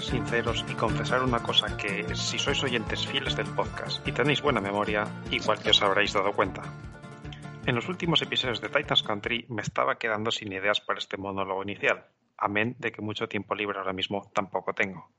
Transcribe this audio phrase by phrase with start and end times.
[0.00, 4.60] Sinceros y confesar una cosa que, si sois oyentes fieles del podcast y tenéis buena
[4.60, 6.62] memoria, igual que os habréis dado cuenta.
[7.66, 11.62] En los últimos episodios de Titans Country me estaba quedando sin ideas para este monólogo
[11.62, 12.06] inicial,
[12.38, 15.10] amén de que mucho tiempo libre ahora mismo tampoco tengo.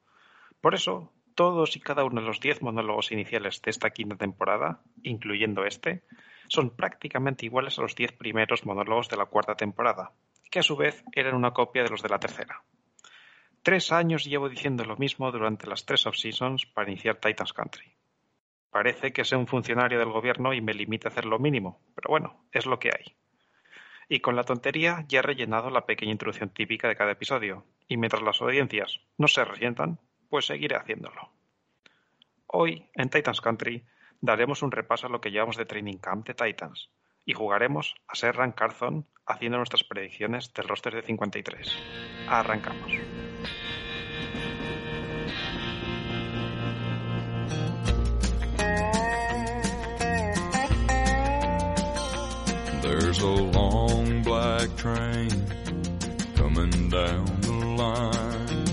[0.60, 4.82] Por eso, todos y cada uno de los diez monólogos iniciales de esta quinta temporada,
[5.04, 6.04] incluyendo este,
[6.48, 10.14] son prácticamente iguales a los diez primeros monólogos de la cuarta temporada,
[10.50, 12.64] que a su vez eran una copia de los de la tercera.
[13.64, 17.96] Tres años llevo diciendo lo mismo durante las tres off-seasons para iniciar Titans Country.
[18.70, 22.10] Parece que soy un funcionario del gobierno y me limita a hacer lo mínimo, pero
[22.10, 23.16] bueno, es lo que hay.
[24.10, 27.96] Y con la tontería ya he rellenado la pequeña introducción típica de cada episodio, y
[27.96, 29.98] mientras las audiencias no se resientan,
[30.30, 31.32] pues seguiré haciéndolo.
[32.48, 33.86] Hoy, en Titans Country,
[34.20, 36.90] daremos un repaso a lo que llevamos de Training Camp de Titans
[37.24, 41.78] y jugaremos a Serran Carthon haciendo nuestras predicciones del roster de 53.
[42.28, 42.92] Arrancamos.
[53.14, 55.30] There's a long black train
[56.34, 58.66] coming down the line,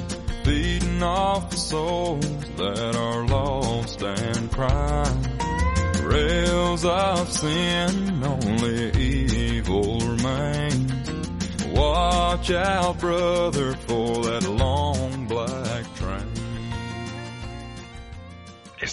[0.47, 2.25] beating off the souls
[2.57, 5.27] that are lost and crying.
[6.05, 11.11] Rails of sin, only evil remains.
[11.75, 14.49] Watch out, brother, for that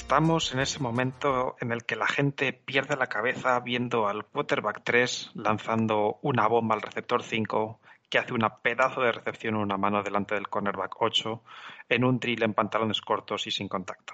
[0.07, 4.81] Estamos en ese momento en el que la gente pierde la cabeza viendo al quarterback
[4.85, 9.75] 3 lanzando una bomba al receptor 5 que hace una pedazo de recepción en una
[9.75, 11.43] mano delante del cornerback 8
[11.89, 14.13] en un drill en pantalones cortos y sin contacto.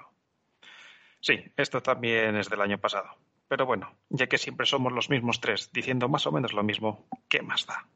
[1.20, 3.10] Sí, esto también es del año pasado.
[3.46, 7.06] Pero bueno, ya que siempre somos los mismos tres diciendo más o menos lo mismo,
[7.28, 7.86] ¿qué más da?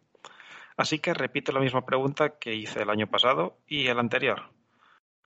[0.76, 4.56] Así que repito la misma pregunta que hice el año pasado y el anterior.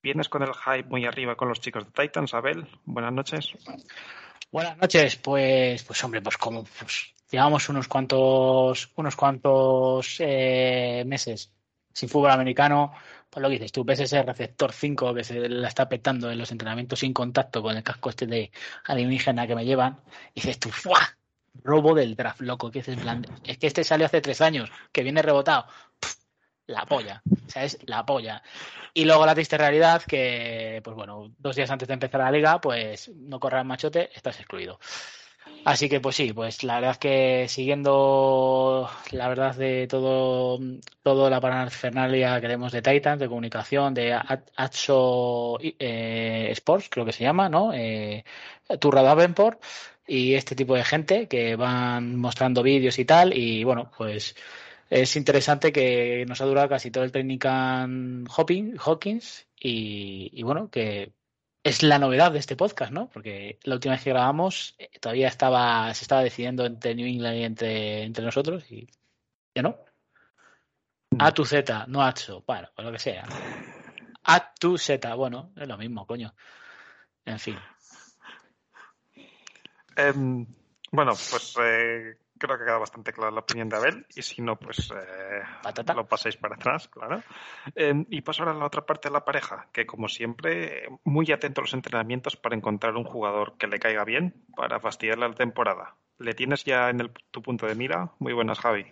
[0.02, 2.66] ¿Vienes con el hype muy arriba con los chicos de Titans, Abel?
[2.84, 3.52] Buenas noches.
[4.50, 11.52] Buenas noches, pues, pues hombre, pues como pues, llevamos unos cuantos, unos cuantos eh, meses
[11.92, 12.92] sin fútbol americano,
[13.30, 16.38] pues lo que dices tú, ves ese receptor 5 que se la está petando en
[16.38, 18.50] los entrenamientos sin contacto con el casco este de
[18.84, 20.00] alienígena que me llevan,
[20.34, 21.16] dices tú, ¡fuah!
[21.62, 24.70] Robo del draft, loco, que es en plan, es que este salió hace tres años,
[24.90, 25.66] que viene rebotado.
[26.72, 28.42] La polla, o sea, es la polla.
[28.94, 32.60] Y luego la triste realidad que, pues bueno, dos días antes de empezar la liga,
[32.60, 34.78] pues no correr el machote, estás excluido.
[35.64, 40.58] Así que pues sí, pues la verdad que siguiendo la verdad de todo,
[41.02, 44.12] todo la parafernalia que tenemos de Titans, de comunicación, de
[44.56, 47.72] Atso eh, Sports, creo que se llama, ¿no?
[47.72, 48.24] Eh,
[48.80, 49.62] Turra Davenport
[50.06, 53.36] y este tipo de gente que van mostrando vídeos y tal.
[53.36, 54.34] Y bueno, pues
[54.92, 61.14] es interesante que nos ha durado casi todo el camp Hawkins y, y bueno, que
[61.64, 63.08] es la novedad de este podcast, ¿no?
[63.08, 67.36] Porque la última vez que grabamos eh, todavía estaba, se estaba decidiendo entre New England
[67.38, 68.86] y entre, entre nosotros y
[69.54, 69.78] ya no.
[71.18, 73.24] A tu Z, no Acho, bueno, o lo que sea.
[74.24, 76.34] A tu Z, bueno, es lo mismo, coño.
[77.24, 77.58] En fin.
[79.96, 80.46] Em,
[80.90, 84.56] bueno, pues eh, creo que queda bastante clara la opinión de Abel y si no,
[84.58, 85.42] pues eh,
[85.94, 87.22] lo pasáis para atrás, claro.
[87.76, 91.30] Eh, y paso ahora a la otra parte de la pareja, que como siempre, muy
[91.30, 95.34] atento a los entrenamientos para encontrar un jugador que le caiga bien para fastidiarle la
[95.34, 95.94] temporada.
[96.18, 98.10] ¿Le tienes ya en el, tu punto de mira?
[98.18, 98.86] Muy buenas, Javi.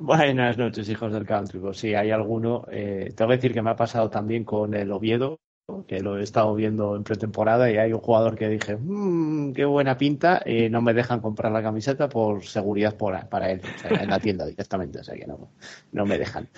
[0.00, 1.60] Buenas noches, hijos del country.
[1.60, 2.64] Pues sí, hay alguno.
[2.70, 5.38] Eh, tengo que decir que me ha pasado también con el Oviedo,
[5.88, 9.64] que lo he estado viendo en pretemporada y hay un jugador que dije, mmm, qué
[9.64, 13.60] buena pinta, y no me dejan comprar la camiseta por seguridad por, para él,
[13.90, 15.50] en la tienda directamente, o sea que no,
[15.90, 16.48] no me dejan.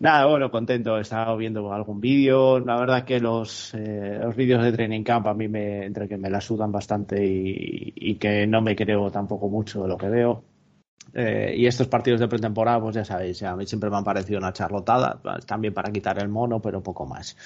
[0.00, 4.62] Nada, bueno, contento, he estado viendo algún vídeo, la verdad que los, eh, los vídeos
[4.62, 8.46] de Training Camp a mí me, entre que me la sudan bastante y, y que
[8.46, 10.44] no me creo tampoco mucho de lo que veo.
[11.14, 14.38] Eh, y estos partidos de pretemporada, pues ya sabéis, a mí siempre me han parecido
[14.38, 17.36] una charlotada, también para quitar el mono, pero poco más.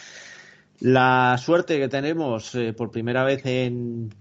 [0.81, 4.15] La suerte que tenemos eh, por primera vez en.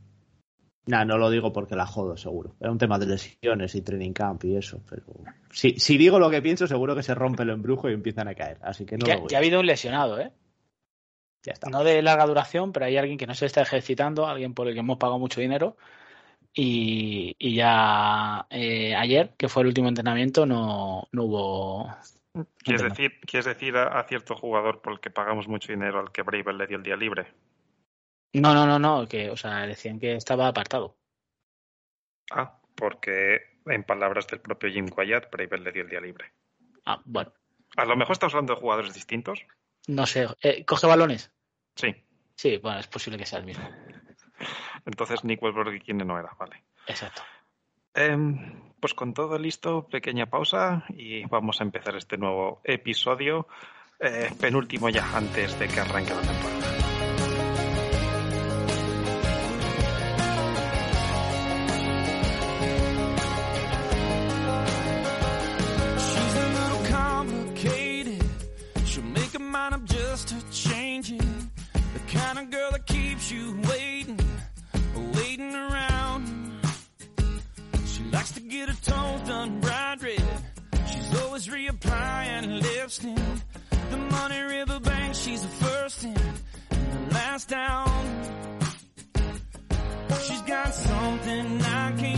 [0.88, 2.56] Nah, no lo digo porque la jodo, seguro.
[2.60, 5.04] Era un tema de lesiones y training camp y eso, pero.
[5.52, 8.36] Si, si digo lo que pienso, seguro que se rompe el embrujo y empiezan a
[8.36, 8.58] caer.
[8.62, 9.30] Así que no ya, lo voy.
[9.30, 10.32] ya ha habido un lesionado, ¿eh?
[11.44, 11.70] Ya está.
[11.70, 14.74] No de larga duración, pero hay alguien que no se está ejercitando, alguien por el
[14.74, 15.78] que hemos pagado mucho dinero.
[16.54, 21.96] Y, y ya eh, ayer, que fue el último entrenamiento, no, no hubo.
[22.60, 26.12] ¿Quieres decir, ¿quieres decir a, a cierto jugador por el que pagamos mucho dinero al
[26.12, 27.34] que Bravel le dio el día libre?
[28.34, 30.98] No, no, no, no, que, o sea, decían que estaba apartado.
[32.32, 36.34] Ah, porque en palabras del propio Jim Wyatt, Bravel le dio el día libre.
[36.86, 37.34] Ah, bueno.
[37.76, 39.46] A lo mejor estamos hablando de jugadores distintos.
[39.88, 41.32] No sé, eh, ¿coge balones?
[41.76, 41.96] Sí.
[42.36, 43.68] Sí, bueno, es posible que sea el mismo.
[44.86, 46.64] Entonces Nick Westbrook quien no era, vale.
[46.88, 47.24] Exacto.
[47.98, 48.38] Em,
[48.80, 53.48] pues con todo listo, pequeña pausa y vamos a empezar este nuevo episodio,
[54.00, 56.87] eh, penúltimo ya antes de que arranque la temporada.
[87.46, 87.88] Down.
[90.26, 92.17] She's got something I can't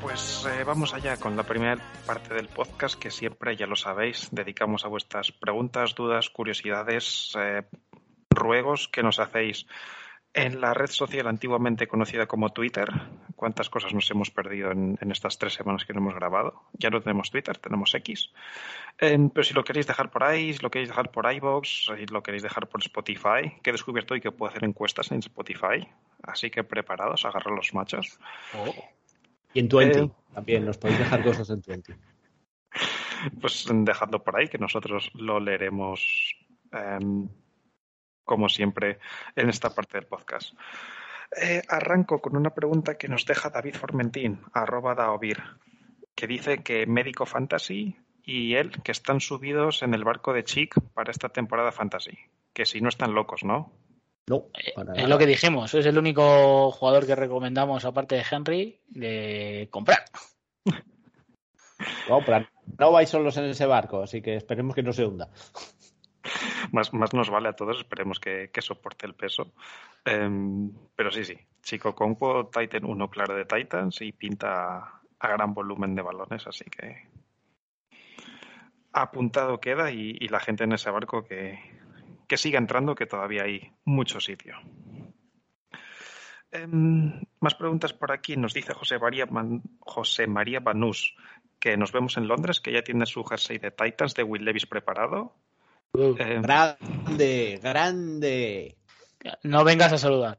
[0.00, 1.76] Pues eh, vamos allá con la primera
[2.06, 7.62] parte del podcast que siempre, ya lo sabéis, dedicamos a vuestras preguntas, dudas, curiosidades, eh,
[8.30, 9.66] ruegos que nos hacéis
[10.46, 12.88] en la red social antiguamente conocida como Twitter.
[13.36, 16.62] ¿Cuántas cosas nos hemos perdido en, en estas tres semanas que no hemos grabado?
[16.72, 18.32] Ya no tenemos Twitter, tenemos X.
[19.00, 21.26] Eh, pero si lo queréis dejar por ahí, si lo queréis dejar por
[21.62, 25.18] si lo queréis dejar por Spotify, que he descubierto hoy que puedo hacer encuestas en
[25.18, 25.88] Spotify.
[26.22, 28.18] Así que preparados, agarrar los machos.
[29.54, 30.10] Y en 20 Eh.
[30.34, 31.96] también, nos podéis dejar cosas en 20.
[33.40, 36.36] Pues dejadlo por ahí, que nosotros lo leeremos
[36.70, 37.28] em,
[38.28, 38.98] como siempre
[39.34, 40.54] en esta parte del podcast.
[41.40, 45.42] Eh, arranco con una pregunta que nos deja David Formentín, arroba daovir,
[46.14, 50.74] que dice que Médico Fantasy y él que están subidos en el barco de Chic
[50.94, 52.16] para esta temporada Fantasy.
[52.52, 53.72] Que si no están locos, ¿no?
[54.26, 54.44] No,
[54.74, 55.08] para Es nada.
[55.08, 60.04] lo que dijimos, es el único jugador que recomendamos, aparte de Henry, de comprar.
[62.08, 62.46] No, pero
[62.78, 65.30] no vais solos en ese barco, así que esperemos que no se hunda.
[66.72, 69.52] Más, más nos vale a todos, esperemos que, que soporte el peso.
[70.04, 75.54] Em, pero sí, sí, Chico Conquo, Titan 1 claro de Titans y pinta a gran
[75.54, 77.08] volumen de balones, así que
[78.92, 81.58] apuntado queda y, y la gente en ese barco que,
[82.26, 84.56] que siga entrando, que todavía hay mucho sitio.
[86.50, 88.36] Em, más preguntas por aquí.
[88.36, 91.14] Nos dice José María, Man- José María Banús
[91.60, 94.66] que nos vemos en Londres, que ya tiene su jersey de Titans de Will Levis
[94.66, 95.34] preparado.
[95.94, 98.76] Em, Grande, grande.
[99.42, 100.38] No vengas a saludar.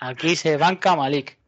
[0.00, 1.38] Aquí se banca Malik.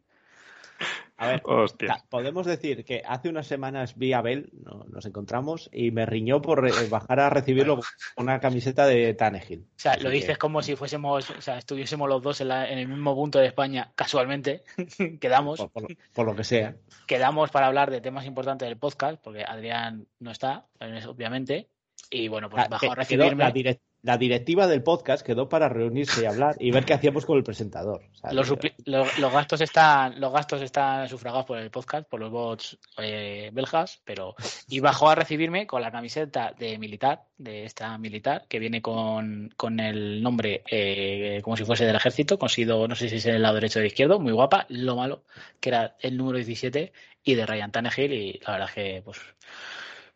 [1.17, 2.01] A ver, hostia.
[2.07, 6.41] podemos decir que hace unas semanas vi a Bell, no- nos encontramos, y me riñó
[6.41, 7.75] por eh, bajar a recibirlo
[8.15, 9.63] con una camiseta de Tannehill.
[9.69, 12.47] O sea, Así lo que, dices como si fuésemos, o sea, estuviésemos los dos en,
[12.47, 14.63] la- en el mismo punto de España, casualmente.
[15.19, 16.77] quedamos, Por, por lo- por lo que sea.
[17.05, 21.67] quedamos para hablar de temas importantes del podcast, porque Adrián no está, obviamente.
[22.09, 23.43] Y bueno, pues La, bajó a recibirme.
[23.43, 27.25] la, direc- la directiva del podcast quedó para reunirse y hablar y ver qué hacíamos
[27.25, 28.01] con el presentador.
[28.31, 28.49] Los,
[28.85, 34.01] lo- gastos están los gastos están sufragados por el podcast por los bots eh, belgas
[34.05, 34.35] pero
[34.69, 39.53] y bajó a recibirme con la camiseta de militar de esta militar que viene con,
[39.57, 43.35] con el nombre eh, como si fuese del ejército consigo no sé si es en
[43.35, 45.23] el lado derecho o izquierdo muy guapa lo malo
[45.59, 49.19] que era el número 17 y de Ryan Tannehill y la verdad es que pues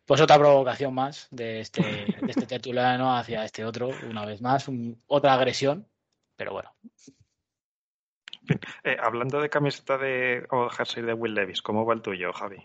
[0.06, 4.68] pues otra provocación más de este de este tertuliano hacia este otro una vez más
[4.68, 5.88] un- otra agresión
[6.36, 6.72] pero bueno
[8.84, 12.58] Eh, hablando de camiseta de o jersey de Will Levis, ¿cómo va el tuyo, Javi?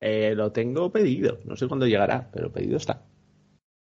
[0.00, 1.40] Eh, lo tengo pedido.
[1.44, 3.02] No sé cuándo llegará, pero pedido está.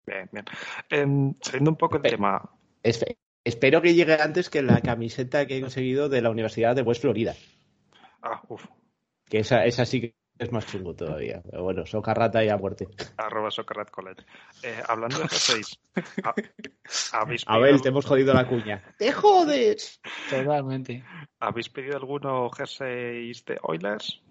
[0.06, 0.46] Bien, bien.
[0.88, 2.50] Em, saliendo un poco Eh, tema,
[2.82, 6.80] Espe- espero que llegue antes que la camiseta que he conseguido de la Universidad de
[6.82, 7.34] West Florida.
[8.22, 8.64] Ah, uff.
[9.28, 11.42] Que esa, esa sí que es más chungo todavía.
[11.50, 12.86] Pero bueno, socarrata y a muerte.
[13.16, 13.50] Arroba
[13.90, 14.22] College.
[14.62, 15.78] Eh, hablando de jerseys,
[16.24, 16.34] ha-
[17.12, 18.82] ¿habéis, Abel, te hemos jodido la cuña.
[18.98, 20.00] ¡Te jodes!
[20.30, 21.04] Totalmente.
[21.40, 24.22] ¿habéis pedido alguno jerseys de Oilers?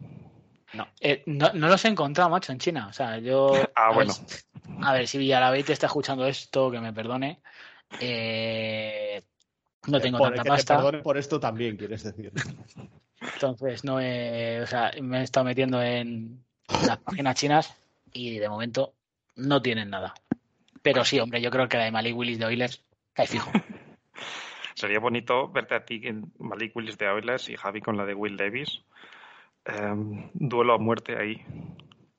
[0.73, 2.87] No, eh, no, no los he encontrado, macho, en China.
[2.89, 3.53] O sea, yo.
[3.75, 4.13] Ah, a bueno.
[4.67, 7.41] Ver, a ver, si Villalabeit te está escuchando esto, que me perdone.
[8.01, 9.23] Eh,
[9.87, 10.75] no tengo Por- tanta que te pasta.
[10.75, 12.31] perdone por esto también, quieres decir.
[13.21, 16.43] Entonces, no he, o sea, me he estado metiendo en
[16.85, 17.75] las páginas chinas
[18.13, 18.93] y de momento
[19.35, 20.13] no tienen nada.
[20.81, 22.83] Pero sí, hombre, yo creo que la de Malik Willis de Oilers
[23.13, 23.51] cae fijo.
[24.75, 28.13] Sería bonito verte a ti en Malik Willis de Oilers y Javi con la de
[28.13, 28.81] Will Davis.
[29.65, 31.43] Em, duelo a muerte ahí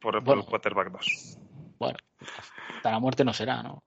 [0.01, 0.43] por, por Bueno.
[0.43, 1.39] el quarterback 2.
[1.79, 1.99] Bueno,
[2.77, 3.85] hasta la muerte no será, ¿no?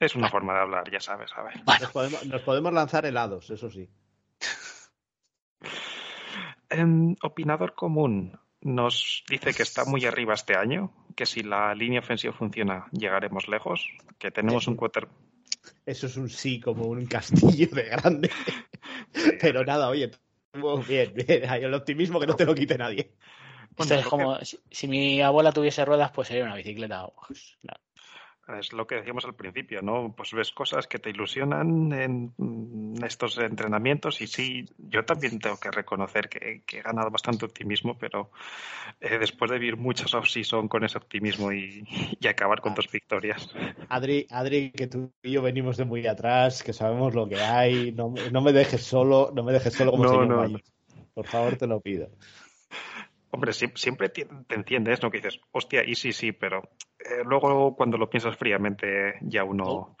[0.00, 1.54] Es una forma de hablar, ya sabes, a ver.
[1.80, 3.88] Nos podemos, nos podemos lanzar helados, eso sí.
[6.74, 12.00] Em, opinador común nos dice que está muy arriba este año, que si la línea
[12.00, 13.86] ofensiva funciona llegaremos lejos,
[14.18, 15.06] que tenemos un quarter...
[15.86, 18.30] Eso es un sí como un castillo de grande.
[19.40, 20.10] Pero nada, oye,
[20.88, 21.48] bien, bien.
[21.48, 23.12] Hay el optimismo que no te lo quite nadie.
[23.70, 27.06] Esto Bueno, es lo como si, si mi abuela tuviese ruedas, pues sería una bicicleta.
[27.26, 27.83] Pues, claro.
[28.58, 30.14] Es lo que decíamos al principio, ¿no?
[30.14, 35.58] Pues ves cosas que te ilusionan en mm, estos entrenamientos y sí, yo también tengo
[35.58, 38.30] que reconocer que, que he ganado bastante optimismo, pero
[39.00, 41.86] eh, después de vivir muchas off-season con ese optimismo y,
[42.20, 43.48] y acabar con dos victorias.
[43.88, 47.92] Adri, Adri, que tú y yo venimos de muy atrás, que sabemos lo que hay.
[47.92, 50.58] No, no me dejes solo, no me dejes solo como No, señor no.
[51.14, 52.08] Por favor, te lo pido.
[53.34, 55.10] Hombre, sie- siempre te, entiendes, ¿no?
[55.10, 56.62] Que dices, hostia, y sí, sí, pero
[57.00, 59.96] eh, luego cuando lo piensas fríamente ya uno...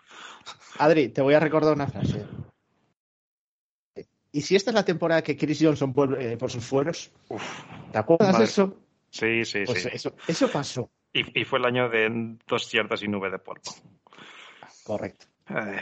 [0.78, 2.24] Adri, te voy a recordar una frase.
[4.30, 7.10] ¿Y si esta es la temporada que Chris Johnson vuelve eh, por sus fueros?
[7.28, 7.42] Uf,
[7.90, 8.38] ¿Te acuerdas Madre.
[8.38, 8.76] de eso?
[9.10, 9.88] sí, sí, Pues sí.
[9.92, 10.90] eso, eso pasó.
[11.12, 13.62] Y, y fue el año de dos yardas y nube de polvo.
[14.84, 15.26] Correcto.
[15.46, 15.78] Ay.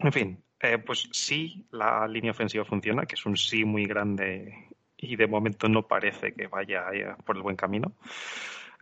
[0.00, 4.65] En fin, eh, pues sí, la línea ofensiva funciona, que es un sí muy grande
[4.98, 6.86] y de momento no parece que vaya
[7.24, 7.92] por el buen camino.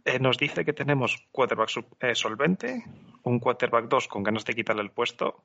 [0.05, 2.85] Eh, nos dice que tenemos quarterback sub- eh, solvente,
[3.23, 5.43] un quarterback 2 con ganas de quitarle el puesto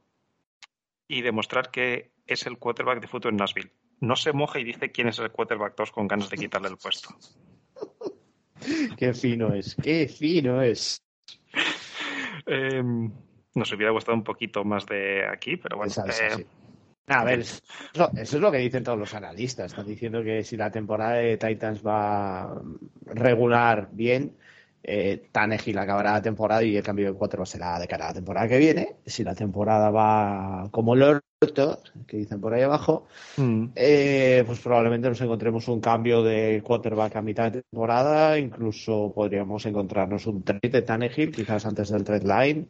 [1.07, 3.71] y demostrar que es el quarterback de futuro en Nashville.
[4.01, 6.77] No se moja y dice quién es el quarterback 2 con ganas de quitarle el
[6.77, 7.09] puesto.
[8.97, 11.01] Qué fino es, qué fino es.
[12.45, 12.83] Eh,
[13.55, 15.93] nos hubiera gustado un poquito más de aquí, pero bueno.
[16.07, 16.45] Eh, sí.
[17.09, 17.61] A ver, eso,
[18.13, 19.71] es lo que dicen todos los analistas.
[19.71, 22.61] Están diciendo que si la temporada de Titans va
[23.05, 24.35] regular bien,
[24.83, 28.13] eh, Tannehill acabará la temporada y el cambio de cuatro será de cara a la
[28.13, 28.95] temporada que viene.
[29.05, 34.59] Si la temporada va como el orto, que dicen por ahí abajo, mm, eh, pues
[34.59, 38.37] probablemente nos encontremos un cambio de quarterback a mitad de temporada.
[38.37, 42.67] Incluso podríamos encontrarnos un trade de Tannehill, quizás antes del trade line.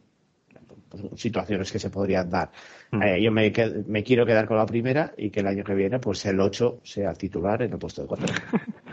[0.90, 2.50] Pues, situaciones que se podrían dar.
[2.90, 3.02] Mm.
[3.02, 5.74] Eh, yo me, qued- me quiero quedar con la primera y que el año que
[5.74, 8.26] viene, pues el 8 sea titular en el puesto de cuatro.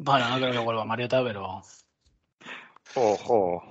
[0.00, 1.60] Bueno, no creo que vuelva Mariota, pero.
[2.94, 3.62] Ojo.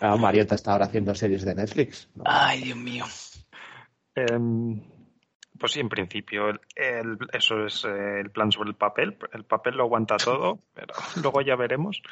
[0.00, 2.08] Ah, Mariota está ahora haciendo series de Netflix.
[2.14, 2.24] ¿no?
[2.26, 3.04] Ay, Dios mío.
[4.14, 4.80] Em,
[5.58, 9.16] pues sí, en principio, el- el- eso es eh, el plan sobre el papel.
[9.32, 12.02] El papel lo aguanta todo, pero luego ya veremos.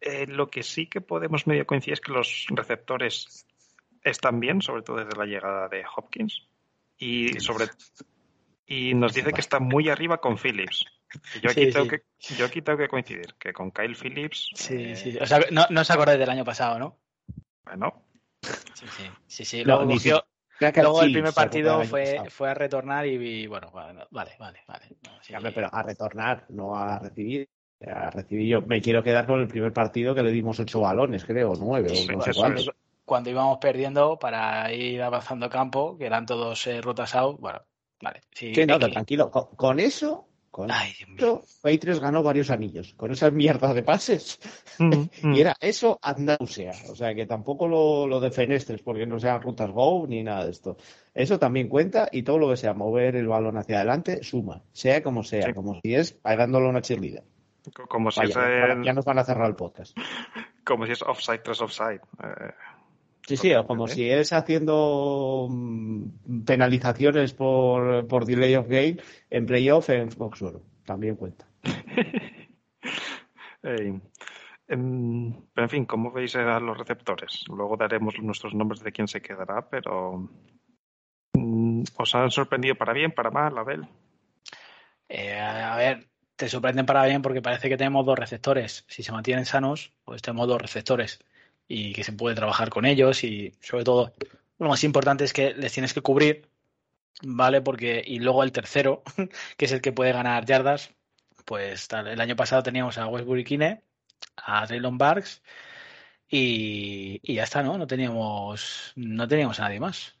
[0.00, 3.46] Eh, lo que sí que podemos medio coincidir es que los receptores
[4.10, 6.46] están bien, sobre todo desde la llegada de Hopkins.
[6.98, 7.66] Y sobre
[8.66, 10.84] y nos dice que está muy arriba con Phillips.
[11.34, 11.90] Y Yo aquí, Sí, tengo sí.
[11.90, 15.18] Que, yo aquí tengo que coincidir, que con Kyle Phillips, Sí, eh, sí.
[15.20, 16.98] O sea, no, no os acordáis del año pasado, ¿no?
[17.64, 18.02] bueno,
[18.74, 19.04] Sí, sí.
[19.26, 19.64] Sí, sí.
[19.64, 20.24] Luego, ni cogió-
[20.58, 24.32] Creo que luego el primer partido fue, fue a retornar y, y, bueno, vale, vale,
[24.38, 24.60] vale.
[24.66, 24.86] vale.
[25.04, 25.34] No, sí.
[25.34, 27.48] Hombre, pero a retornar, no a recibir.
[27.86, 31.26] A recibir yo me quiero quedar con el primer partido que le dimos ocho balones,
[31.26, 32.68] creo, nueve Sí, o no sé cuántos.
[32.68, 32.74] es.
[33.06, 37.60] Cuando íbamos perdiendo para ir avanzando campo, que eran todos eh, rutas out, bueno,
[38.02, 38.20] vale.
[38.34, 38.66] Sí, X.
[38.92, 39.30] tranquilo.
[39.30, 42.94] Con, con eso, con Ay, eso, Patriots ganó varios anillos.
[42.94, 44.38] Con esas mierdas de pases.
[44.78, 44.90] Mm,
[45.22, 45.34] mm.
[45.34, 46.72] Y era eso Andalucía.
[46.90, 50.50] O sea, que tampoco lo, lo defenestres porque no sean rutas go ni nada de
[50.50, 50.76] esto.
[51.14, 54.62] Eso también cuenta y todo lo que sea mover el balón hacia adelante suma.
[54.72, 55.54] Sea como sea, Sí.
[55.54, 57.22] como si es pagándolo una cheerleader.
[57.88, 59.96] como si Vaya, es el- ya nos van a cerrar el podcast.
[60.64, 62.00] como si es offside tras offside.
[62.22, 62.52] Eh,
[63.26, 68.98] Sí, sí, como si es haciendo mm, penalizaciones por, por delay of game
[69.30, 70.62] en playoff en Foxborough.
[70.84, 71.44] También cuenta.
[73.64, 74.00] em,
[75.52, 77.42] pero en fin, ¿cómo veis a los receptores?
[77.48, 80.30] Luego daremos nuestros nombres de quién se quedará, pero
[81.34, 83.88] mm, ¿os han sorprendido para bien, para mal, Abel?
[85.08, 86.06] Eh, a ver,
[86.36, 88.84] te sorprenden para bien porque parece que tenemos dos receptores.
[88.86, 91.18] Si se mantienen sanos, pues tenemos dos receptores
[91.68, 94.12] y que se puede trabajar con ellos y sobre todo
[94.58, 96.48] lo más importante es que les tienes que cubrir,
[97.22, 97.60] ¿vale?
[97.60, 99.02] Porque y luego el tercero,
[99.56, 100.92] que es el que puede ganar yardas,
[101.44, 103.82] pues el año pasado teníamos a Westbury Kine,
[104.36, 105.42] a Traylon Barks
[106.28, 107.78] y, y ya está, ¿no?
[107.78, 110.14] No teníamos no teníamos a nadie más.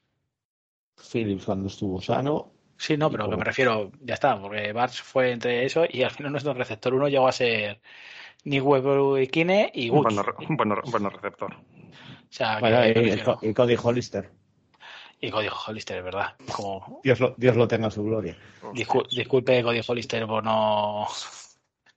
[0.96, 2.55] Phillips cuando estuvo sano.
[2.78, 5.84] Sí, no, Y pero que como- me refiero, ya está, porque Barks fue entre eso
[5.88, 7.80] y al final nuestro receptor uno llegó a ser
[8.44, 10.14] Nick Westbury Kine y Woods.
[10.48, 11.54] un bueno, bueno receptor.
[11.54, 11.58] O
[12.28, 14.30] sea, Bueno, que y, y Cody Hollister.
[15.20, 16.34] y Cody Hollister, es verdad.
[16.54, 18.36] Como, Dios lo, Dios lo tenga en su gloria.
[18.74, 21.06] discul- disculpe Cody Hollister por no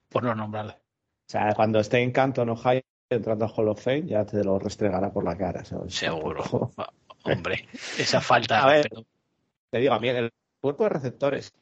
[0.08, 0.72] por no nombrarle.
[0.72, 4.58] O sea, cuando esté en Canton, Ohio, entrando a Hall of Fame, ya te lo
[4.58, 5.64] restregará por la cara.
[5.64, 5.94] ¿sabes?
[5.94, 6.42] Seguro.
[7.24, 7.68] Hombre,
[7.98, 8.62] esa falta.
[8.64, 8.88] A ver.
[8.88, 9.04] pero-
[9.70, 10.30] Te digo, a mí el
[10.60, 11.54] cuerpo de receptores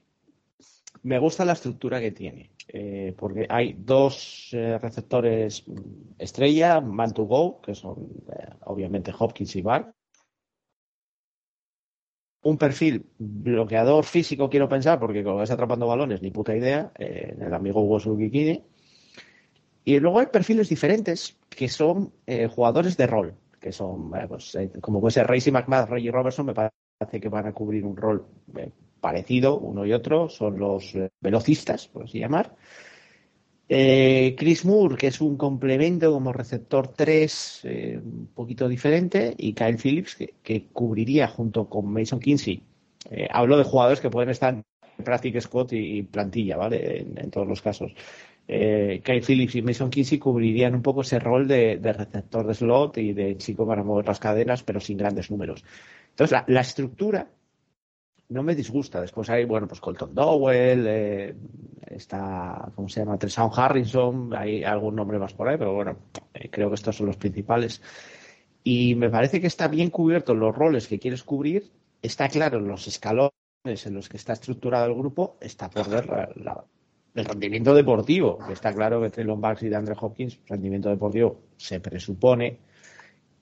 [1.03, 7.13] me gusta la estructura que tiene, eh, porque hay dos eh, receptores mm, estrella, man
[7.13, 9.95] to go, que son eh, obviamente Hopkins y Barr.
[12.43, 17.53] Un perfil bloqueador físico, quiero pensar, porque como ves atrapando balones, ni puta idea, el
[17.53, 18.65] amigo Wosulgikini.
[19.85, 22.13] Y luego hay perfiles diferentes que son
[22.55, 27.21] jugadores de rol, que son, pues, como puede ser Racy McMahon, Reggie Robertson, me parece
[27.21, 28.25] que van a cubrir un rol
[29.01, 32.55] parecido, uno y otro, son los eh, velocistas, por así llamar.
[33.69, 39.53] Eh, Chris Moore, que es un complemento como receptor 3, eh, un poquito diferente, y
[39.53, 42.63] Kyle Phillips, que, cubriría junto con Mason Kinsey.
[43.31, 44.65] Hablo de jugadores que pueden estar en
[45.05, 46.99] practice squad y, plantilla, ¿vale?
[47.01, 47.93] En, todos los casos.
[48.47, 53.13] Kyle Phillips y Mason Kinsey cubrirían un poco ese rol de, receptor de slot y
[53.15, 55.65] de chico para mover las cadenas, pero sin grandes números.
[56.11, 57.29] Entonces, la estructura
[58.29, 59.01] no me disgusta.
[59.01, 61.35] Después hay, bueno, pues Colton Dowell, eh,
[61.87, 63.19] está, ¿cómo se llama?
[63.19, 65.97] Tresaun Harrison, hay algún nombre más por ahí, pero bueno,
[66.35, 67.81] eh, creo que estos son los principales.
[68.65, 71.71] Y me parece que está bien cubierto los roles que quieres cubrir,
[72.03, 73.33] está claro en los escalones
[73.65, 76.65] en los que está estructurado el grupo, está por ver la-
[77.15, 81.81] el rendimiento deportivo, está claro que Traylon Bucks y de Andre Hopkins, rendimiento deportivo se
[81.81, 82.59] presupone,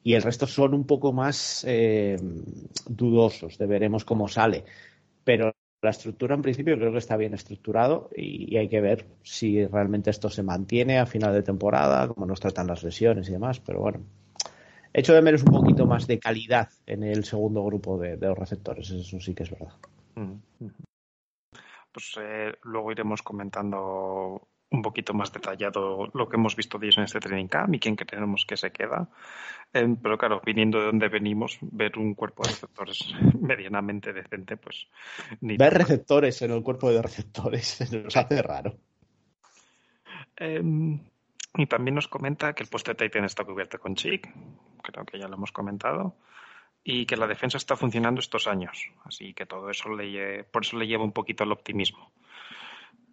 [0.07, 2.16] y el resto son un poco más eh,
[2.87, 4.64] dudosos, de veremos cómo sale.
[5.25, 9.66] Pero la estructura en principio creo que está bien estructurado y, hay que ver si
[9.66, 13.59] realmente esto se mantiene a final de temporada, cómo nos tratan las lesiones y demás,
[13.59, 13.99] pero bueno.
[14.92, 18.88] Echo de menos un poquito más de calidad en el segundo grupo de, los receptores,
[18.88, 19.75] eso sí que es verdad.
[20.14, 20.69] Mm,
[21.90, 26.98] Pues eh, luego iremos comentando un poquito más detallado lo que hemos visto de ellos
[26.98, 29.09] en este training camp y quién creemos que se queda.
[29.72, 34.88] Em, pero claro, viniendo de donde venimos, ver un cuerpo de receptores medianamente decente, pues
[35.40, 38.76] ni Ver receptores en el cuerpo de receptores se nos hace raro.
[40.37, 41.00] Em,
[41.55, 44.29] y también nos comenta que el puesto de Titan está cubierto con Chick,
[44.83, 46.16] creo que ya lo hemos comentado,
[46.85, 50.76] y que la defensa está funcionando estos años, así que todo eso le, por eso
[50.76, 52.12] le lleva un poquito al optimismo.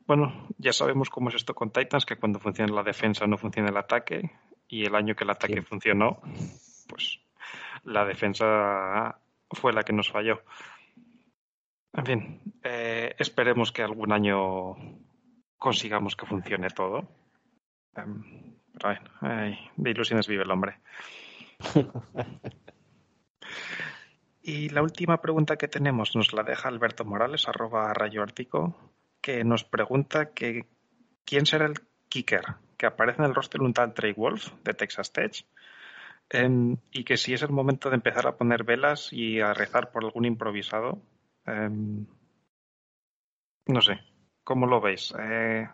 [0.05, 3.69] Bueno, ya sabemos cómo es esto con Titans, que cuando funciona la defensa no funciona
[3.69, 4.31] el ataque,
[4.67, 5.61] y el año que el ataque Sí.
[5.61, 6.19] funcionó,
[6.89, 7.19] pues
[7.83, 9.19] la defensa
[9.51, 10.41] fue la que nos falló.
[11.93, 14.75] En fin, eh, esperemos que algún año
[15.57, 17.07] consigamos que funcione todo.
[17.95, 20.79] Em, pero bueno, ay, de ilusiones vive el hombre.
[24.45, 28.75] Y la última pregunta que tenemos nos la deja Alberto Morales, arroba rayo ártico,
[29.23, 30.67] que nos pregunta que
[31.25, 32.43] quién será el kicker
[32.77, 35.45] que aparece en el roster un tal Trey Wolf de Texas Tech
[36.29, 39.91] em, y que si es el momento de empezar a poner velas y a rezar
[39.91, 41.01] por algún improvisado.
[41.45, 42.05] em,
[43.65, 44.01] no sé,
[44.43, 45.13] ¿cómo lo veis?
[45.17, 45.69] Eh,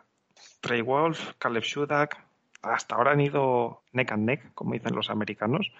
[0.61, 2.28] Trey Wolf, Caleb Shudak,
[2.61, 5.71] hasta ahora han ido neck and neck, como dicen los americanos,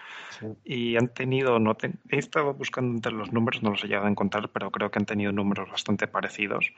[0.64, 4.06] y han tenido, no te- he estado buscando entre los números, no los he llegado
[4.06, 6.72] a encontrar, pero creo que han tenido números bastante parecidos.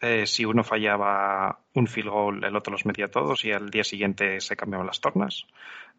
[0.00, 3.84] Eh, si uno fallaba un field goal, el otro los metía todos y al día
[3.84, 5.46] siguiente se cambiaban las tornas.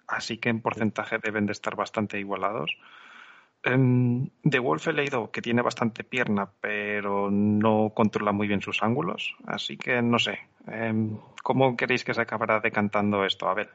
[0.08, 2.78] Así que en porcentaje deben de estar bastante igualados.
[3.66, 8.84] Em, de Wolf he leído que tiene bastante pierna, pero no controla muy bien sus
[8.84, 9.36] ángulos.
[9.48, 10.40] Así que no sé.
[10.68, 13.70] Em, ¿Cómo queréis que se acabará decantando esto, Abel?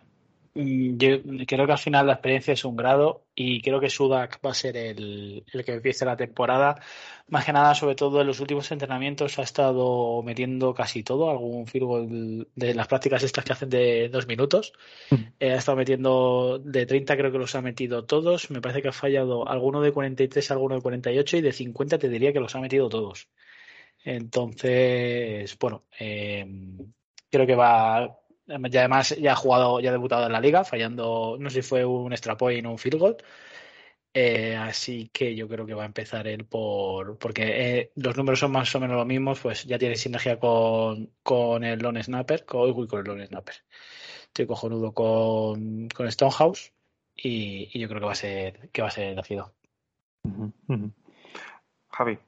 [0.54, 4.40] Mm, Yo creo que al final la experiencia es un grado y creo que Sudak
[4.44, 6.80] va a ser el, el que empiece la temporada.
[7.28, 11.64] Más que nada, sobre todo en los últimos entrenamientos, ha estado metiendo casi todo, algún
[11.72, 14.72] goal de las prácticas estas que hacen de dos minutos.
[15.40, 18.50] Eh, ha estado metiendo de 30, creo que los ha metido todos.
[18.50, 22.08] Me parece que ha fallado alguno de 43, alguno de 48 y de 50 te
[22.08, 23.28] diría que los ha metido todos.
[24.04, 26.46] Entonces, bueno, eh,
[27.30, 28.16] creo que va.
[28.50, 31.68] Y además ya ha jugado, ya ha debutado en la liga, fallando, no sé si
[31.68, 33.16] fue un extra point o un field goal.
[34.12, 37.18] Eh, así que yo creo que va a empezar él por.
[37.18, 41.12] Porque eh, los números son más o menos los mismos, pues ya tiene sinergia con,
[41.22, 42.44] con el Lone Snapper.
[42.44, 43.54] Con, uy, con el Lone Snapper.
[44.24, 46.72] Estoy cojonudo con, con Stonehouse.
[47.14, 49.54] Y, yo creo que va a ser, que va a ser elegido.
[51.90, 52.18] Javi.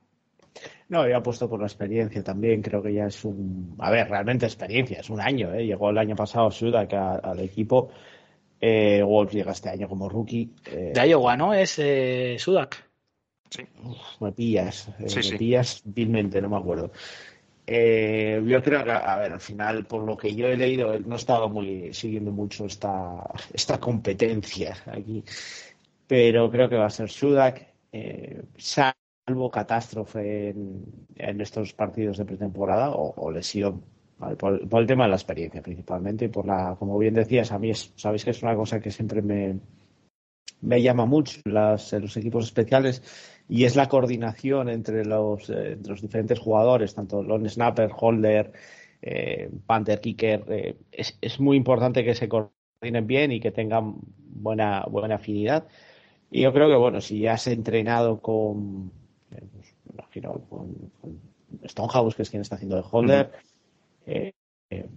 [0.89, 2.63] No, había puesto por la experiencia también.
[2.63, 3.75] Creo que ya es un.
[3.79, 5.53] A ver, realmente experiencia, es un año.
[5.55, 5.65] ¿eh?
[5.67, 7.91] Llegó el año pasado Sudak al equipo.
[8.61, 10.51] Eh, Wolf llega este año como rookie.
[10.67, 11.53] Eh, De Iowa, ¿no?
[11.55, 12.89] Es eh, Sudak.
[13.51, 13.63] Sí.
[13.85, 15.37] uf, me pillas, eh, Sí, me sí.
[15.37, 16.93] pillas vilmente, no me acuerdo.
[17.67, 21.15] Eh, yo creo que, a ver, al final, por lo que yo he leído, no
[21.15, 25.23] he estado muy siguiendo mucho esta, esta competencia aquí,
[26.07, 28.43] pero creo que va a ser Sudak, eh,
[29.27, 30.85] salvo catástrofe en,
[31.17, 33.83] en estos partidos de pretemporada o, lesión,
[34.39, 37.59] por, por el tema de la experiencia principalmente y por la, como bien decías, a
[37.59, 39.61] mí es, sabéis que es una cosa que siempre me,
[40.61, 43.03] me llama mucho las, los equipos especiales
[43.49, 48.53] y es la coordinación entre los, eh, diferentes jugadores, tanto long snapper, holder,
[49.03, 50.45] eh, panther, kicker.
[50.49, 53.97] eh, es, es muy importante que se coordinen bien y que tengan
[54.35, 55.67] buena, buena afinidad.
[56.31, 58.91] Y yo creo que, bueno, si has entrenado con,
[59.93, 61.21] imagino, con, con
[61.65, 63.33] Stonehouse, que es quien está haciendo de holder,
[64.07, 64.33] eh,
[64.71, 64.89] eh,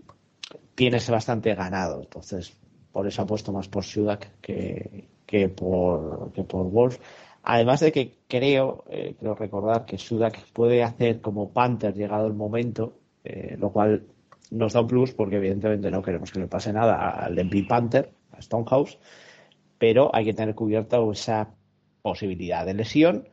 [0.75, 2.01] tienes bastante ganado.
[2.01, 2.55] Entonces,
[2.91, 6.99] por eso apuesto más por Sudak que, que por, que por Wolf.
[7.43, 12.33] Además de que creo, eh, creo recordar que Sudak puede hacer como Panther llegado el
[12.33, 12.93] momento,
[13.57, 14.03] lo cual
[14.51, 18.11] nos da un plus porque evidentemente no queremos que le pase nada al MVP Panther,
[18.31, 18.99] a Stonehouse,
[19.79, 21.49] pero hay que tener cubierta esa
[22.03, 23.27] posibilidad de lesión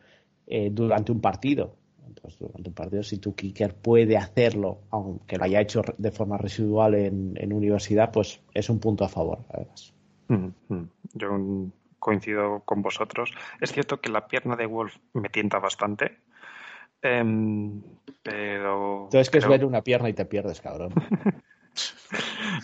[0.55, 1.77] eh, durante un partido.
[2.07, 6.37] Entonces, durante un partido, si tu kicker puede hacerlo, aunque lo haya hecho de forma
[6.37, 9.95] residual en, en universidad, pues es un punto a favor, además.
[10.29, 10.88] Ujú, ujú.
[11.15, 13.31] Yo mm, coincido con vosotros.
[13.62, 16.19] Es cierto que la pierna de Wolf me tienta bastante.
[17.01, 17.81] em,
[18.23, 19.05] pero.
[19.05, 20.93] Entonces, que es ver una pierna y te pierdes, cabrón.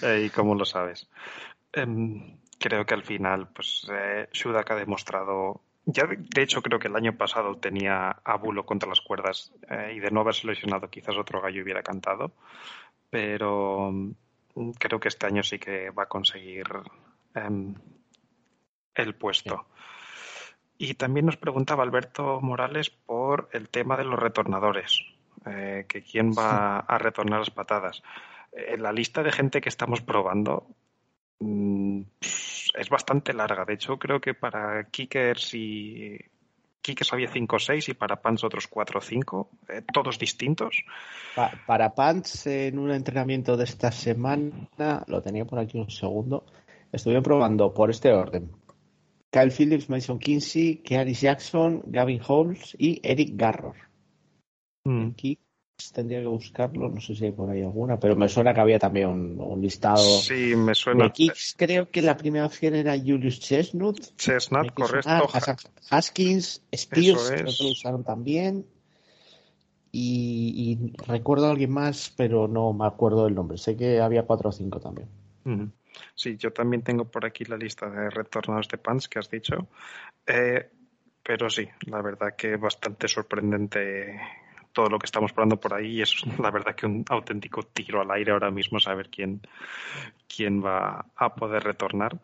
[0.03, 1.09] Eh, ¿Y cómo lo sabes?
[1.73, 5.63] Em, creo que al final, pues, eh, Shudak ha demostrado.
[5.91, 9.95] Ya, de, hecho, creo que el año pasado tenía a Bulo contra las cuerdas eh,
[9.97, 12.33] y de no haberse lesionado, quizás otro gallo hubiera cantado.
[13.09, 16.67] Pero mm, creo que este año sí que va a conseguir
[17.35, 17.75] em,
[18.95, 19.65] el puesto.
[20.77, 25.03] Y también nos preguntaba Alberto Morales por el tema de los retornadores,
[25.47, 28.03] eh, que quién va a retornar las patadas.
[28.53, 30.67] Eh, la lista de gente que estamos probando
[31.39, 32.03] mm,
[32.77, 33.65] es bastante larga.
[33.65, 36.19] De hecho, creo que para kickers y
[36.81, 40.83] kickers había 5 o 6 y para pants otros 4 o 5, eh, todos distintos.
[41.35, 46.47] Pa- para Pants, en un entrenamiento de esta semana, lo tenía por aquí un segundo,
[46.93, 48.51] estuvieron probando por este orden.
[49.31, 53.77] Kyle Phillips, Mason Kinsey, Kearis Jackson, Gavin Holmes y Eric Garror.
[54.85, 55.11] Mm.
[55.11, 55.39] Aquí
[55.93, 58.79] tendría que buscarlo, no sé si hay por ahí alguna, pero me suena que había
[58.79, 61.05] también un, un listado Sí, me suena.
[61.05, 61.55] de kicks.
[61.57, 65.29] Creo que la primera opción era Julius Chestnut, Chestnut, correcto.
[65.91, 67.59] Haskins, Spears, creo es.
[67.59, 68.67] que lo usaron también.
[69.91, 73.57] Y, y recuerdo a alguien más, pero no me acuerdo del nombre.
[73.57, 75.09] Sé que había cuatro o cinco también.
[76.15, 79.69] Sí, yo también tengo por aquí la lista de retornados de pants que has dicho.
[80.27, 80.69] Eh,
[81.23, 84.21] pero sí, la verdad que bastante sorprendente
[84.73, 88.01] todo lo que estamos probando por ahí y es la verdad que un auténtico tiro
[88.01, 89.41] al aire ahora mismo saber quién,
[90.35, 92.19] quién va a poder retornar.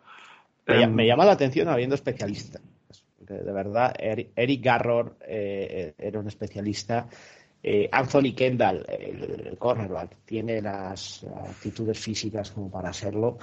[0.67, 2.63] Me, Em, me llama la atención habiendo especialistas.
[3.19, 7.09] Porque de verdad, Eri- Eric Garror eh, era un especialista.
[7.63, 13.39] Eh, Anthony Kendall, el, el cornerback, tiene las actitudes físicas como para serlo.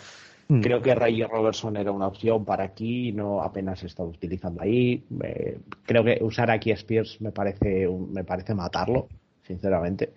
[0.55, 4.61] Mm, Creo que Ray Robertson era una opción para aquí no apenas se está utilizando
[4.61, 5.03] ahí.
[5.23, 9.07] Eh, creo que usar aquí a Spears me parece, me parece matarlo,
[9.45, 10.13] sinceramente.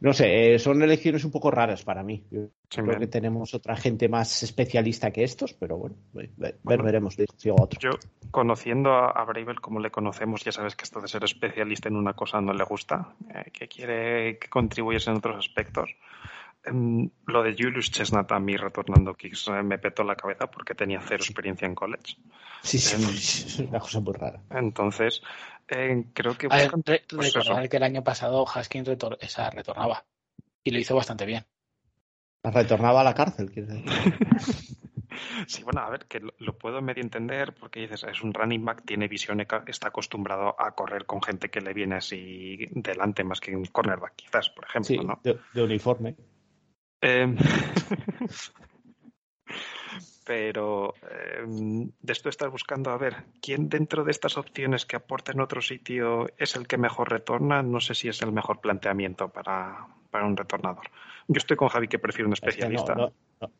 [0.00, 2.22] No sé, eh, son elecciones un poco raras para mí.
[2.30, 6.54] Yo Sí, creo que tenemos otra gente más especialista que estos, pero bueno, ve- ve-
[6.62, 6.84] Bueno.
[6.84, 7.16] veremos.
[7.36, 7.80] Sigo otro.
[7.80, 7.90] Yo,
[8.30, 11.96] conociendo a, a Bravel como le conocemos, ya sabes que esto de ser especialista en
[11.96, 15.90] una cosa no le gusta, eh, que quiere que contribuyes en otros aspectos.
[16.64, 20.74] Em, lo de Julius Chestnut a mí retornando kicks eh, me petó la cabeza porque
[20.74, 22.16] tenía cero experiencia en college.
[22.62, 24.42] Sí, sí, Em, es una cosa muy rara.
[24.50, 25.22] Entonces,
[25.68, 27.70] eh, creo que ver, buscan- re- pues recordar eso.
[27.70, 30.04] que el año pasado Haskins retor- esa retornaba
[30.64, 31.44] y lo hizo bastante bien.
[32.42, 33.90] Retornaba a la cárcel, quiero decir.
[35.48, 38.64] Sí, bueno, a ver, que lo, lo puedo medio entender porque dices, es un running
[38.64, 43.40] back, tiene visión, está acostumbrado a correr con gente que le viene así delante más
[43.40, 45.18] que un cornerback, quizás, por ejemplo, Sí, ¿no?
[45.24, 46.14] de, de uniforme.
[47.00, 47.36] Eh,
[50.26, 55.32] pero eh, de esto estás buscando a ver quién dentro de estas opciones que aporta
[55.32, 57.62] en otro sitio es el que mejor retorna.
[57.62, 60.90] No sé si es el mejor planteamiento para, para un retornador.
[61.28, 62.94] Yo estoy con Javi que prefiero un Es que no, especialista.
[62.94, 63.50] no, no.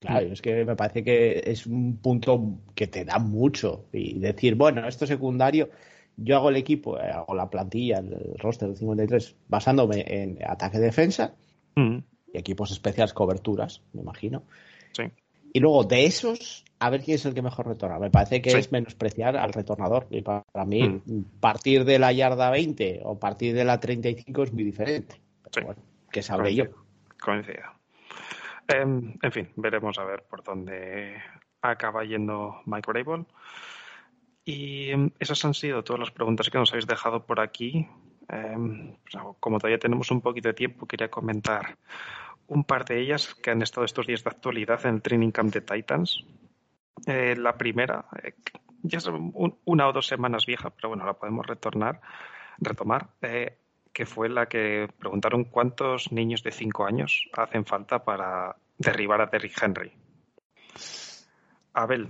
[0.00, 3.86] Claro, es que me parece que es un punto que te da mucho.
[3.92, 5.70] Y decir, bueno, esto secundario,
[6.16, 11.34] yo hago el equipo, eh, hago la plantilla, el roster del 53, basándome en ataque-defensa
[11.78, 11.98] Mm,
[12.32, 14.42] y equipos especiales, coberturas, me imagino.
[14.92, 15.04] sí.
[15.50, 17.98] Y luego de esos, a ver quién es el que mejor retorna.
[17.98, 18.58] Me parece que Sí.
[18.58, 20.06] es menospreciar al retornador.
[20.10, 21.22] Y para, mí, Mm.
[21.40, 25.18] partir de la yarda 20 o partir de la 35 es muy diferente.
[25.44, 25.60] Pero Sí.
[25.64, 26.64] bueno, que sabré yo.
[27.18, 27.62] Coincido.
[28.68, 31.14] Em, en fin, veremos a ver por dónde
[31.62, 33.24] acaba yendo Mike Vrabel.
[34.44, 37.86] Y em, esas han sido todas las preguntas que nos habéis dejado por aquí.
[38.28, 41.76] Em, pues, como todavía tenemos un poquito de tiempo, quería comentar
[42.48, 45.52] un par de ellas que han estado estos días de actualidad en el training camp
[45.52, 46.24] de Titans.
[47.06, 48.34] Eh, la primera, eh,
[48.82, 52.00] ya es un- una o dos semanas vieja, pero bueno, la podemos retornar,
[52.58, 53.58] retomar, eh,
[53.92, 59.26] que fue la que preguntaron cuántos niños de 5 años hacen falta para derribar a
[59.26, 59.92] Derrick Henry.
[61.74, 62.08] Abel,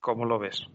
[0.00, 0.66] ¿cómo lo ves?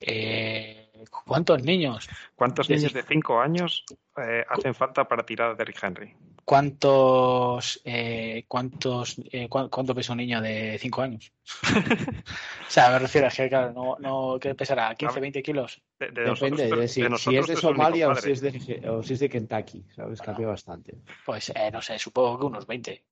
[0.00, 0.75] Eh,
[1.10, 2.08] ¿Cuántos niños?
[2.34, 3.84] ¿Cuántos niños de 5 años
[4.16, 6.14] eh, hacen falta para tirar a Derrick Henry?
[6.44, 11.32] ¿Cuántos, eh, cuántos, eh, cuánto pesa un niño de 5 años?
[11.64, 14.94] o sea, me refiero a que, claro, no, no, ¿qué pesará?
[14.94, 15.82] ¿15, 20 kilos?
[15.98, 18.40] De, de Depende nosotros, de si, de si nosotros es de Somalia o si es
[18.40, 20.20] de, o si es de Kentucky, ¿sabes?
[20.22, 20.98] Cambia bastante.
[21.24, 23.04] Pues, eh, no sé, supongo que unos 20.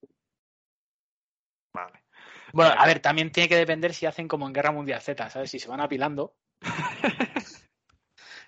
[1.73, 2.05] Vale.
[2.53, 5.51] Bueno, a ver, también tiene que depender si hacen como en Guerra Mundial Z, ¿sabes?
[5.51, 6.37] Si se van apilando.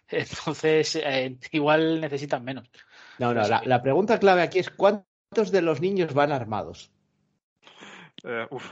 [0.10, 2.70] Entonces, eh, igual necesitan menos.
[3.18, 6.90] No, no, la, pregunta clave aquí es ¿cuántos de los niños van armados?
[8.24, 8.70] Eh, uf,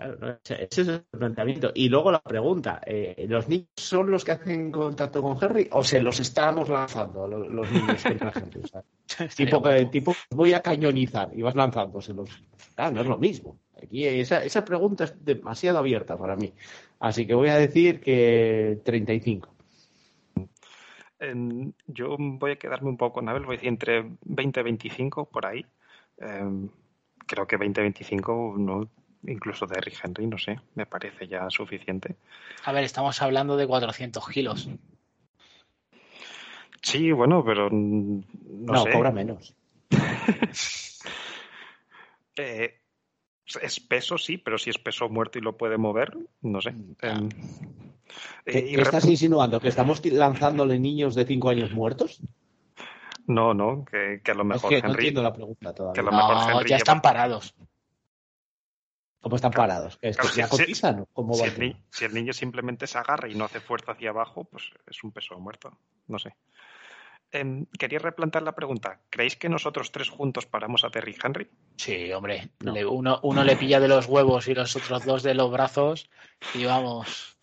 [0.00, 0.28] Claro, ¿no?
[0.42, 1.72] Ese es el planteamiento.
[1.74, 5.84] Y luego la pregunta, eh, ¿los niños son los que hacen contacto con Henry o
[5.84, 8.62] se los estamos lanzando lo- los, niños contra Henry?
[8.62, 8.82] O sea,
[9.36, 12.30] tipo, que, tipo, voy a cañonizar y vas lanzándoselos.
[12.74, 13.58] Claro, no es lo mismo.
[13.76, 16.54] Aquí esa, esa pregunta es demasiado abierta para mí.
[16.98, 19.54] Así que voy a decir que 35.
[21.86, 25.26] Yo voy a quedarme un poco con Abel, voy a decir entre 20 y 25
[25.26, 25.64] por ahí.
[26.18, 26.68] Eh,
[27.26, 28.88] creo que 20-25, no,
[29.24, 32.16] incluso de Derrick Henry, no sé, me parece ya suficiente.
[32.64, 34.68] A ver, estamos hablando de 400 kilos.
[36.82, 38.22] Sí, bueno, pero no,
[38.72, 38.92] No, sé.
[38.92, 39.54] cobra menos.
[42.36, 42.79] Eh,
[43.62, 46.74] es peso, sí, pero si es peso muerto y lo puede mover, no sé.
[47.02, 47.28] Eh,
[48.44, 49.60] ¿Qué, y qué re- estás insinuando?
[49.60, 52.20] ¿Que estamos lanzándole niños de 5 años muertos?
[53.26, 55.02] No, no, que, que a lo Es mejor que no Henry.
[55.02, 56.02] entiendo la pregunta que a todavía.
[56.02, 57.54] lo mejor No, Henry ya lleva- están parados.
[59.20, 59.98] ¿Cómo están parados?
[60.00, 60.50] ¿Es que Claro, ya sí.
[60.50, 61.06] cotizan?
[61.12, 64.10] ¿Cómo Si va el, si el niño simplemente se agarra y no hace fuerza hacia
[64.10, 65.76] abajo, pues es un peso muerto.
[66.08, 66.34] No sé.
[67.32, 69.00] Em, quería replantear la pregunta.
[69.08, 71.48] ¿Creéis que nosotros tres juntos paramos a Terry Henry?
[71.76, 72.50] Sí, hombre.
[72.60, 72.74] No.
[72.74, 76.10] Le- uno, uno le pilla de los huevos y los otros dos de los brazos
[76.54, 77.36] y vamos.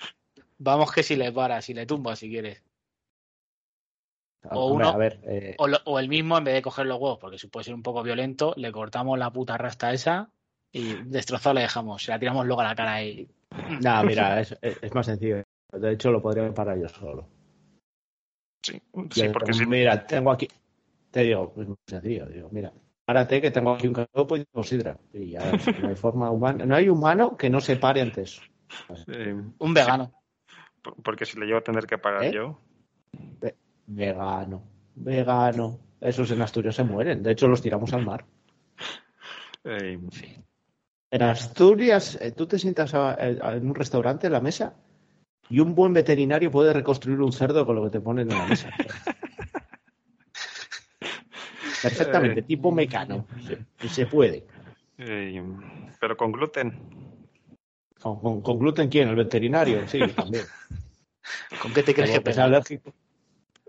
[0.57, 2.63] Vamos que si le para, si le tumba si quieres.
[4.49, 6.85] o Hombre, uno- A ver, eh, O, lo- o el mismo, en vez de coger
[6.85, 10.29] los huevos, porque si puede ser un poco violento, le cortamos la puta rasta esa
[10.71, 12.03] y destrozado le dejamos.
[12.03, 13.29] Se la tiramos luego a la cara y.
[13.79, 15.43] nada, mira, es más sencillo.
[15.71, 17.27] De hecho, lo podría parar yo solo.
[18.61, 19.65] Sí, sí porque como, sí.
[19.65, 20.47] Mira, tengo aquí.
[21.11, 22.25] Te digo, es muy sencillo.
[22.25, 22.71] Digo, mira,
[23.05, 24.97] párate que tengo aquí un cacopo y tengo sidra.
[25.13, 25.39] Y ya,
[25.81, 26.65] no hay forma humana.
[26.65, 28.41] No hay humano que no se pare ante eso.
[29.07, 30.11] Eh, Un vegano.
[30.81, 32.31] por- porque si le llevo a tener que parar ¿Eh?
[32.33, 32.59] yo.
[33.85, 34.63] Vegano,
[34.95, 35.79] vegano.
[36.01, 37.23] Esos en Asturias se mueren.
[37.23, 38.25] De hecho, los tiramos al mar.
[39.63, 39.99] eh,
[41.09, 44.75] En Asturias, eh, tú te sientas a- a- en un restaurante en la mesa
[45.49, 48.45] y un buen veterinario puede reconstruir un cerdo con lo que te ponen en la
[48.47, 48.69] mesa.
[51.81, 52.43] Perfectamente, Eh.
[52.43, 53.25] tipo mecano.
[53.79, 54.45] Se, se puede.
[54.97, 55.43] eh,
[55.99, 56.73] pero con gluten.
[58.01, 59.09] ¿Con, con- con gluten quién?
[59.09, 59.87] ¿El veterinario?
[59.87, 60.45] Sí, también.
[61.61, 62.45] ¿Con qué te crees que que es pega?
[62.45, 62.93] alérgico.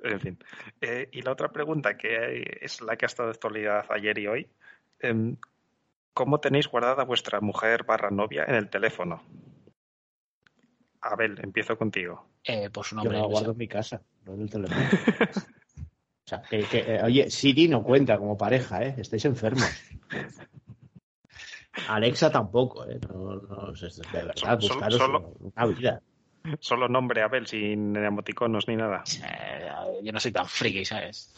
[0.03, 0.38] En fin.
[0.81, 4.27] Eh, y la otra pregunta, que es la que ha estado de actualidad ayer y
[4.27, 4.47] hoy.
[5.01, 5.37] em,
[6.14, 9.23] ¿Cómo tenéis guardada vuestra mujer barra novia en el teléfono?
[11.01, 12.29] Abel, empiezo contigo.
[12.45, 13.17] Eh, pues un Yo hombre.
[13.17, 14.81] me la o guardo sea, en mi casa, no en el teléfono.
[16.25, 18.95] O sea, que, que, eh, oye, Siri no cuenta como pareja, ¿eh?
[18.99, 19.65] Estáis enfermos.
[21.89, 22.99] Alexa tampoco, ¿eh?
[23.09, 26.03] No, no, es de verdad, Solo- buscaros solo- una vida.
[26.61, 29.05] Solo nombre Abel sin emoticonos ni nada.
[29.25, 29.71] Eh,
[30.03, 31.35] yo no soy tan friki, ¿sabes?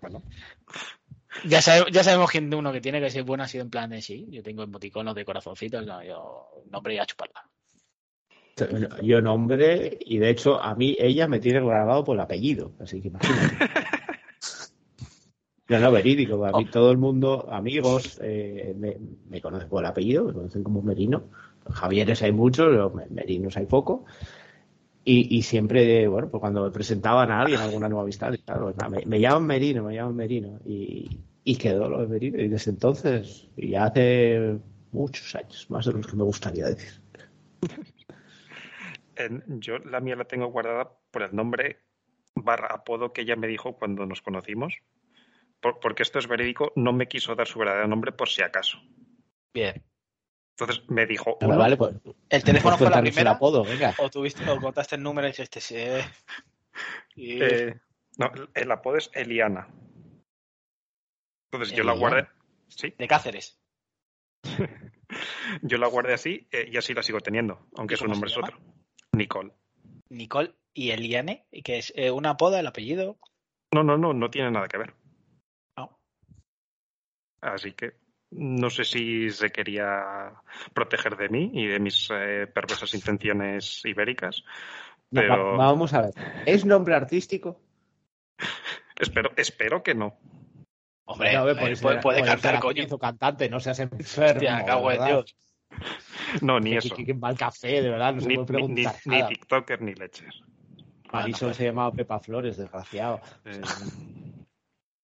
[0.00, 0.22] Bueno.
[1.44, 3.70] Ya, sabe- ya sabemos quién de uno que tiene que ser bueno ha sido en
[3.70, 4.26] plan de sí.
[4.30, 7.48] Yo tengo emoticonos de corazoncitos, no, yo nombre y a chuparla.
[9.02, 13.00] Yo nombre, y de hecho a mí ella me tiene grabado por el apellido, así
[13.00, 13.56] que imagínate.
[15.68, 16.44] No, no, verídico.
[16.44, 18.98] A mí todo el mundo, amigos, eh, me,
[19.30, 21.30] me conocen por el apellido, me conocen como Merino.
[21.70, 24.04] Javieres hay muchos, Merinos hay poco.
[25.04, 29.06] Y, y siempre, bueno, pues cuando me presentaban a alguien, alguna nueva amistad, claro, me,
[29.06, 30.60] me llaman Merino, me llaman Merino.
[30.66, 32.40] Y, y quedó lo de Merino.
[32.42, 34.58] Y desde entonces, y ya hace
[34.90, 37.00] muchos años, más de los que me gustaría decir.
[39.16, 41.80] En- yo la mía la tengo guardada por el nombre
[42.34, 44.74] barra apodo que ella me dijo cuando nos conocimos.
[45.60, 48.78] Por- porque esto es verídico, no me quiso dar su verdadero nombre por si acaso.
[49.54, 49.82] Bien.
[50.58, 51.94] Entonces me dijo Vale, uno, vale, pues,
[52.28, 53.30] ¿El teléfono fue la primera?
[53.32, 53.94] apodo, venga.
[53.98, 55.74] ¿O tuviste o contaste el número y dijiste sí?
[55.76, 56.04] eh?
[57.14, 57.80] Y- eh,
[58.18, 59.68] no, el apodo es Eliana.
[61.50, 62.28] Entonces yo la guardé,
[62.68, 63.60] sí, De Cáceres.
[65.62, 68.36] yo la guardé así eh, y así la sigo teniendo, aunque ¿Y su nombre es
[68.36, 68.48] llama?
[68.48, 68.60] otro.
[69.16, 69.52] Nicole.
[70.10, 73.18] Nicole y Eliane, que es eh, una apoda, el apellido.
[73.74, 74.94] No, no, no, no tiene nada que ver.
[75.76, 75.98] No.
[77.40, 77.92] Así que
[78.30, 80.32] no sé si se quería
[80.72, 84.42] proteger de mí y de mis eh, perversas intenciones ibéricas,
[85.10, 86.14] No, pero va- vamos a ver.
[86.46, 87.60] ¿Es nombre artístico?
[88.96, 90.18] espero, espero que no.
[91.04, 92.98] Hombre, No, eh, puede, puede, ser- puede puede cantar, ser coño.
[92.98, 94.32] cantante, no seas enfermo.
[94.32, 95.04] Hostia, cago en.
[95.04, 95.36] Dios.
[96.42, 96.94] No, ni eso.
[96.94, 99.26] que- que va al café, de verdad, no se Ni, puede.
[99.28, 100.40] TikToker ni leches.
[101.12, 103.20] Marisol se llamaba Pepa Flores, desgraciado.
[103.44, 103.60] Eh,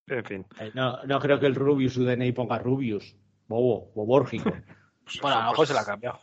[0.09, 0.47] en fin.
[0.61, 3.15] Eh, No, no creo que el Rubius su DNI ponga Rubius.
[3.47, 4.51] Bobo, bobórgico.
[5.05, 6.19] Pues, Bueno, a lo mejor pues- se la ha cambiado.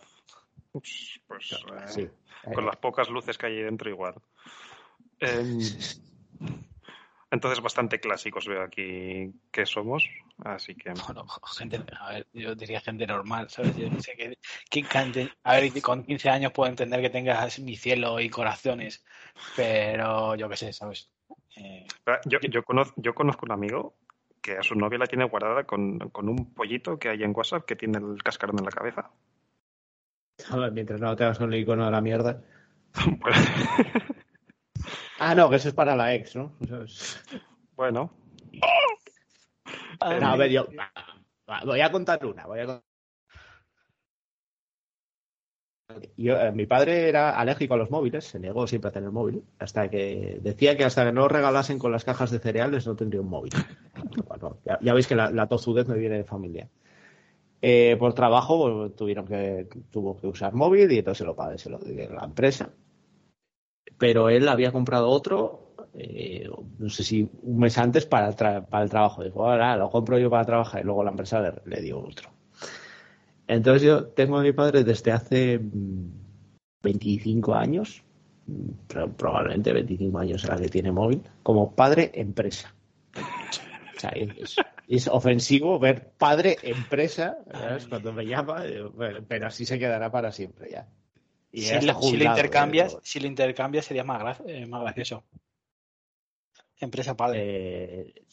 [0.71, 2.09] Pues, pues, eh, Sí.
[2.53, 4.13] con las pocas luces que hay ahí dentro igual.
[5.19, 5.57] Em,
[7.31, 10.03] entonces bastante clásicos veo aquí que somos,
[10.43, 11.25] así que Bueno,
[11.57, 13.75] gente, a ver, yo diría gente normal, ¿sabes?
[13.77, 14.37] Yo no sé que,
[14.69, 19.03] que cante- a ver, con 15 años puedo entender que tengas mi cielo y corazones,
[19.55, 21.09] pero yo qué sé, ¿sabes?
[21.57, 23.95] Eh, Ah, Yo, yo, conozco, yo conozco un amigo
[24.41, 27.65] que a su novia la tiene guardada con, con un pollito que hay en WhatsApp
[27.65, 29.09] que tiene el cascarón en la cabeza.
[30.51, 32.41] A ver, Mientras no te hagas con el icono de la mierda.
[33.21, 33.35] Pues,
[35.17, 36.51] Ah, no, que eso es para la ex, ¿no?
[36.61, 37.23] Eso es-
[37.75, 38.11] bueno,
[40.01, 40.67] No, a ver, yo.
[41.49, 42.45] va, Voy a contar una.
[42.45, 42.83] Voy a con-
[46.17, 49.43] Yo, eh, mi padre era alérgico a los móviles, se negó siempre a tener móvil,
[49.59, 53.21] hasta que decía que hasta que no regalasen con las cajas de cereales no tendría
[53.21, 53.53] un móvil.
[54.27, 56.67] Bueno, ya, ya veis que la, la tozudez me viene de familia.
[57.61, 61.69] Eh, por trabajo pues, tuvieron que tuvo que usar móvil y entonces lo pagué, se
[61.69, 62.71] lo di a la empresa.
[63.97, 66.34] Pero él había comprado otro, eh,
[66.79, 69.23] no sé si un mes antes para el, tra- para el trabajo.
[69.23, 72.29] Dijo, ahora lo compro yo para trabajar y luego la empresa le, le dio otro.
[73.47, 76.09] Entonces yo tengo a mi padre desde hace mm,
[76.83, 78.01] 25 años,
[78.47, 82.73] mm, pro- probablemente 25 años era que tiene móvil, como padre empresa.
[83.95, 84.57] O sea, es,
[84.87, 87.85] es ofensivo ver padre empresa ¿sabes?
[87.87, 88.83] cuando me llama, eh,
[89.27, 90.87] pero así se quedará para siempre ya.
[91.51, 92.97] Y si, lo, si lo jubilado, intercambias, ¿eh?
[93.03, 95.23] si lo intercambias sería más, gra- eh, más gracioso.
[96.79, 98.01] Empresa padre.
[98.01, 98.25] Eh,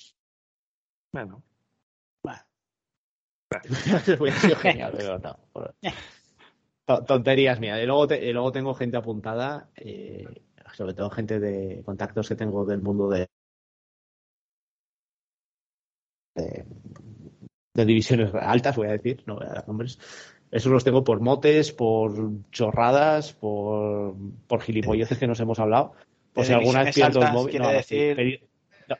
[1.12, 1.42] bueno.
[4.18, 5.38] Hubiera sido genial, pero no.
[6.86, 7.80] To- Tonterías mías.
[7.82, 10.26] Y luego, te- y luego tengo gente apuntada, eh,
[10.72, 13.28] sobre todo gente de contactos que tengo del mundo de,
[16.34, 16.64] de,
[17.74, 19.98] de divisiones altas, voy a decir, no voy a dar nombres.
[20.50, 22.14] Esos los tengo por motes, por
[22.50, 24.14] chorradas, por,
[24.46, 25.92] por gilipolleces que nos hemos hablado.
[26.32, 27.58] Por De si alguna vez pierdo el móvil.
[27.58, 28.40] No, no, decir- pedi-
[28.88, 28.96] no,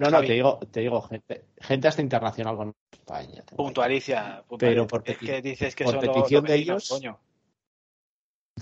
[0.00, 0.26] no, no, Javi.
[0.26, 3.42] te digo, te digo gente, gente hasta internacional con España.
[3.56, 4.58] Puntualicia, puntualicia.
[4.58, 7.18] Pero por es peti- que dices que por son los- petición los de ellos- coño.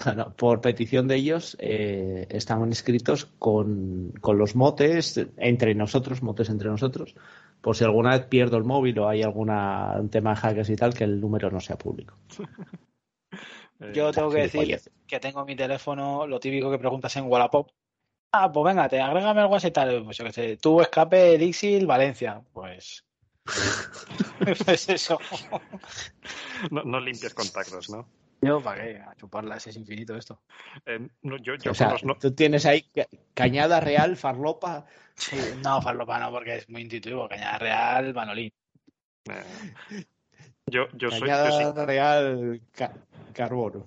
[0.07, 6.23] No, no, por petición de ellos eh, estaban escritos con, con los motes entre nosotros,
[6.23, 7.17] motes entre nosotros,
[7.61, 10.77] por si alguna vez pierdo el móvil o hay alguna un tema de hackers y
[10.77, 12.17] tal, que el número no sea público.
[13.81, 17.25] eh, Yo tengo que decir que tengo en mi teléfono lo típico que preguntas en
[17.25, 17.69] Wallapop.
[18.33, 20.05] Ah, pues venga, te agrégame al WhatsApp y tal.
[20.05, 22.43] Pues yo qué sé, tú escape Dixil Valencia.
[22.53, 23.05] Pues.
[24.65, 25.19] pues eso.
[26.71, 28.09] no, no limpias contactos, ¿no?
[28.43, 28.97] Yo, ¿para qué?
[28.99, 30.41] A chuparlas, es infinito esto.
[30.87, 34.17] Eh, no, yo yo o sea, con los no- tú tienes ahí ca- Cañada Real,
[34.17, 34.87] Farlopa.
[35.15, 37.29] Sí, no, farlopa no, porque es muy intuitivo.
[37.29, 38.51] Cañada Real, Manolín.
[39.29, 40.05] eh,
[40.67, 42.95] Yo, yo soy, yo, sí- Cañada real ca-
[43.35, 43.87] carbono.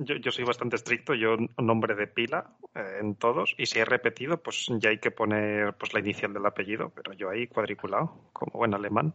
[0.00, 3.84] Yo- yo soy bastante estricto, yo nombre de pila eh, en todos, y si he
[3.84, 8.30] repetido, pues ya hay que poner pues la inicial del apellido, pero yo ahí cuadriculado,
[8.32, 9.14] como buen alemán.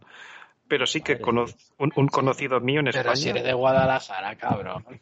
[0.68, 1.46] Pero sí que cono-
[1.78, 3.30] un, un conocido mío en Pero si España.
[3.30, 4.84] eres de Guadalajara, cabrón.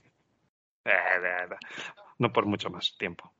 [0.86, 1.48] Eh,
[2.18, 3.32] no por mucho más tiempo.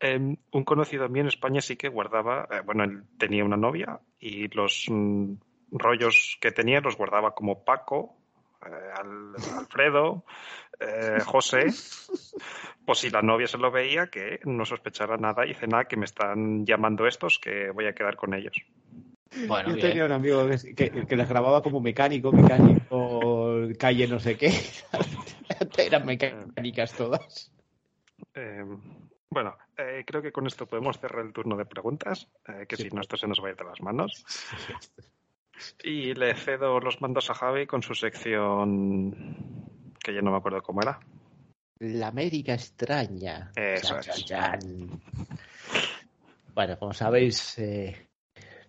[0.00, 0.18] Eh,
[0.50, 4.48] un conocido mío en España sí que guardaba, eh, bueno, él tenía una novia y
[4.48, 5.34] los mm,
[5.70, 8.18] rollos que tenía los guardaba como Paco,
[8.62, 10.24] Al- Alfredo,
[10.80, 11.66] eh, José,
[12.84, 15.96] pues si la novia se lo veía, que no sospechara nada y dice nada, que
[15.96, 18.56] me están llamando estos, que voy a quedar con ellos.
[19.48, 19.88] Bueno, Yo bien.
[19.88, 24.50] tenía un amigo que, que, que les grababa como mecánico, mecánico, calle no sé qué.
[25.78, 27.50] Eran mecánicas todas.
[28.34, 28.62] Eh,
[29.30, 32.84] bueno, eh, creo que con esto podemos cerrar el turno de preguntas, eh, que Sí.
[32.84, 34.24] si no esto se nos va a ir de las manos.
[35.82, 39.62] Y le cedo los mandos a Javi con su sección
[40.02, 40.98] que ya no me acuerdo cómo era.
[41.78, 43.52] La América extraña.
[43.56, 44.24] Eso es.
[46.54, 48.08] Bueno, como sabéis, eh,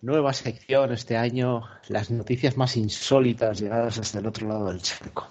[0.02, 5.28] nueva sección este año, las noticias más insólitas llegadas hasta el otro lado del charco.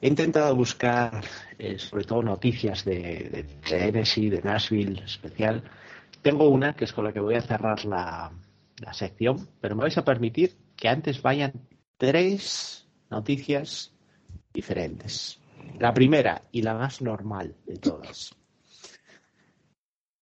[0.00, 1.24] He intentado buscar,
[1.58, 5.62] eh, sobre todo, noticias de, de Tennessee, de Nashville especial.
[6.20, 8.30] Tengo una que es con la que voy a cerrar la,
[8.84, 11.52] la sección, pero me vais a permitir que antes vayan
[11.96, 13.94] tres noticias
[14.52, 15.40] diferentes.
[15.78, 18.34] La primera y la más normal de todas.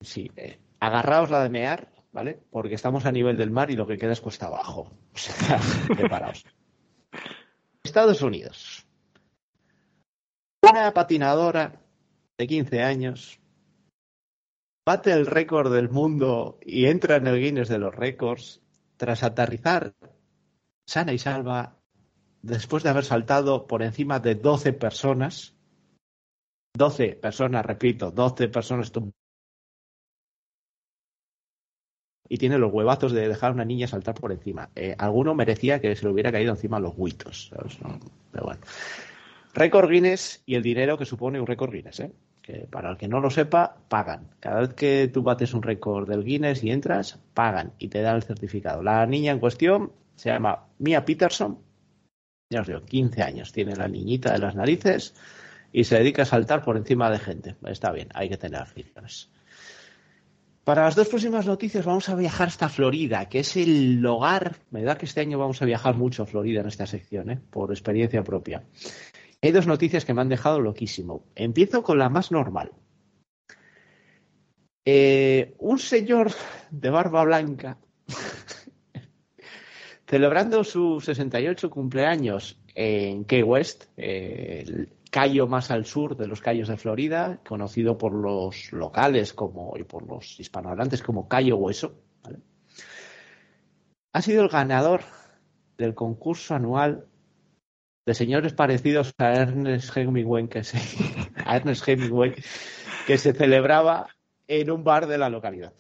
[0.01, 2.41] Sí, eh, agarraos la de mear, ¿vale?
[2.51, 4.93] Porque estamos a nivel del mar y lo que queda es cuesta abajo.
[5.13, 5.61] O sea,
[5.97, 6.45] preparaos.
[7.83, 8.87] Estados Unidos.
[10.63, 11.81] Una patinadora
[12.39, 13.41] de 15 años
[14.85, 18.61] bate el récord del mundo y entra en el Guinness de los récords
[18.97, 19.95] tras aterrizar
[20.87, 21.77] sana y salva
[22.43, 25.57] después de haber saltado por encima de 12 personas.
[26.75, 28.93] 12 personas, repito, 12 personas.
[32.29, 34.71] Y tiene los huevazos de dejar a una niña saltar por encima.
[34.75, 37.53] Eh, alguno merecía que se le hubiera caído encima los huitos.
[38.33, 38.61] Pero bueno.
[39.55, 42.01] Récord Guinness y el dinero que supone un récord Guinness.
[42.01, 42.13] ¿eh?
[42.43, 44.29] Que para el que no lo sepa, pagan.
[44.41, 48.17] Cada vez que tú bates un récord del Guinness y entras, pagan y te dan
[48.17, 48.83] el certificado.
[48.83, 51.59] La niña en cuestión se llama Mia Peterson,
[52.51, 55.15] ya os digo, 15 años tiene la niñita de las narices
[55.73, 57.57] y se dedica a saltar por encima de gente.
[57.65, 59.31] Está bien, hay que tener aficiones.
[60.65, 64.57] Para las dos próximas noticias vamos a viajar hasta Florida, que es el hogar.
[64.71, 67.41] Me da que este año vamos a viajar mucho a Florida en esta sección, ¿eh?
[67.51, 68.63] por experiencia propia.
[69.43, 71.25] Hay dos noticias que me han dejado loquísimo.
[71.35, 72.71] Empiezo con la más normal.
[74.85, 76.31] Eh, un señor
[76.71, 77.79] de barba blanca
[80.07, 86.69] celebrando su 68 cumpleaños en Key West, el callo más al sur de los cayos
[86.69, 91.95] de Florida, conocido por los locales como y por los hispanohablantes como Cayo Hueso.
[92.23, 92.39] ¿vale?
[94.13, 95.03] Ha sido el ganador
[95.79, 97.07] del concurso anual
[98.05, 100.79] de señores parecidos a Ernest Hemingway que se,
[103.07, 104.09] que se celebraba
[104.49, 105.73] en un bar de la localidad.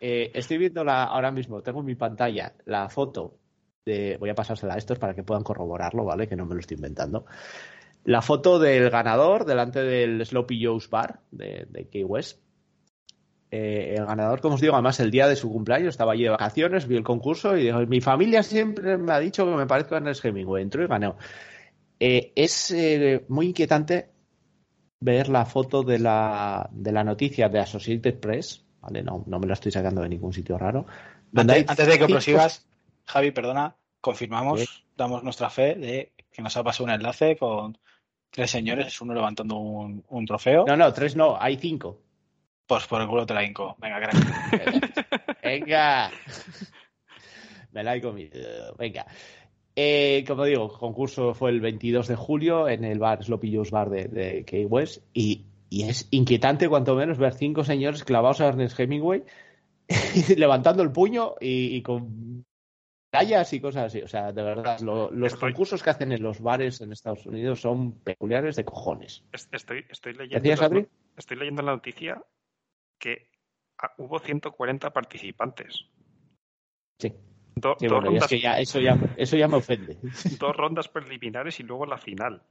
[0.00, 3.38] Eh, estoy viendo la, ahora mismo, tengo en mi pantalla la foto
[3.84, 4.16] de.
[4.18, 6.28] Voy a pasársela a estos para que puedan corroborarlo, ¿vale?
[6.28, 7.26] Que no me lo estoy inventando.
[8.04, 12.41] La foto del ganador delante del Sloppy Joe's Bar de Key West.
[13.54, 16.30] Eh, el ganador, como os digo, además el día de su cumpleaños estaba allí de
[16.30, 19.94] vacaciones, vi el concurso y dijo: Mi familia siempre me ha dicho que me parezco
[19.94, 20.62] a Ernest Hemingway.
[20.62, 21.18] Entró y ganó.
[22.00, 24.08] Eh, es eh, muy inquietante
[25.00, 29.02] ver la foto de la, de la noticia de Associated Press, ¿vale?
[29.02, 30.86] No, no me la estoy sacando de ningún sitio raro.
[31.30, 32.66] donde Antes, antes de que prosigas,
[33.04, 37.76] Javi, perdona, confirmamos, damos nuestra fe de que nos ha pasado un enlace con
[38.30, 40.64] tres señores, uno levantando un, un trofeo.
[40.66, 42.00] No, no, tres no, hay cinco.
[42.72, 43.76] Pues por el culo te la hinco.
[43.78, 45.36] Venga, crack.
[45.42, 46.10] Venga.
[47.72, 48.74] Me la he comido.
[48.78, 49.04] Venga.
[49.76, 53.70] Eh, como digo, el concurso fue el 22 de julio en el bar Sloppy Joe's
[53.70, 58.40] Bar de, de Key West y, y es inquietante cuanto menos ver cinco señores clavados
[58.40, 59.22] a Ernest Hemingway
[60.36, 62.44] levantando el puño y, y con
[63.10, 64.00] tallas y cosas así.
[64.00, 67.26] O sea, de verdad, lo- los Estoy- concursos que hacen en los bares en Estados
[67.26, 69.24] Unidos son peculiares de cojones.
[69.32, 70.86] Es- Estoy, estoy leyendo.
[71.18, 72.22] Estoy leyendo la noticia
[73.02, 73.26] que
[73.78, 75.86] ah, hubo 140 participantes.
[77.00, 77.12] Sí.
[77.56, 79.98] Do- Sí, dos, bueno, es rondas, que ya, eso, ya, eso ya me ofende.
[80.38, 82.42] dos rondas preliminares y luego la final.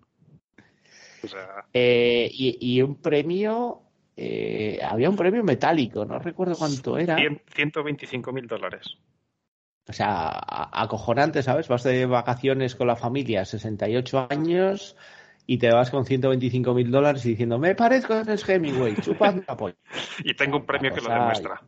[1.24, 3.82] O sea, Eh, y, y un premio,
[4.18, 7.16] eh, había un premio metálico, no recuerdo cuánto era.
[7.16, 8.98] 100 125 mil dólares.
[9.88, 10.30] O sea,
[10.72, 11.68] acojonante, ¿sabes?
[11.68, 14.96] Vas de vacaciones con la familia, 68 años,
[15.54, 19.44] y te vas con 125 mil dólares y diciendo, me parezco a Ernest Hemingway, chupadme
[19.46, 19.76] la polla.
[20.24, 21.62] Y tengo un premio que lo demuestra.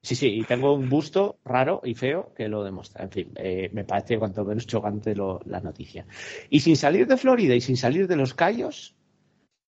[0.00, 3.04] Sí, sí, y tengo un busto raro y feo que lo demuestra.
[3.04, 6.06] En fin, eh, me parece cuanto menos chocante lo- la noticia.
[6.48, 8.94] Y sin salir de Florida y sin salir de los Cayos,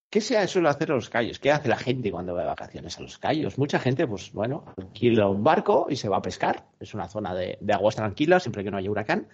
[0.09, 1.39] ¿qué se suele hacer a los Cayos?
[1.39, 3.59] ¿Qué hace la gente cuando va de vacaciones a los Cayos?
[3.59, 6.65] Mucha gente, pues bueno, alquila un barco y se va a pescar.
[6.81, 9.29] Es una zona de, de aguas tranquilas, siempre que no haya huracán.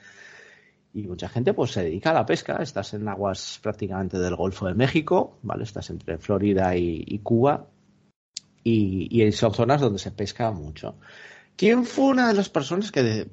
[0.98, 2.56] Y mucha gente pues se dedica a la pesca.
[2.60, 5.62] Estás en aguas prácticamente del Golfo de México, ¿vale?
[5.62, 7.68] Estás entre Florida y, Cuba.
[8.64, 10.96] Y, son zonas donde se pesca mucho.
[11.56, 13.28] ¿Quién fue una de las personas que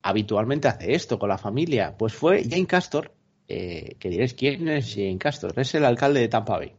[0.00, 1.94] habitualmente hace esto con la familia?
[1.98, 3.12] Pues fue Jane Castor,
[3.46, 5.52] eh, que diréis, ¿quién es Jane Castor?
[5.58, 6.72] Es el alcalde de Tampa Bay.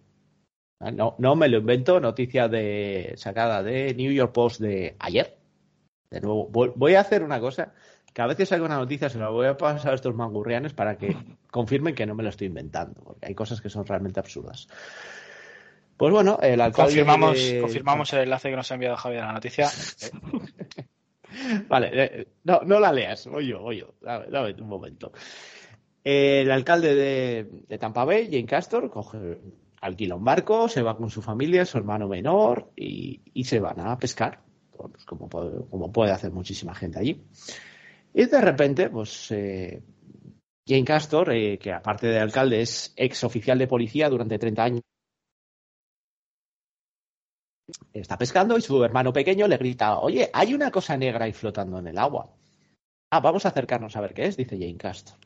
[0.80, 5.38] Ah, No, no me lo invento, noticia de, sacada de New York Post de ayer.
[6.10, 7.74] De nuevo, voy a hacer una cosa,
[8.14, 10.98] que a veces hago una noticia, se la voy a pasar a estos mangurrianes para
[10.98, 11.16] que
[11.52, 14.68] confirmen que no me lo estoy inventando, porque hay cosas que son realmente absurdas.
[15.98, 19.28] Pues bueno, el alcalde Confirmamos, de- confirmamos el enlace que nos ha enviado Javier a
[19.28, 19.70] la noticia.
[21.68, 23.94] Vale, eh, no, no la leas, voy yo, voy yo.
[24.02, 25.12] Dame, dame un momento.
[26.04, 29.40] El alcalde de, de Tampa Bay, Jane Castor, coge,
[29.82, 33.80] alquila un barco, se va con su familia, su hermano menor, y, y se van
[33.80, 34.42] a pescar,
[34.76, 37.24] pues como, puede, como puede hacer muchísima gente allí.
[38.14, 39.82] Y de repente, pues eh,
[40.68, 44.82] Jane Castor, eh, que aparte de alcalde es ex oficial de policía durante 30 años,
[47.92, 51.80] está pescando y su hermano pequeño le grita, oye, hay una cosa negra ahí flotando
[51.80, 52.30] en el agua.
[53.12, 55.18] Ah, vamos a acercarnos a ver qué es, dice Jane Castor.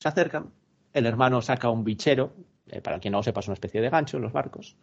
[0.00, 0.52] Se acercan,
[0.92, 2.34] el hermano saca un bichero,
[2.66, 4.76] eh, para quien no lo sepa es una especie de gancho en los barcos,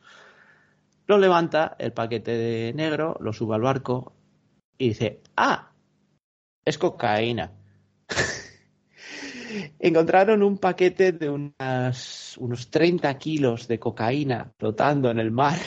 [1.08, 4.14] lo levanta, el paquete de negro, lo sube al barco
[4.78, 5.71] y dice, ah,
[6.66, 7.52] es cocaína.
[9.80, 15.60] Encontraron un paquete de unos 30 kilos de cocaína flotando en el mar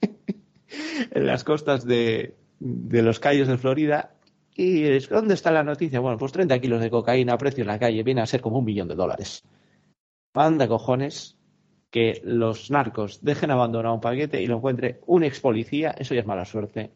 [1.10, 4.12] en las costas de, los Cayos de Florida.
[4.54, 6.00] ¿Y dónde está la noticia?
[6.00, 8.58] Bueno, pues 30 kilos de cocaína a precio en la calle viene a ser como
[8.58, 9.42] un millón de dólares.
[10.34, 11.36] Manda cojones
[11.90, 16.20] que los narcos dejen abandonado un paquete y lo encuentre un ex policía, eso ya
[16.20, 16.92] es mala suerte,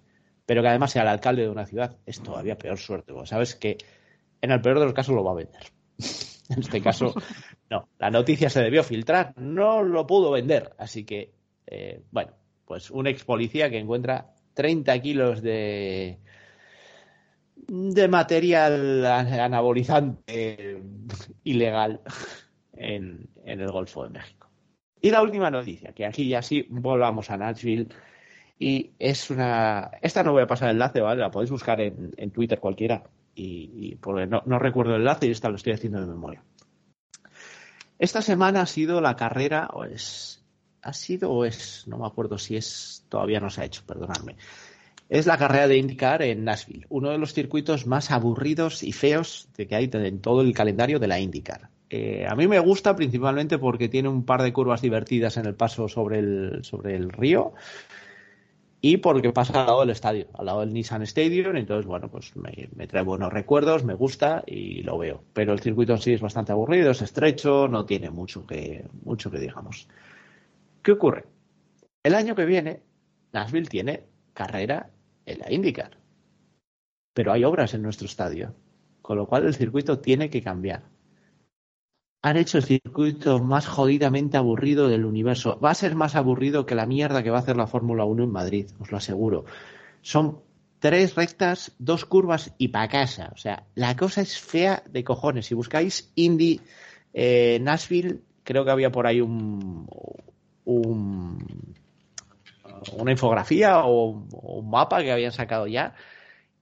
[0.51, 3.13] pero que además sea el alcalde de una ciudad, es todavía peor suerte.
[3.13, 3.79] porque sabes que
[4.43, 5.63] en el peor de los casos lo va a vender.
[6.49, 7.15] en este caso,
[7.71, 7.89] no.
[8.01, 10.75] La noticia se debió filtrar, no lo pudo vender.
[10.77, 11.33] Así que,
[11.69, 12.33] eh, bueno,
[12.65, 16.19] pues un ex policía que encuentra 30 kilos de
[17.69, 20.83] de material anabolizante
[21.45, 22.01] ilegal
[22.73, 24.51] en, en el Golfo de México.
[25.01, 27.87] Y la última noticia, que aquí ya sí volvamos a Nashville.
[28.63, 29.91] Y es una.
[30.03, 31.23] Esta no voy a pasar el enlace, ¿vale?
[31.23, 33.03] La podéis buscar en, en Twitter cualquiera.
[33.35, 36.45] Y, y porque no, no recuerdo el enlace y esta lo estoy haciendo de memoria.
[37.99, 40.45] Esta semana ha sido la carrera, o es.
[40.83, 41.85] Ha sido o es.
[41.87, 43.07] No me acuerdo si es.
[43.09, 44.37] Todavía no se ha hecho, perdonadme.
[45.09, 49.49] Es la carrera de IndyCar en Nashville, uno de los circuitos más aburridos y feos
[49.57, 51.71] de que hay en todo el calendario de la IndyCar.
[51.89, 55.55] Eh, a mí me gusta principalmente porque tiene un par de curvas divertidas en el
[55.55, 57.55] paso sobre el, sobre el río
[58.83, 61.57] y porque pasa al lado del estadio, al lado del Nissan Stadium.
[61.57, 65.23] Entonces, bueno, pues me, trae buenos recuerdos, me gusta y lo veo.
[65.35, 69.31] Pero el circuito en sí es bastante aburrido, es estrecho, no tiene mucho que, mucho
[69.31, 69.87] que digamos.
[70.83, 71.27] ¿Qué ocurre?
[72.03, 72.83] El año que viene,
[73.33, 74.91] Nashville tiene carrera
[75.27, 75.99] en la IndyCar.
[77.13, 78.55] Pero hay obras en nuestro estadio,
[79.03, 80.85] con lo cual el circuito tiene que cambiar.
[82.23, 85.59] Han hecho el circuito más jodidamente aburrido del universo.
[85.59, 88.25] Va a ser más aburrido que la mierda que va a hacer la Fórmula 1
[88.25, 89.47] en Madrid, os lo aseguro.
[90.03, 90.41] Son
[90.79, 93.31] tres rectas, dos curvas y pa' casa.
[93.33, 95.47] O sea, la cosa es fea de cojones.
[95.47, 96.61] Si buscáis Indy
[97.15, 99.87] eh, Nashville, creo que había por ahí un,
[100.65, 101.39] un
[102.93, 105.95] una infografía o, o un mapa que habían sacado ya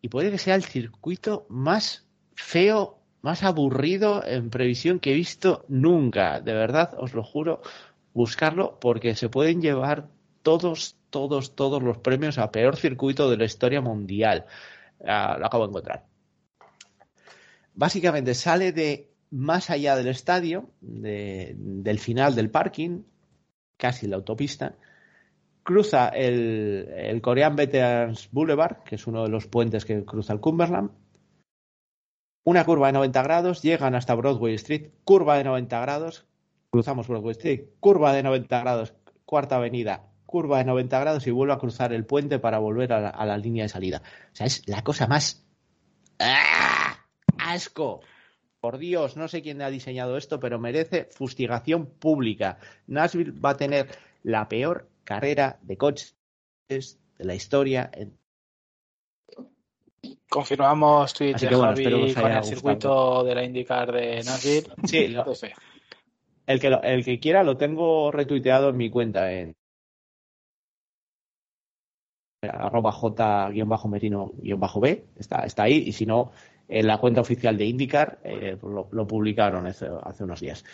[0.01, 5.65] y puede que sea el circuito más feo, más aburrido en previsión que he visto
[5.69, 6.41] nunca.
[6.41, 7.63] De verdad, os lo juro,
[8.15, 10.09] buscarlo porque se pueden llevar
[10.43, 14.47] todos, todos, todos los premios a peor circuito de la historia mundial.
[15.07, 16.05] Ah, lo acabo de encontrar.
[17.75, 23.03] Básicamente sale de más allá del estadio, de- del final del parking,
[23.77, 24.75] casi la autopista,
[25.63, 30.41] cruza el, el Korean Veterans Boulevard, que es uno de los puentes que cruza el
[30.41, 30.91] Cumberland,
[32.49, 36.25] una curva de 90 grados, llegan hasta Broadway Street, curva de 90 grados,
[36.71, 38.95] cruzamos Broadway Street, curva de 90 grados,
[39.27, 43.01] cuarta avenida, curva de 90 grados y vuelve a cruzar el puente para volver a
[43.01, 44.03] la, a la línea de salida.
[44.33, 45.45] O sea, es la cosa más...
[46.19, 47.05] ¡Ah!
[47.37, 48.01] asco.
[48.61, 52.59] Por Dios, no sé quién ha diseñado esto, pero merece fustigación pública.
[52.87, 53.89] Nashville va a tener
[54.23, 56.17] la peor carrera de coches
[56.71, 56.81] de
[57.19, 57.91] la historia.
[60.29, 64.69] Confirmamos tweet Así de que bueno, Javi con el circuito de la IndyCar de Nashville.
[64.85, 65.25] Sí, lo-
[66.47, 69.55] el que, lo- el que quiera lo tengo retuiteado en mi cuenta en
[72.43, 76.31] arroba j-merino-b, está, está ahí, y si no,
[76.69, 80.65] en la cuenta oficial de IndyCar eh, lo, lo publicaron hace, hace unos días.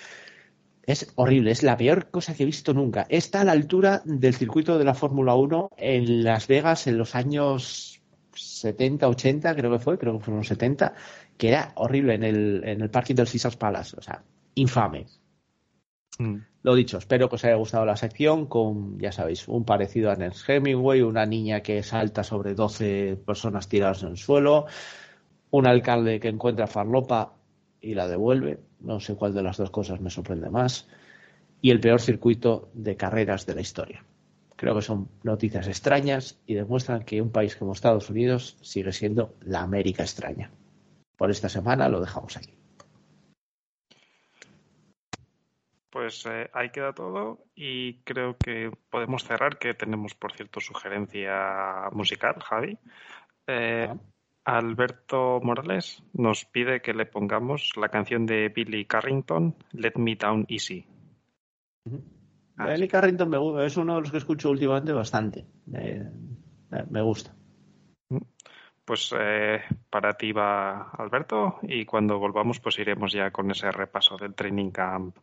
[0.87, 3.07] Es horrible, es la peor cosa que he visto nunca.
[3.09, 7.15] Está a la altura del circuito de la Fórmula 1 en Las Vegas en los
[7.15, 8.03] años
[8.35, 10.95] 70, 80, creo que fue, creo que fueron los 70,
[11.37, 14.23] que era horrible en el, en el parking del Caesars Palace, o sea,
[14.55, 15.07] infame.
[16.19, 16.37] Mm.
[16.63, 20.13] Lo dicho, espero que os haya gustado la sección con, ya sabéis, un parecido a
[20.13, 24.67] Ernest Hemingway, una niña que salta sobre 12 personas tiradas en el suelo,
[25.51, 27.35] un alcalde que encuentra farlopa
[27.81, 30.89] y la devuelve, no sé cuál de las dos cosas me sorprende más,
[31.61, 34.05] y el peor circuito de carreras de la historia.
[34.57, 39.35] Creo que son noticias extrañas y demuestran que un país como Estados Unidos sigue siendo
[39.41, 40.51] la América extraña.
[41.17, 42.55] Por esta semana lo dejamos aquí.
[45.91, 51.89] Pues eh, ahí queda todo y creo que podemos cerrar, que tenemos, por cierto, sugerencia
[51.93, 52.79] musical, Javi.
[53.47, 53.97] Eh, Ah.
[54.45, 60.45] Alberto Morales nos pide que le pongamos la canción de Billy Carrington, Let Me Down
[60.49, 60.87] Easy.
[62.57, 65.45] Ah, Eli Carrington me es uno de los que escucho últimamente bastante.
[65.67, 67.35] Me, gusta.
[68.85, 74.17] Pues eh, para ti va Alberto y cuando volvamos pues iremos ya con ese repaso
[74.17, 75.17] del training camp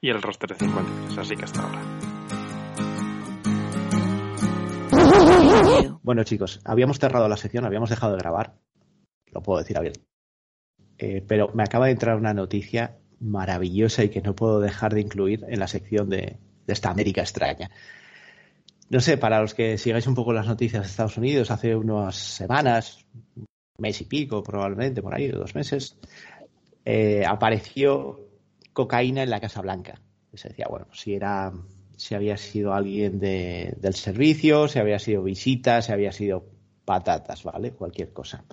[0.00, 1.18] y el roster de 53.
[1.18, 1.80] Así que hasta ahora.
[6.02, 8.54] Bueno, chicos, habíamos cerrado la sección, habíamos dejado de grabar.
[9.26, 10.00] Lo puedo decir abierto.
[10.96, 15.00] Eh, pero me acaba de entrar una noticia maravillosa y que no puedo dejar de
[15.02, 16.38] incluir en la sección de,
[16.68, 17.68] de esta América extraña.
[18.90, 22.14] No sé, para los que sigáis un poco las noticias de Estados Unidos, hace unas
[22.16, 23.04] semanas,
[23.78, 25.96] mes y pico probablemente, por ahí, dos meses,
[26.84, 28.20] eh, apareció
[28.72, 30.00] cocaína en la Casa Blanca.
[30.32, 31.52] Y se decía, bueno, pues si era,
[31.96, 36.46] si había sido alguien de- del servicio, si había sido visita, si había sido
[36.84, 37.72] patatas, ¿vale?
[37.72, 38.44] Cualquier cosa.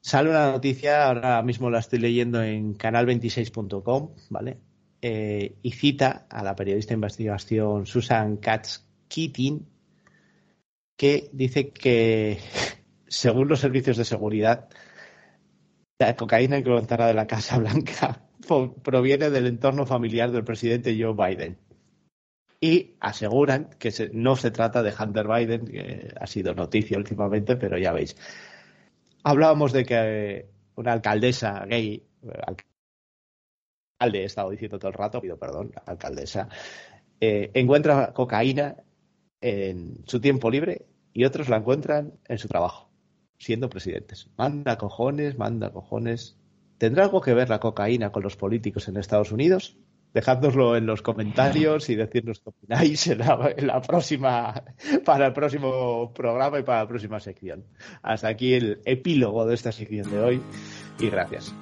[0.00, 4.58] Sale una noticia, ahora mismo la estoy leyendo en canal26.com, ¿vale?
[5.08, 9.64] Eh, y cita a la periodista de investigación Susan Katz Keating,
[10.96, 12.40] que dice que,
[13.06, 14.68] según los servicios de seguridad,
[16.00, 18.20] la cocaína encontrada de la Casa Blanca
[18.82, 21.56] proviene del entorno familiar del presidente Joe Biden.
[22.60, 27.54] Y aseguran que se- no se trata de Hunter Biden, que ha sido noticia últimamente,
[27.54, 28.16] pero ya veis.
[29.22, 32.02] Hablábamos de que una alcaldesa gay,
[33.98, 36.48] alcalde, he estado diciendo todo el rato, pido perdón, alcaldesa,
[37.20, 38.76] eh, encuentra cocaína
[39.40, 42.90] en su tiempo libre y otros la encuentran en su trabajo,
[43.38, 44.28] siendo presidentes.
[44.36, 46.38] Manda cojones, manda cojones.
[46.78, 49.78] ¿Tendrá algo que ver la cocaína con los políticos en Estados Unidos?
[50.12, 54.62] Dejádnoslo en los comentarios y decirnos qué opináis en la, en la próxima,
[55.04, 57.64] para el próximo programa y para la próxima sección.
[58.02, 60.42] Hasta aquí el epílogo de esta sección de hoy
[60.98, 61.54] y gracias.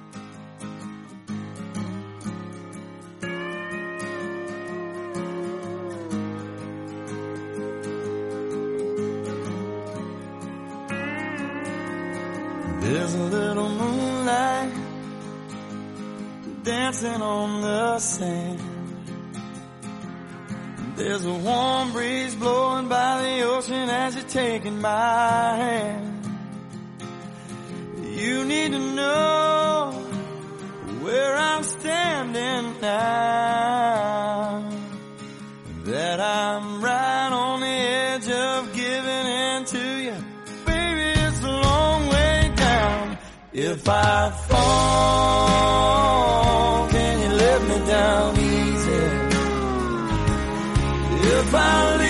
[16.65, 18.59] Dancing on the sand.
[20.95, 26.25] There's a warm breeze blowing by the ocean as you're taking my hand.
[28.01, 29.91] You need to know
[31.01, 34.67] where I'm standing now.
[35.83, 37.24] That I'm right
[43.57, 45.47] If I fall,
[46.89, 49.03] can you let me down easy?
[51.37, 52.04] If I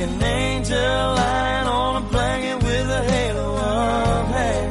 [0.00, 4.68] like an angel lying on a blanket with a halo of hair.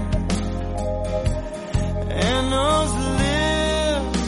[2.09, 4.21] And those lips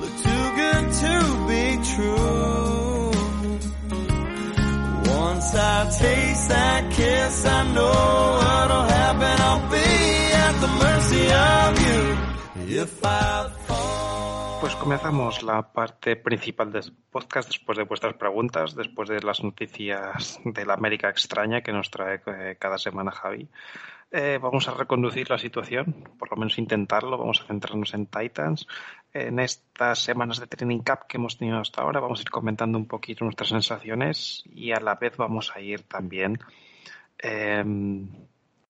[0.00, 1.14] look too good to
[1.48, 3.10] be true.
[5.16, 9.40] Once I taste that kiss, I know what'll happen.
[9.48, 9.88] I'll be
[10.44, 11.24] at the mercy
[11.54, 13.50] of you if I
[14.64, 20.40] Pues comenzamos la parte principal del podcast después de vuestras preguntas, después de las noticias
[20.42, 23.46] de la América extraña que nos trae eh, cada semana Javi.
[24.10, 27.18] Eh, vamos a reconducir la situación, por lo menos intentarlo.
[27.18, 28.66] Vamos a centrarnos en Titans.
[29.12, 32.78] En estas semanas de Training Cup que hemos tenido hasta ahora, vamos a ir comentando
[32.78, 36.38] un poquito nuestras sensaciones y a la vez vamos a ir también
[37.22, 37.62] eh,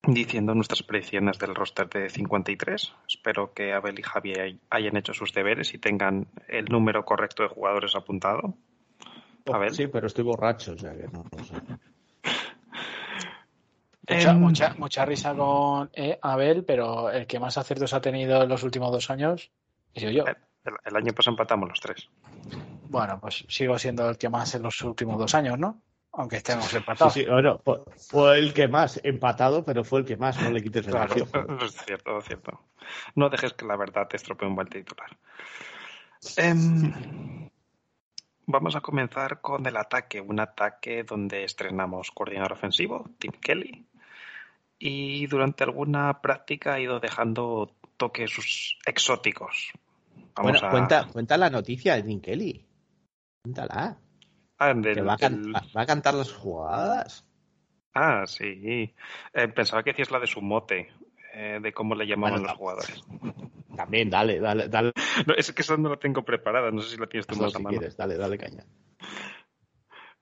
[0.07, 2.93] diciendo nuestras predicciones del roster de 53.
[3.07, 7.49] Espero que Abel y Javi hayan hecho sus deberes y tengan el número correcto de
[7.49, 8.55] jugadores apuntado.
[9.51, 9.73] Abel.
[9.73, 11.53] Sí, pero estoy borracho, o sea que no, no sé.
[14.07, 18.43] Mucha, Em, mucha, mucha risa con eh, Abel, pero el que más aciertos ha tenido
[18.43, 19.51] en los últimos dos años
[19.93, 20.25] he sido yo.
[20.27, 22.09] El, el año pasado empatamos los tres.
[22.89, 25.81] Bueno, pues sigo siendo el que más en los últimos dos años, ¿no?
[26.17, 27.13] Aunque estemos empatados.
[27.13, 27.61] sí, bueno,
[27.97, 31.13] fue, el que más, empatado, pero fue el que más, no le quites el Claro.
[31.65, 32.61] Es cierto, es cierto.
[33.15, 35.09] No dejes que la verdad te estropee un buen titular.
[36.37, 37.49] Em,
[38.45, 40.21] vamos a comenzar con el ataque.
[40.21, 43.85] Un ataque donde estrenamos coordinador ofensivo, Tim Kelly.
[44.79, 48.31] Y durante alguna práctica ha ido dejando toques
[48.85, 49.71] exóticos.
[50.35, 50.71] Vamos Bueno, a.
[50.71, 52.65] cuenta, cuenta la noticia de Tim Kelly.
[53.43, 53.97] Cuéntala.
[54.57, 57.25] Ah, del- Que va, a can- del- va a cantar las jugadas.
[57.93, 58.93] ah, sí.
[59.33, 60.89] Eh, pensaba que decías la de su mote,
[61.33, 63.03] eh, de cómo le llamaban Bueno, los jugadores.
[63.75, 64.91] También, dale, dale, dale.
[65.27, 67.53] No, es que esa no la tengo preparada, no sé si la tienes tú más
[67.53, 67.77] a si mano.
[67.77, 68.63] quieres, dale, dale caña.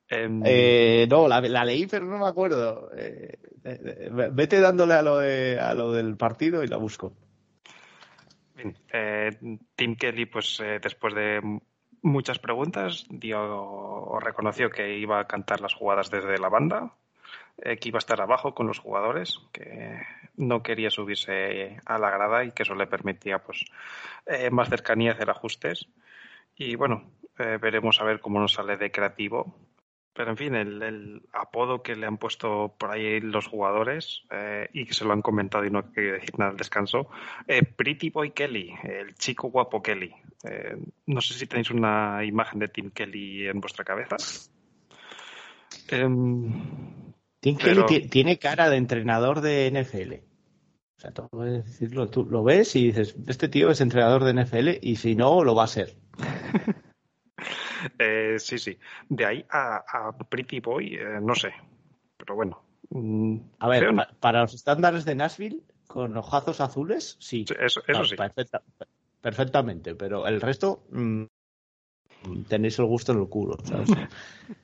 [0.09, 2.89] Em, Eh, no, la, la leí, pero no me acuerdo.
[2.95, 3.79] Eh, eh,
[4.09, 7.13] eh, vete dándole a lo, de, a lo del partido y la busco.
[8.55, 8.75] Bien,
[9.75, 11.59] Tim Kelly, pues después de
[12.03, 16.93] muchas preguntas, dio reconoció que iba a cantar las jugadas desde la banda,
[17.57, 20.01] eh, que iba a estar abajo con los jugadores, que
[20.35, 23.65] no quería subirse a la grada y que eso le permitía pues
[24.25, 25.87] eh, más cercanía hacer ajustes.
[26.55, 29.55] Y bueno, eh, veremos a ver cómo nos sale de creativo.
[30.15, 34.69] Pero en fin, el, el apodo que le han puesto por ahí los jugadores eh,
[34.71, 37.09] y que se lo han comentado y no quiero decir nada al descanso,
[37.47, 40.13] eh, Pretty Boy Kelly, el chico guapo Kelly.
[40.43, 44.17] Eh, no sé si tenéis una imagen de Tim Kelly en vuestra cabeza.
[45.89, 46.51] Em,
[47.39, 50.13] Tim Pero- Kelly ti- tiene cara de entrenador de NFL.
[50.97, 54.77] O sea, que decirlo, tú lo ves y dices, este tío es entrenador de NFL
[54.81, 55.95] y si no, lo va a ser.
[57.99, 58.77] eh, sí, sí.
[59.09, 61.53] De ahí a, a Pretty Boy, eh, no sé.
[62.17, 62.61] Pero bueno.
[62.89, 63.97] mm, A ver, no.
[63.97, 67.45] pa- para los estándares de Nashville, con ojazos azules, sí.
[67.47, 68.15] Sí, Eso, eso sí.
[68.15, 68.61] perfecta-
[69.21, 71.23] perfectamente, pero el resto mm,
[72.47, 73.89] tenéis el gusto en el culo, ¿sabes?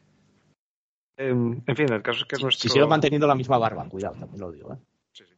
[1.18, 2.70] Em, en fin, el caso es que es nuestro...
[2.70, 4.74] Si sigo manteniendo la misma barba, cuidado, también lo digo.
[4.74, 4.78] ¿eh?
[5.12, 5.34] Sí, sí.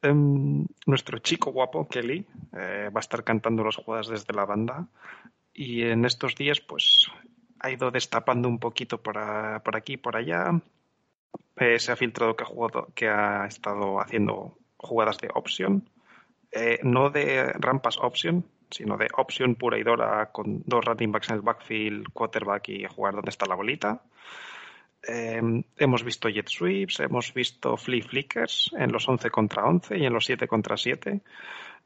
[0.00, 2.24] Em, nuestro chico guapo, Kelly,
[2.54, 4.86] eh, va a estar cantando las jugadas desde la banda
[5.52, 7.06] y en estos días pues
[7.60, 10.60] ha ido destapando un poquito por, a- por aquí y por allá.
[11.56, 15.88] Eh, se ha filtrado que ha, jugado, que ha estado haciendo jugadas de option,
[16.52, 21.28] eh, no de rampas option, sino de option pura y dura con dos running backs
[21.30, 24.02] en el backfield, quarterback y jugar donde está la bolita.
[25.06, 25.40] Eh,
[25.76, 30.12] hemos visto jet sweeps, hemos visto flea flickers en los 11 contra 11 y en
[30.12, 31.20] los 7 contra 7.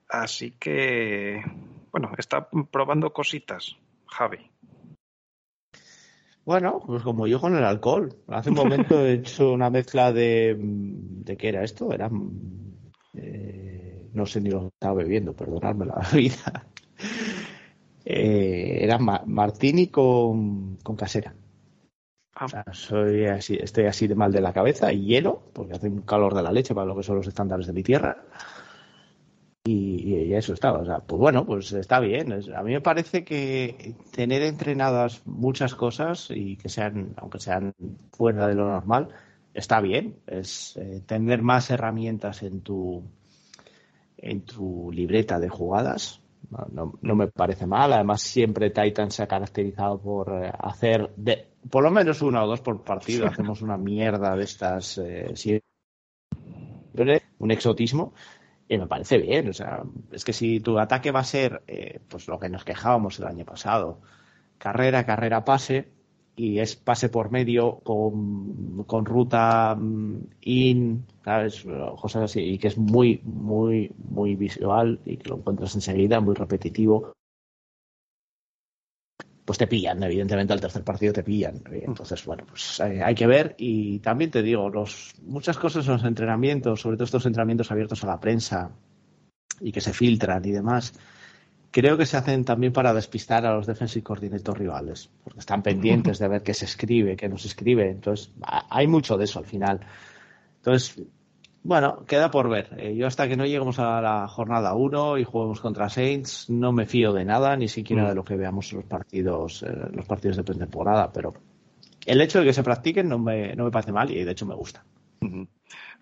[0.09, 1.43] Así que,
[1.95, 3.77] bueno, está probando cositas,
[4.09, 4.51] Javi.
[6.45, 8.13] Bueno, pues como yo con el alcohol.
[8.27, 10.57] Hace un momento he hecho una mezcla de...
[10.59, 11.93] ¿De qué era esto?
[11.93, 12.11] Era...
[13.15, 16.67] eh, no sé ni lo que estaba bebiendo, perdonadme la vida.
[18.05, 21.33] Eh, era ma- martini con, con casera.
[22.35, 25.75] Ah, O sea, soy así, estoy así de mal de la cabeza y hielo, porque
[25.75, 28.25] hace un calor de la leche para lo que son los estándares de mi tierra.
[29.67, 30.81] Y, y eso estaba.
[30.81, 32.33] O sea, pues bueno, pues está bien.
[32.55, 37.75] A mí me parece que tener entrenadas muchas cosas y que sean, aunque sean
[38.13, 39.09] fuera de lo normal,
[39.55, 40.17] está bien.
[40.27, 43.03] Es eh, tener más herramientas en tu
[44.19, 46.21] en tu libreta de jugadas.
[46.51, 47.93] No, no- no me parece mal.
[47.93, 52.47] Además, siempre Titan se ha caracterizado por eh, hacer de, por lo menos una o
[52.47, 53.27] dos por partido.
[53.27, 55.65] Hacemos una mierda de estas eh, siempre.
[57.39, 58.13] Un exotismo.
[58.69, 59.49] Y me parece bien.
[59.49, 62.65] O sea, es que si tu ataque va a ser eh, pues lo que nos
[62.65, 64.01] quejábamos el año pasado,
[64.59, 65.89] carrera, carrera, pase,
[66.37, 71.65] y es pase por medio con, con ruta mm, in, ¿sabes?
[72.01, 76.35] Cosas así, y que es muy, muy, muy visual y que lo encuentras enseguida, muy
[76.35, 77.13] repetitivo.
[79.45, 81.63] Pues te pillan, evidentemente al tercer partido te pillan.
[81.71, 85.93] Entonces, bueno, pues eh, hay que ver y también te digo, los, muchas cosas en
[85.93, 88.71] los entrenamientos, sobre todo estos entrenamientos abiertos a la prensa
[89.61, 90.95] y que se filtran y demás,
[91.71, 96.19] creo que se hacen también para despistar a los defensive coordinators rivales, porque están pendientes
[96.21, 97.91] de ver qué se escribe, qué no se escribe.
[97.91, 98.33] Entonces,
[98.71, 99.81] hay mucho de eso al final.
[100.57, 101.03] Entonces,
[101.65, 102.69] bueno, queda por ver.
[102.77, 106.73] Eh, yo hasta que no lleguemos a la jornada 1 y juguemos contra Saints, no
[106.73, 110.05] me fío de nada, ni siquiera de lo que veamos en los partidos, eh, los
[110.05, 111.33] partidos de pretemporada, pero
[112.05, 114.45] el hecho de que se practiquen no me, no me parece mal y de hecho
[114.45, 114.85] me gusta.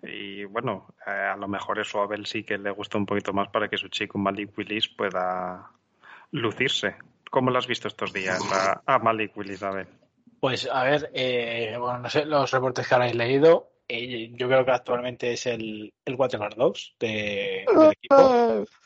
[0.03, 3.31] Y bueno, eh, a lo mejor eso a Abel sí que le gusta un poquito
[3.31, 5.71] más para que su chico Malik Willis pueda
[6.31, 6.97] lucirse.
[7.31, 9.87] ¿Cómo lo has visto estos días a, a Malik Willis, Abel?
[10.41, 11.09] Pues a ver,
[11.79, 15.93] bueno, no sé, los reportes que habéis leído, eh, yo creo que actualmente es el,
[16.05, 18.65] el quarterback 2 de, del equipo.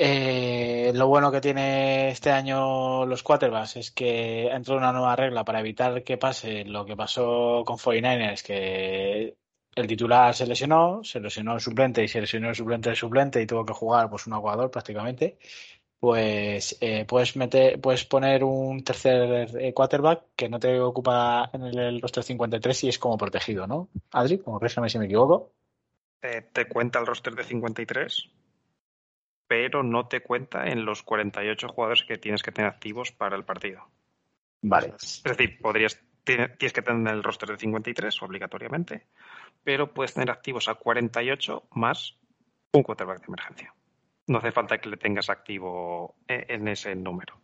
[0.00, 5.44] Eh, lo bueno que tiene este año los quarterbacks es que entrado una nueva regla
[5.44, 9.34] para evitar que pase lo que pasó con 49ers, que
[9.74, 13.42] el titular se lesionó, se lesionó el suplente y se lesionó el suplente del suplente
[13.42, 15.36] y tuvo que jugar pues un jugador prácticamente
[16.00, 21.62] pues eh, puedes meter, puedes poner un tercer eh, quarterback que no te ocupa en
[21.62, 23.88] el, el roster 53 y es como protegido, ¿no?
[24.12, 25.52] Adri, como corrígeme si me equivoco.
[26.22, 28.30] Eh, te cuenta el roster de 53,
[29.48, 33.44] pero no te cuenta en los 48 jugadores que tienes que tener activos para el
[33.44, 33.88] partido.
[34.62, 34.94] Vale.
[35.00, 39.06] Es decir, podrías tienes que tener el roster de 53 obligatoriamente,
[39.64, 42.18] pero puedes tener activos a 48 más
[42.72, 43.74] un quarterback de emergencia
[44.28, 47.40] no hace falta que le tengas activo e, en ese número.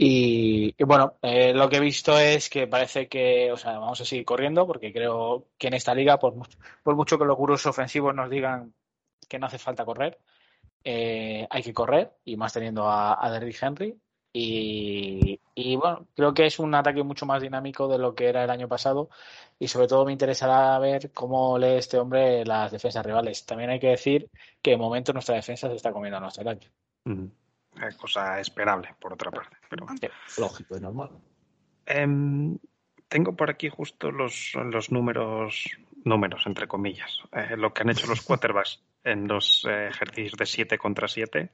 [0.00, 4.04] Y, bueno, eh, lo que he visto es que parece que, o sea, vamos a
[4.04, 6.34] seguir corriendo porque creo que en esta liga, por,
[6.84, 8.74] por mucho que los gurús ofensivos nos digan
[9.28, 10.18] que no hace falta correr,
[10.84, 13.98] eh, hay que correr y más teniendo a, a Derrick Henry.
[14.40, 18.44] Y, y, bueno, creo que es un ataque mucho más dinámico de lo que era
[18.44, 19.10] el año pasado
[19.58, 23.44] y sobre todo me interesará ver cómo lee este hombre las defensas rivales.
[23.44, 24.30] También hay que decir
[24.62, 26.70] que de momento nuestra defensa se está comiendo a nuestro ataque.
[27.04, 27.26] Mm.
[28.00, 29.56] Cosa esperable, por otra parte.
[29.68, 29.86] Pero...
[30.38, 31.10] Lógico y normal.
[31.86, 32.06] Eh,
[33.08, 35.64] tengo por aquí justo los, los números,
[36.04, 40.46] números entre comillas, eh, lo que han hecho los quarterbacks en los eh, ejercicios de
[40.46, 41.50] 7 contra 7.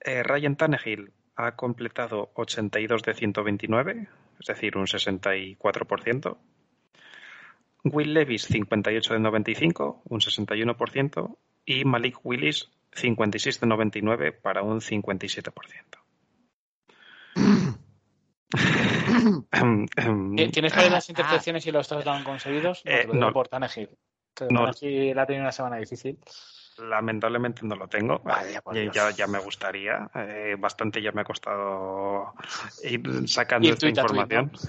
[0.00, 4.08] Eh, Ryan Tannehill ha completado 82 de 129,
[4.40, 6.36] es decir, un 64%.
[7.84, 14.80] Will Levis 58 de 95, un 61%, y Malik Willis 56 de 99 para un
[14.80, 15.52] 57%.
[20.52, 22.82] ¿Tienes para las intercepciones y los touchdowns conseguidos?
[22.84, 23.32] No, Eh, no.
[23.32, 23.90] por Tannehill.
[24.50, 24.70] No.
[24.72, 26.18] Tannehill ha tenido una semana difícil.
[26.78, 28.20] Lamentablemente no lo tengo.
[28.24, 28.62] Vaya,
[28.92, 30.10] ya, ya me gustaría.
[30.14, 32.34] Eh, bastante ya me ha costado
[32.82, 34.50] ir sacando esta información.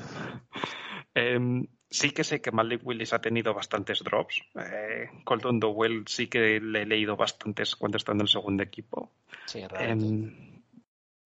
[1.17, 4.41] Em, sí que sé que Malik Willis ha tenido bastantes drops.
[4.53, 9.13] Eh, Colton Dowell sí que le he leído bastantes cuando está en el segundo equipo.
[9.45, 9.63] Sí.
[9.79, 10.61] Em,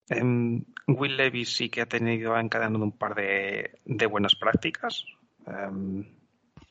[0.09, 5.05] em, Will Levis sí que ha tenido ha encadenado un par de, de buenas prácticas.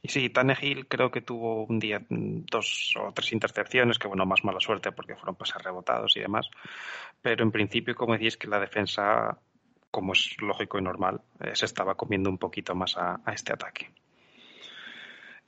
[0.07, 4.25] Y sí, Tannehill creo que tuvo un día mm, dos o tres intercepciones, que bueno,
[4.25, 6.49] más mala suerte porque fueron pases rebotados y demás.
[7.21, 9.37] Pero en principio, como decís, que la defensa,
[9.91, 13.91] como es lógico y normal, eh, se estaba comiendo un poquito más a, este ataque.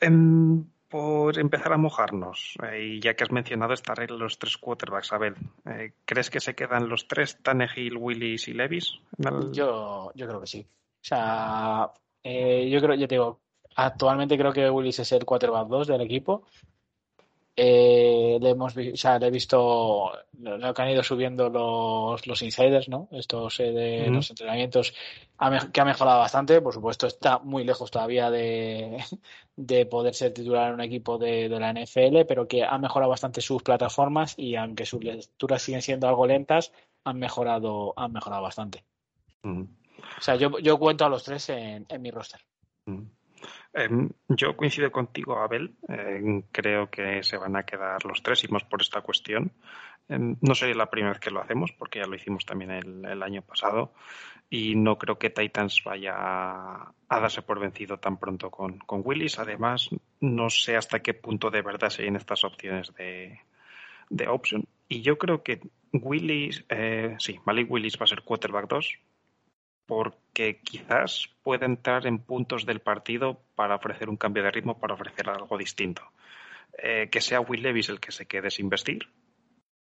[0.01, 4.41] Em, por empezar a mojarnos, eh, y ya que has mencionado esta regla de los
[4.41, 5.37] tres quarterbacks, Abel,
[5.67, 8.99] eh, ¿crees que se quedan los tres, Tannehill, Willis y Levis?
[9.53, 10.67] Yo, yo creo que sí.
[11.01, 11.93] O sea,
[12.25, 13.41] yo creo, yo te digo,
[13.79, 16.45] actualmente creo que Willis es el quarterback 2 del equipo.
[17.61, 22.43] Eh, le hemos o sea, le he visto lo, que han ido subiendo los, los
[22.43, 23.09] insiders, ¿no?
[23.11, 24.95] Estos eh, de los entrenamientos,
[25.39, 26.61] ha que ha mejorado bastante.
[26.61, 28.99] Por supuesto, está muy lejos todavía de,
[29.57, 33.11] de poder ser titular en un equipo de, de la NFL, pero que ha mejorado
[33.11, 36.73] bastante sus plataformas y aunque sus lecturas siguen siendo algo lentas,
[37.05, 38.85] han mejorado, han mejorado bastante.
[39.45, 42.41] O sea, yo, yo cuento a los tres en, en mi roster.
[44.29, 45.75] Yo coincido contigo, Abel.
[45.89, 49.53] Em, creo que se van a quedar los tres y por esta cuestión.
[50.09, 53.23] Em, no sería la primera vez que lo hacemos, porque ya lo hicimos también el,
[53.23, 53.93] año pasado.
[54.51, 59.39] Y no creo que Titans vaya a, darse por vencido tan pronto con, con Willis.
[59.39, 63.41] Además, no sé hasta qué punto de verdad se estas opciones de,
[64.11, 64.67] de option.
[64.89, 65.61] Y yo creo que
[65.93, 68.99] Willis, eh, sí, Malik Willis va a ser quarterback 2,
[69.89, 74.93] porque quizás puede entrar en puntos del partido para ofrecer un cambio de ritmo, para
[74.93, 76.03] ofrecer algo distinto.
[76.77, 79.09] Eh, que sea Will Levis el que se quede sin vestir,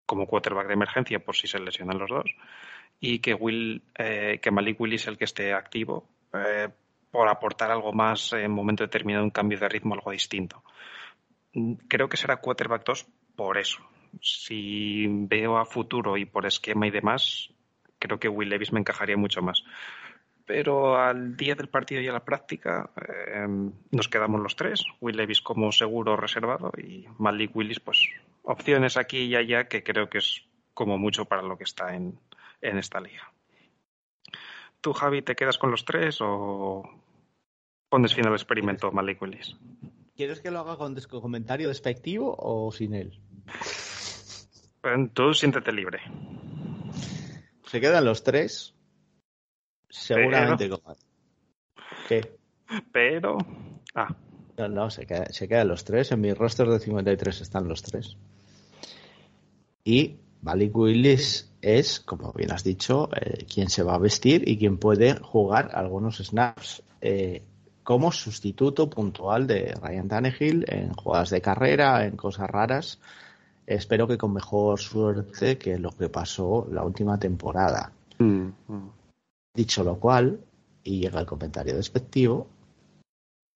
[0.05, 2.25] como quarterback de emergencia por si se lesionan los dos
[3.01, 6.69] y que Will eh, que Malik Willis el que esté activo eh,
[7.11, 10.63] por aportar algo más en momento determinado, un cambio de ritmo, algo distinto.
[11.89, 13.85] Creo que será quarterback 2 por eso.
[14.21, 17.53] Si veo a futuro y por esquema y demás,
[18.01, 19.63] creo que Will Levis me encajaría mucho más.
[20.45, 23.47] Pero al día del partido y a la práctica eh,
[23.91, 24.83] nos quedamos los tres.
[24.99, 28.09] Will Levis como seguro reservado y Malik Willis, pues
[28.43, 30.43] opciones aquí y allá que creo que es
[30.73, 32.19] como mucho para lo que está en,
[32.61, 33.31] en esta liga.
[34.81, 36.83] ¿Tú, Javi, te quedas con los tres o
[37.87, 39.55] pones fin al experimento Malik Willis?
[40.15, 43.19] ¿Quieres que lo haga con comentario despectivo o sin él?
[45.13, 45.99] Tú siéntete libre.
[47.71, 48.73] Se quedan los tres.
[49.89, 50.95] Seguramente con.
[52.07, 52.37] ¿Qué?
[52.91, 53.37] Pero.
[53.95, 54.15] Ah,
[54.57, 56.11] No, no, se, queda- se quedan los tres.
[56.11, 58.17] En mi roster de 53 están los tres.
[59.83, 64.57] Y Malik Willis es, como bien has dicho, eh, quien se va a vestir y
[64.57, 67.41] quien puede jugar algunos snaps eh,
[67.83, 72.99] como sustituto puntual de Ryan Tannehill en jugadas de carrera, en cosas raras.
[73.67, 77.91] Espero que con mejor suerte que lo que pasó la última temporada.
[79.53, 80.39] Dicho lo cual,
[80.83, 82.47] y llega el comentario despectivo,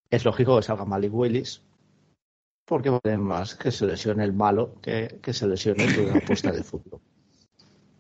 [0.10, 1.62] es lógico que salga Malik Willis,
[2.66, 6.64] porque vale más que se lesione el malo que, que se lesione una apuesta de
[6.64, 7.00] fútbol.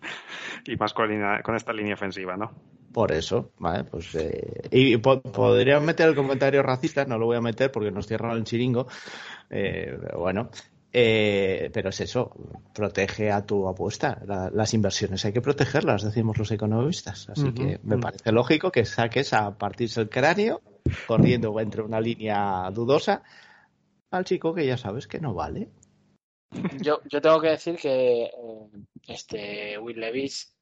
[0.65, 2.51] y más con, línea- con esta línea ofensiva, ¿no?
[2.93, 3.83] Por eso, ¿vale?
[3.83, 7.91] Pues, eh, y po- podría meter el comentario racista, no lo voy a meter porque
[7.91, 8.87] nos cierran el chiringo,
[9.49, 10.49] eh, pero bueno.
[10.97, 12.31] Eh, pero es eso,
[12.73, 14.17] protege a tu apuesta.
[14.25, 17.27] La- las inversiones hay que protegerlas, decimos los economistas.
[17.27, 20.61] Así que me parece lógico que saques a partirse el cráneo,
[21.05, 23.23] corriendo entre una línea dudosa,
[24.11, 25.67] al chico que ya sabes que no vale.
[26.79, 28.31] Yo, yo tengo que decir que eh,
[29.07, 30.55] este Will Levis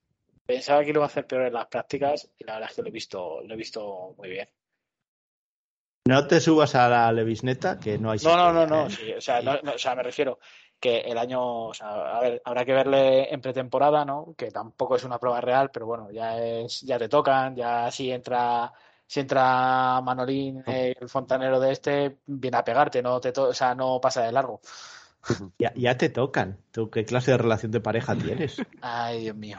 [0.47, 2.81] pensaba que lo iba a hacer peor en las prácticas y la verdad es que
[2.81, 4.49] lo he visto, lo he visto muy bien.
[6.05, 8.89] No te subas a la levisneta, que no hay No, no, no, no, ¿eh?
[8.89, 10.37] sí, o sea, no- no, o sea, me refiero
[10.77, 14.33] que el año, o sea, a ver, habrá que verle en pretemporada, ¿no?
[14.37, 18.11] Que tampoco es una prueba real, pero bueno, ya es, ya te tocan, ya si
[18.11, 18.73] entra,
[19.07, 23.53] si entra Manolín, eh, el fontanero de este, viene a pegarte, no te to- o
[23.53, 24.59] sea, no pasa de largo.
[25.57, 26.57] Ya, ya te tocan.
[26.73, 28.57] ¿Tú qué clase de relación de pareja tienes?
[28.81, 29.57] Ay, Dios mío.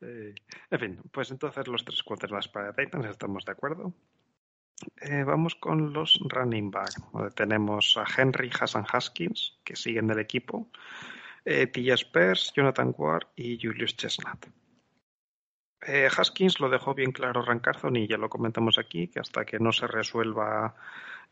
[0.00, 0.34] Eh,
[0.70, 3.92] en fin, pues entonces los tres quarterbacks para Titans estamos de acuerdo.
[5.00, 6.92] Eh, vamos con los running back,
[7.34, 10.68] tenemos a Henry Hassan Haskins, que siguen del equipo,
[11.44, 12.34] eh, T.J.
[12.54, 14.46] Jonathan Ward y Julius Chestnut.
[15.84, 19.44] Eh, Haskins lo dejó bien claro Ran Carson y ya lo comentamos aquí, que hasta
[19.44, 20.76] que no se resuelva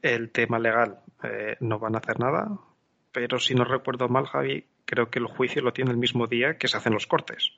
[0.03, 2.59] el tema legal eh, no van a hacer nada.
[3.13, 6.59] Pero si no recuerdo mal, Javi, creo que el juicio lo tiene el mismo día
[6.59, 7.53] que se hacen los cortes.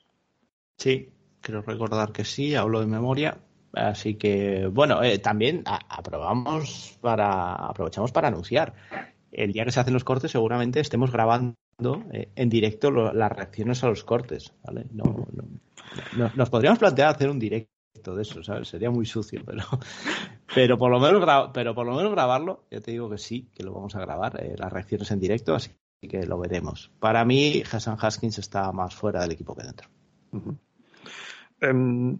[0.77, 3.39] Sí, creo recordar que sí, hablo de memoria.
[3.75, 8.75] Así que, bueno, eh, también aprobamos para, aprovechamos para anunciar.
[9.31, 11.55] El día que se hacen los cortes, seguramente estemos grabando
[12.13, 14.53] eh, en directo las reacciones a los cortes.
[14.63, 14.87] ¿vale?
[14.93, 15.49] No, no-
[16.17, 18.69] no- nos podríamos plantear hacer un directo de eso, ¿sabes?
[18.69, 19.63] Sería muy sucio, pero,
[20.55, 23.63] pero, por, lo menos pero por lo menos grabarlo, ya te digo que sí, que
[23.63, 25.71] lo vamos a grabar, eh, las reacciones en directo, así
[26.01, 26.91] que lo veremos.
[26.99, 29.89] Para mí, Hassan Haskins está más fuera del equipo que dentro.
[31.61, 32.19] Em,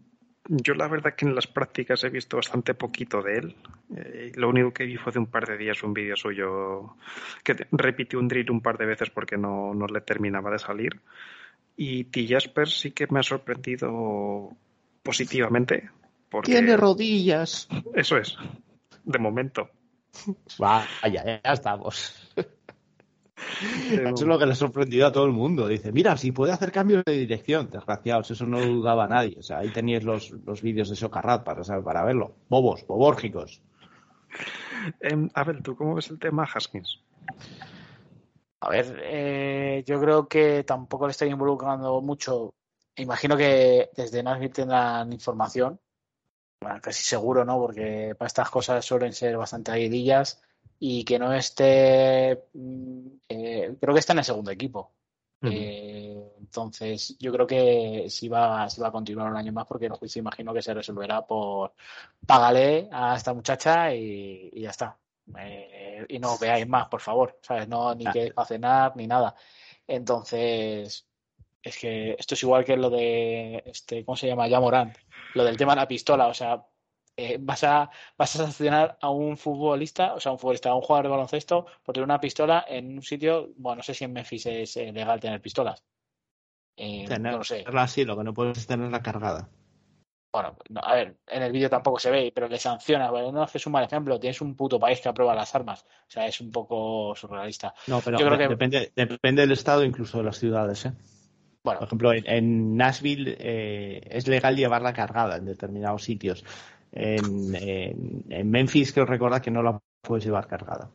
[0.49, 3.57] yo la verdad que en las prácticas he visto bastante poquito de él.
[3.97, 6.97] Eh, lo único que vi fue de un par de días un vídeo suyo
[7.45, 11.01] que repitió un drill un par de veces porque no, no le terminaba de salir.
[11.77, 12.27] Y T.
[12.27, 14.51] Jasper sí que me ha sorprendido
[15.03, 15.91] positivamente.
[16.29, 17.69] Porque Tiene rodillas.
[17.95, 18.37] Eso es,
[19.05, 19.71] de momento.
[20.59, 22.22] Vaya, ya estamos.
[23.61, 25.69] Eso es lo que le ha sorprendido a todo el mundo.
[25.69, 27.71] Dice, mira, si puede hacer cambios de dirección.
[27.71, 29.37] Desgraciados, eso no dudaba nadie.
[29.39, 32.35] O sea, ahí teníais los, los vídeos de Socarrat para, saber- para verlo.
[32.49, 33.63] Bobos, bobórgicos.
[35.01, 37.01] Em, a ver, ¿tú cómo ves el tema Haskins?
[38.61, 42.55] A ver, eh, yo creo que tampoco le estoy involucrando mucho.
[42.97, 45.81] Imagino que desde Nashville tendrán información.
[46.61, 47.59] Bueno, casi seguro, ¿no?
[47.59, 50.41] Porque para estas cosas suelen ser bastante aguilillas
[50.85, 52.47] y que no esté.
[52.55, 54.91] mm, eh, creo que está en el segundo equipo.
[55.45, 59.87] Eh, entonces, yo creo que sí va, sí va a continuar un año más porque
[59.87, 61.75] el juicio imagino que se resolverá por
[62.27, 64.99] págale a esta muchacha y, y ya está.
[65.39, 67.69] Eh, y no veáis más, por favor, ¿sabes?
[67.69, 69.37] No, ni que a cenar ni nada.
[69.87, 71.07] Entonces,
[71.63, 74.49] es que esto es igual que lo de, este, ¿cómo se llama?
[74.49, 74.93] Ya Morán,
[75.35, 76.65] lo del tema de la pistola, o sea,
[77.17, 80.83] eh, vas a, vas a sancionar a un futbolista, o sea, un futbolista, a un
[80.83, 84.13] jugador de baloncesto por tener una pistola en un sitio, bueno, no sé si en
[84.13, 85.83] Memphis es eh, legal tener pistolas.
[86.77, 87.65] Eh, Tenerla no lo sé.
[87.67, 89.49] así, lo que no puedes es tenerla cargada.
[90.33, 93.11] Bueno, no, a ver, en el vídeo tampoco se ve, pero le sanciona.
[93.11, 94.19] Bueno, no es un mal ejemplo.
[94.19, 95.85] Tienes un puto país que aprueba las armas.
[96.09, 97.75] O sea, es un poco surrealista.
[97.87, 100.87] No, pero Yo creo de- que- depende, depende del estado, incluso de las ciudades.
[100.87, 100.93] ¿eh?
[101.63, 106.45] Bueno, Por ejemplo, en, en Nashville eh, es legal llevarla cargada en determinados sitios.
[106.93, 110.91] En, en- en Memphis creo recordar que no la puedes llevar cargada.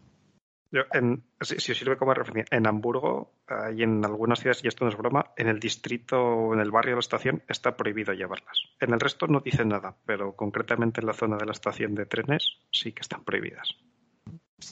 [0.70, 4.64] Yo, en, si, si os sirve como referencia, en Hamburgo eh, y en algunas ciudades,
[4.64, 7.42] y esto no es broma, en el distrito o en el barrio de la estación
[7.48, 8.60] está prohibido llevarlas.
[8.82, 12.06] En el resto no dicen nada, pero concretamente en la zona de la estación de
[12.06, 13.70] trenes sí que están prohibidas.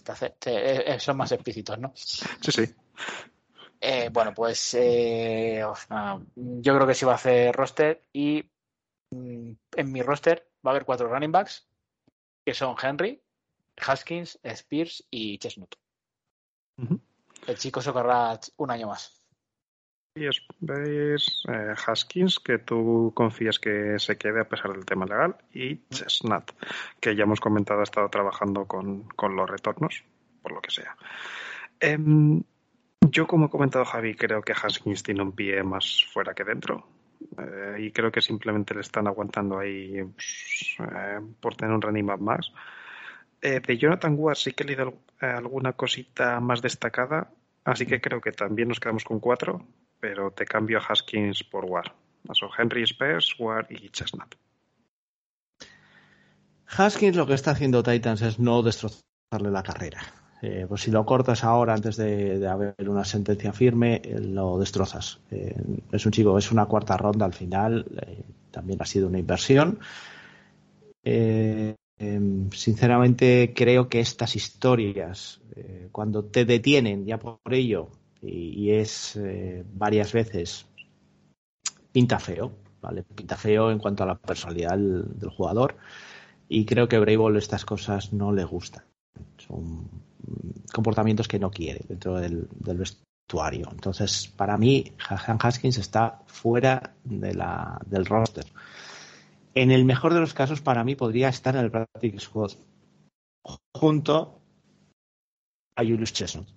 [0.03, 1.91] te hace- te- eh, son más explícitos, ¿no?
[1.95, 2.65] Sí, sí.
[3.80, 8.43] Eh, bueno, pues eh, nada, yo creo que sí va a hacer roster y
[9.11, 11.68] mm, en mi roster va a haber cuatro running backs
[12.45, 13.22] que son Henry,
[13.78, 15.76] Haskins, Spears y Chestnut.
[17.47, 19.22] El chico se correrá un año más.
[20.18, 25.05] Y es, veis eh, Haskins, que tú confías que se quede a pesar del tema
[25.05, 26.51] legal, y Chestnut,
[27.01, 30.05] que ya hemos comentado ha estado trabajando con, con los retornos,
[30.41, 30.95] por lo que sea.
[31.82, 32.41] Em,
[33.01, 36.88] yo, como ha comentado Javi, creo que Haskins tiene un pie más fuera que dentro.
[37.38, 42.05] Eh, y creo que simplemente le están aguantando ahí pues, eh, por tener un running
[42.19, 42.51] más.
[43.41, 47.31] Eh, de Jonathan Ward sí que he leído alguna cosita más destacada,
[47.63, 49.65] así que creo que también nos quedamos con cuatro,
[49.99, 51.91] pero te cambio a Haskins por Ward.
[52.33, 54.36] Son Henry Spears, Ward y Chestnut.
[56.67, 60.01] Haskins lo que está haciendo Titans es no destrozarle la carrera.
[60.47, 65.19] Eh, pues si lo cortas ahora antes de, haber una sentencia firme, eh, lo destrozas.
[65.31, 65.55] Eh,
[65.91, 67.83] es un chico, es una cuarta ronda al final,
[68.51, 69.79] también ha sido una inversión.
[71.03, 75.41] Em, sinceramente creo que estas historias,
[75.91, 77.89] cuando te detienen ya por ello,
[78.21, 79.19] y, es
[79.73, 80.67] varias veces,
[81.91, 83.01] pinta feo, ¿vale?
[83.03, 85.75] Pinta feo en cuanto a la personalidad del, jugador
[86.49, 88.83] y creo que Bravel estas cosas no le gustan.
[89.37, 90.04] Son
[90.73, 93.69] comportamientos que no quiere dentro del, del vestuario.
[93.71, 98.45] Entonces, para mí, Hassan Haskins está fuera de la, del roster.
[99.53, 102.51] En el mejor de los casos, para mí, podría estar en el Practice Squad
[103.73, 104.41] junto
[105.78, 106.47] a Julius Chestnut.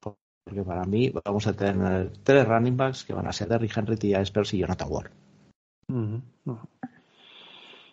[0.00, 3.96] Porque para mí vamos a tener tres running backs que van a ser Derrick Henry,
[3.96, 5.10] Tia Espers y Jonathan Ward.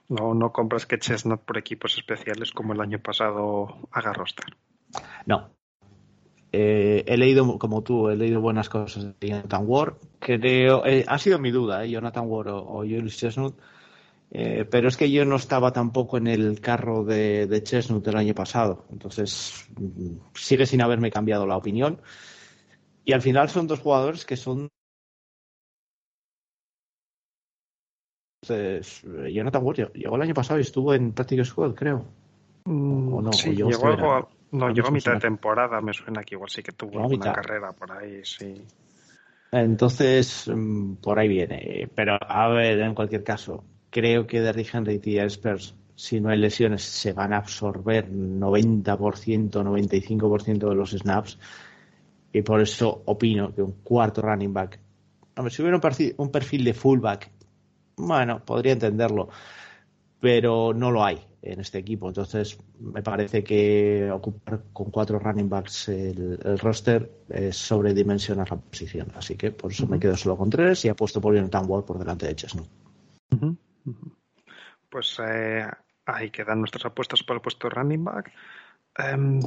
[0.09, 4.57] No, no compras que Chestnut por equipos especiales como el año pasado haga roster.
[5.25, 5.49] No.
[6.53, 9.93] Eh, he leído, como tú, he leído buenas cosas de Jonathan Ward.
[10.19, 13.55] Creo, eh, ha sido mi duda, eh, Jonathan Ward o, o Julius Chestnut.
[14.33, 18.33] Pero es que yo no estaba tampoco en el carro de, de Chestnut el año
[18.33, 18.85] pasado.
[18.89, 21.99] Entonces, mm, sigue sin haberme cambiado la opinión.
[23.03, 24.69] Y al final son dos jugadores que son.
[28.43, 32.05] Entonces, Jonathan Ward llegó el año pasado y estuvo en Practice Squad, creo.
[32.65, 36.35] O no, sí, o llegó a- no, llegó a mitad de temporada, me suena que
[36.35, 37.33] igual sí que tuvo a mitad.
[37.33, 38.65] carrera por ahí, sí.
[39.51, 41.89] Entonces, mm, por ahí viene.
[41.93, 46.37] Pero, a ver, en cualquier caso, creo que Derrick Henry y Spurs, si no hay
[46.37, 51.37] lesiones, se van a absorber 90%, 95% de los snaps.
[52.33, 54.79] Y por eso opino que un cuarto running back.
[55.35, 57.29] Hombre, si hubiera un perfil, un perfil de fullback,
[57.97, 59.29] bueno, podría entenderlo.
[60.21, 62.07] Pero no lo hay en este equipo.
[62.07, 68.57] Entonces, me parece que ocupar con cuatro running backs el, el roster es sobredimensionar la
[68.57, 69.11] posición.
[69.15, 71.97] Así que por eso me quedo solo con tres y apuesto por Jonathan Ward por
[71.97, 72.67] delante de Chesnut.
[74.89, 75.65] Pues eh,
[76.05, 78.31] ahí quedan nuestras apuestas para el puesto de running back.
[78.97, 79.39] Em,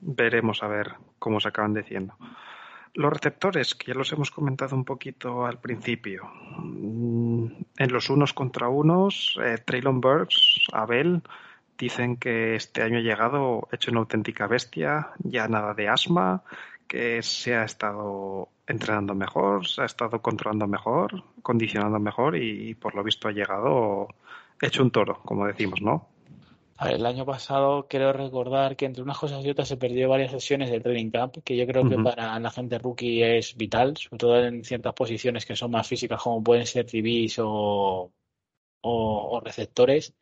[0.00, 2.16] veremos a ver cómo se acaban diciendo.
[2.94, 6.30] Los receptores, que ya los hemos comentado un poquito al principio.
[6.58, 7.29] Mm,
[7.76, 11.22] En los unos contra unos, eh, Traylon Burks, Abel,
[11.78, 16.42] dicen que este año ha llegado hecho una auténtica bestia, ya nada de asma,
[16.86, 22.94] que se ha estado entrenando mejor, se ha estado controlando mejor, condicionando mejor y, por
[22.94, 24.08] lo visto ha llegado
[24.60, 26.08] hecho un toro, como decimos, ¿no?
[26.80, 30.70] El año pasado creo recordar que entre unas cosas y otras se perdió varias sesiones
[30.70, 34.42] de training camp, que yo creo que para la gente rookie es vital, sobre todo
[34.44, 38.12] en ciertas posiciones que son más físicas, como pueden ser DBs o,
[38.82, 40.14] o, o receptores.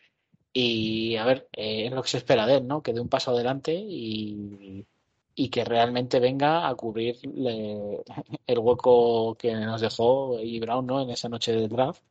[0.52, 2.82] Y a ver, eh, es lo que se espera de él, ¿no?
[2.82, 4.86] Que dé un paso adelante y,
[5.34, 8.02] y que realmente venga a cubrir le-
[8.46, 11.02] el hueco que nos dejó y Brown, ¿no?
[11.02, 12.02] En esa noche del draft.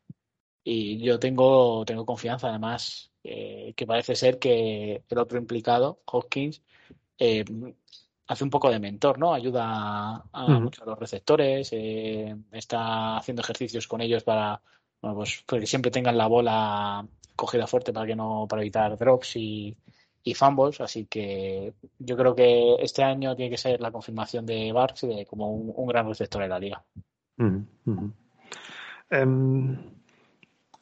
[0.69, 6.61] Y yo tengo, tengo confianza, además, eh, que parece ser que el otro implicado, Hopkins,
[7.18, 7.45] eh,
[8.27, 9.34] hace un poco de mentor, ¿no?
[9.34, 14.61] Ayuda a, muchos de los receptores, eh, está haciendo ejercicios con ellos para,
[15.02, 18.98] bueno, pues, para que siempre tengan la bola cogida fuerte para que no, para evitar
[18.98, 19.73] drops y,
[20.22, 24.73] y fumbles, así que yo creo que este año tiene que ser la confirmación de
[24.73, 26.84] Barks de como un, un gran receptor en la liga.
[29.10, 29.98] Em,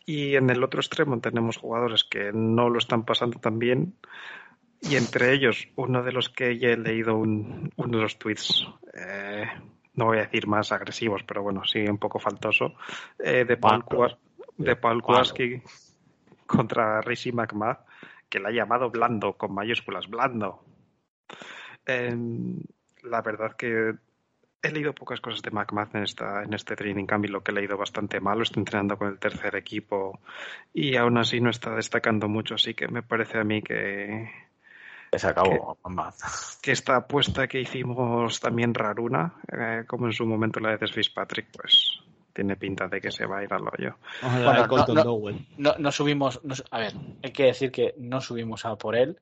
[0.05, 3.95] y en el otro extremo tenemos jugadores que no lo están pasando tan bien.
[4.81, 8.67] Y entre ellos, uno de los que ya he leído un- uno de los tweets,
[8.93, 9.45] eh,
[9.95, 12.75] no voy a decir más agresivos, pero bueno, sí un poco faltoso,
[13.17, 13.83] eh, de Paul.
[13.83, 14.17] Kuas-
[14.57, 15.01] de Paul
[16.45, 17.77] contra Rishi McMahon,
[18.29, 20.63] que le ha llamado blando, con mayúsculas, blando.
[21.85, 22.59] Em,
[23.03, 23.93] la verdad que
[24.67, 27.51] he leído pocas cosas de McMahon en, esta, en este training camp y lo que
[27.51, 28.43] he leído bastante malo.
[28.43, 30.19] Está entrenando con el tercer equipo
[30.73, 32.55] y aún así no está destacando mucho.
[32.55, 34.29] Así que me parece a mí que,
[35.11, 35.77] Que se acabó.
[35.83, 36.13] mamá.
[36.61, 41.47] que esta apuesta que hicimos también raruna, eh, como en su momento la de Fitzpatrick,
[41.55, 41.99] pues
[42.33, 43.95] tiene pinta de que se va a ir al hoyo.
[44.21, 45.47] Bueno, no- no- Dowell.
[45.57, 46.93] No, no subimos, a ver,
[47.23, 49.17] hay que decir que no subimos a por él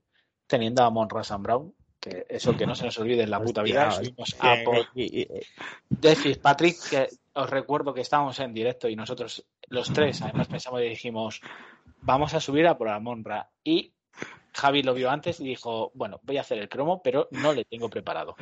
[0.48, 3.90] teniendo a Monra Brown, que eso que no se nos olvide en la puta vida,
[3.92, 4.58] subimos a
[4.96, 10.82] eh, Fitzpatrick, que os recuerdo que estábamos en directo y nosotros los tres además pensamos
[10.82, 11.42] y dijimos,
[12.02, 13.50] vamos a subir a por Monra.
[13.64, 13.94] Y
[14.54, 17.64] Javi lo vio antes y dijo, bueno, voy a hacer el cromo, pero no le
[17.64, 18.36] tengo preparado.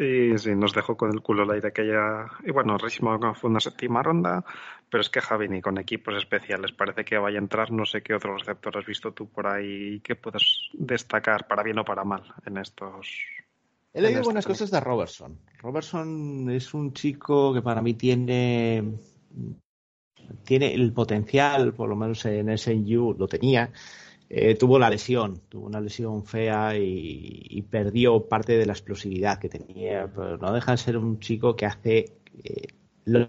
[0.00, 2.26] Y sí, nos dejó con el culo al aire aquella.
[2.42, 4.42] Y bueno, Rishmo fue una séptima ronda,
[4.88, 7.70] pero es que Javi ni con equipos especiales parece que vaya a entrar.
[7.70, 11.78] No sé qué otro receptor has visto tú por ahí que puedas destacar, para bien
[11.80, 13.10] o para mal, en estos.
[13.92, 15.38] He leído en buenas este- cosas de Robertson.
[15.58, 18.94] Robertson es un chico que para mí tiene
[20.44, 23.70] tiene el potencial, por lo menos en SNU lo tenía.
[24.32, 29.48] Eh, tuvo la lesión, tuvo una lesión fea y, perdió parte de la explosividad que
[29.48, 32.68] tenía, pero no deja de ser un chico que hace eh,
[33.06, 33.28] lo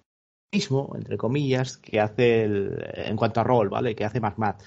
[0.54, 3.96] mismo, entre comillas, que hace el- en cuanto a rol, ¿vale?
[3.96, 4.62] Que hace McMath.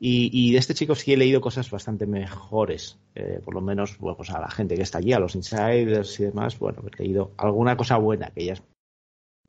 [0.00, 4.16] Y, de este chico sí he leído cosas bastante mejores, eh, por lo menos bueno,
[4.16, 7.32] pues a la gente que está allí, a los insiders y demás, bueno, he leído
[7.36, 8.62] alguna cosa buena que ya es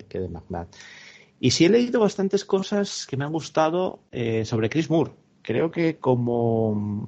[0.09, 0.75] que de McMath.
[1.39, 5.11] Y sí he leído bastantes cosas que me han gustado eh, sobre Chris Moore.
[5.41, 7.07] Creo que como,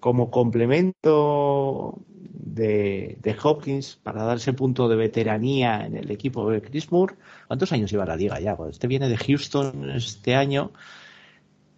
[0.00, 6.62] como complemento de, de Hopkins para dar ese punto de veteranía en el equipo de
[6.62, 7.14] Chris Moore,
[7.48, 8.56] ¿cuántos años lleva la liga ya?
[8.56, 10.72] Pues este viene de Houston este año,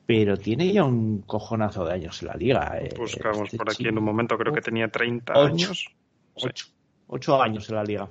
[0.07, 2.79] pero tiene ya un cojonazo de años en la liga.
[2.81, 2.95] eh.
[2.99, 5.47] Buscamos Este por aquí chico- en un momento, creo que tenía 30 Ocho.
[5.55, 5.87] años.
[6.37, 6.47] Sí.
[6.49, 6.67] ocho,
[7.07, 8.09] ocho años en la liga.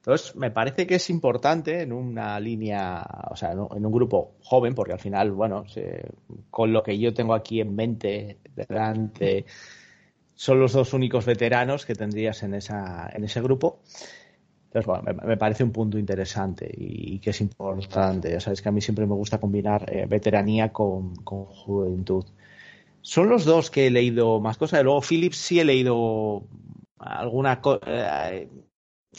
[0.00, 4.74] Entonces, me parece que es importante en una línea, o sea, en un, grupo joven,
[4.74, 6.10] porque al final, bueno, se-
[6.48, 9.44] con lo que yo tengo aquí en mente delante,
[10.34, 13.80] son los dos únicos veteranos que tendrías en, esa, en ese grupo.
[14.68, 18.30] Entonces, bueno, me, parece un punto interesante y, que es importante.
[18.30, 22.24] Ya sabes que a mí siempre me gusta combinar eh, veteranía con, con juventud.
[23.02, 24.82] Son los dos que he leído más cosas.
[24.82, 26.44] Luego, Phillips sí he leído
[26.98, 28.30] alguna cosa.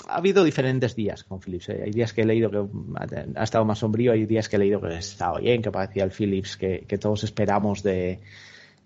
[0.07, 1.69] Ha habido diferentes días con Phillips.
[1.69, 1.81] ¿eh?
[1.85, 2.65] Hay días que he leído que
[3.37, 6.03] ha, estado más sombrío, hay días que he leído que ha estado bien, que parecía
[6.03, 8.19] el Phillips que, que todos esperamos de,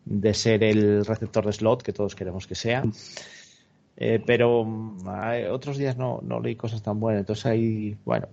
[0.03, 2.83] de, ser el receptor de slot, que todos queremos que sea.
[3.97, 4.65] Eh, pero
[5.05, 7.21] hay, otros días no, no, leí cosas tan buenas.
[7.21, 8.27] Entonces ahí, bueno.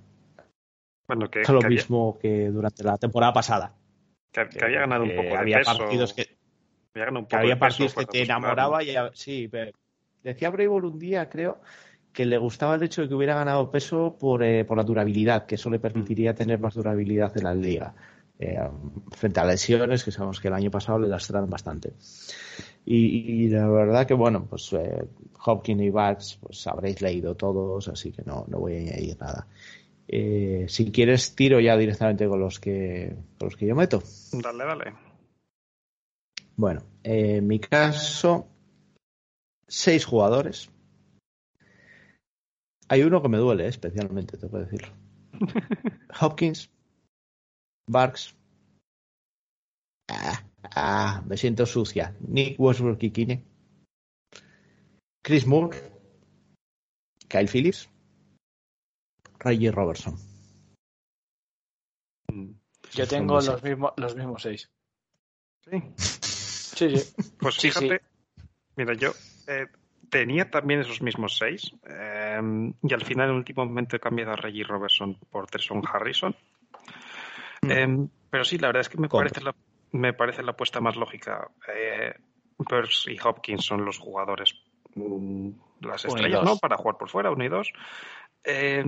[1.07, 3.75] Bueno, que, es lo que mismo había, que durante la temporada pasada.
[4.33, 5.79] Que, que había ganado un poco de había peso.
[5.79, 6.23] Partidos que,
[6.95, 9.73] había, ganado un que poco había de partidos peso, que te enamoraba y sí, pero
[10.23, 11.61] decía Brayball un día, creo,
[12.13, 15.47] que le gustaba el hecho de que hubiera ganado peso por, eh, por la durabilidad,
[15.47, 17.95] que eso le permitiría tener más durabilidad en la liga.
[18.39, 18.59] Eh,
[19.13, 21.93] frente a lesiones, que sabemos que el año pasado le lastraron bastante.
[22.85, 25.05] Y, y la verdad que, bueno, pues eh,
[25.45, 29.47] Hopkins y Bax, pues habréis leído todos, así que no, no voy a añadir nada.
[30.09, 34.03] Eh, si quieres, tiro ya directamente con los que, con los que yo meto.
[34.33, 34.93] Dale, dale.
[36.57, 38.49] Bueno, eh, en mi caso,
[39.69, 40.72] seis jugadores.
[42.93, 44.93] Hay uno que me duele, especialmente, tengo que decirlo.
[46.21, 46.71] Hopkins,
[47.89, 48.35] Barks.
[50.11, 50.45] Ah,
[50.77, 52.15] ah, me siento sucia.
[52.21, 53.45] Nick Westbrook y Kine.
[55.25, 55.79] Chris Moore.
[57.29, 57.89] Kyle Phillips.
[59.39, 60.15] Reggie Robertson.
[62.93, 64.71] Yo tengo los mismos, los mismos seis.
[65.65, 65.83] Sí.
[65.97, 67.15] Sí, sí.
[67.41, 68.03] Pues sí, fíjate,
[68.37, 68.43] sí.
[68.77, 69.13] mira, yo
[69.47, 69.67] eh,
[70.11, 72.41] tenía también esos mismos seis eh,
[72.83, 76.35] y al final en el último momento he cambiado a Reggie Robertson por Tresson Harrison.
[77.63, 77.71] Mm.
[77.71, 79.55] Eh, pero sí, la verdad es que me parece la,
[79.93, 81.49] me parece la apuesta más lógica.
[81.69, 82.15] Eh,
[83.07, 84.55] y Hopkins son los jugadores,
[84.95, 85.51] mm,
[85.81, 86.45] las estrellas.
[86.45, 86.57] ¿no?
[86.57, 87.73] Para jugar por fuera, uno y dos.
[88.45, 88.85] Eh,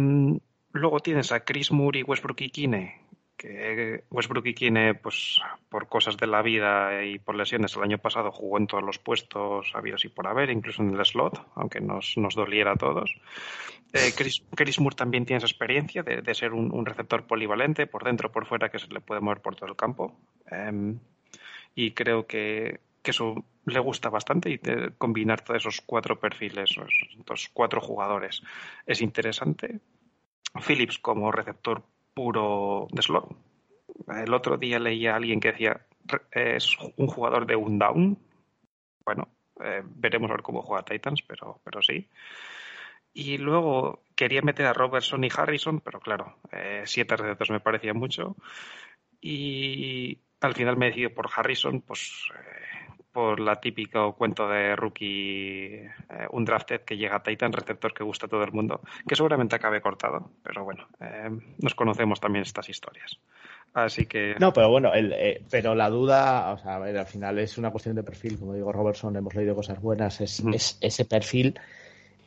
[0.72, 3.03] luego tienes a Chris Moore y Westbrook y Kine,
[3.36, 7.98] que Westbrook y Kine, pues por cosas de la vida y por lesiones, el año
[7.98, 11.80] pasado jugó en todos los puestos habidos y por haber, incluso en el slot, aunque
[11.80, 13.14] nos, nos doliera a todos.
[13.92, 17.86] Eh, Chris, Chris Moore también tiene esa experiencia de, de ser un, un receptor polivalente,
[17.86, 20.18] por dentro, por fuera, que se le puede mover por todo el campo.
[20.50, 20.98] Em,
[21.74, 24.58] y creo que, que eso le gusta bastante y
[24.98, 28.42] combinar todos esos cuatro perfiles, esos, esos cuatro jugadores,
[28.86, 29.80] es interesante.
[30.66, 31.82] Phillips como receptor
[32.14, 33.28] puro de slot.
[34.08, 38.18] El otro día leía a alguien que decía "Re- es un jugador de un down.
[39.04, 39.28] Bueno,
[39.62, 42.08] eh, veremos a ver cómo juega Titans, pero, pero sí.
[43.12, 47.94] Y luego quería meter a Robertson y Harrison, pero claro, eh, siete receptores me parecía
[47.94, 48.36] mucho.
[49.20, 52.83] Y al final me he decidido por Harrison, pues eh,
[53.14, 55.88] por la típico cuento de rookie, eh,
[56.32, 59.54] un drafted que llega a Titan, receptor que gusta a todo el mundo, que seguramente
[59.54, 61.30] acabe cortado, pero bueno, eh,
[61.60, 63.20] nos conocemos también estas historias.
[63.72, 67.06] Así que No, pero bueno, el, eh, pero la duda, o sea, a ver, al
[67.06, 68.38] final es una cuestión de perfil.
[68.38, 70.42] Como digo, Robertson, hemos leído cosas buenas, es,
[70.80, 71.58] ese perfil.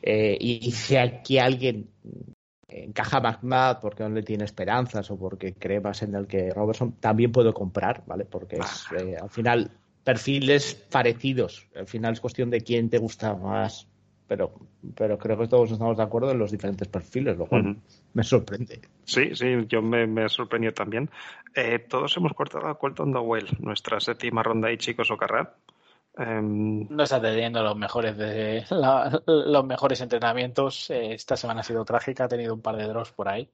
[0.02, 1.90] eh, y, y si aquí alguien
[2.68, 6.50] encaja más McNabb porque no le tiene esperanzas o porque cree más en el que
[6.50, 8.24] Robertson, también puedo comprar, ¿vale?
[8.24, 8.86] Porque es,
[9.20, 9.70] al final,
[10.08, 11.68] perfiles parecidos.
[11.76, 13.86] Al final es cuestión de quién te gusta más.
[14.26, 14.52] Pero,
[14.94, 17.76] pero creo que todos estamos de acuerdo en los diferentes perfiles, lo cual
[18.14, 18.80] me sorprende.
[19.04, 21.10] Sí, sí, yo me, me sorprendió también.
[21.54, 25.54] Eh, todos hemos cortado a Colton Dowell, nuestra séptima ronda y chicos Ocarra.
[26.16, 30.88] Em, No está teniendo los mejores de la- los mejores entrenamientos.
[30.90, 33.50] Eh, esta semana ha sido trágica, ha tenido un par de drops por ahí.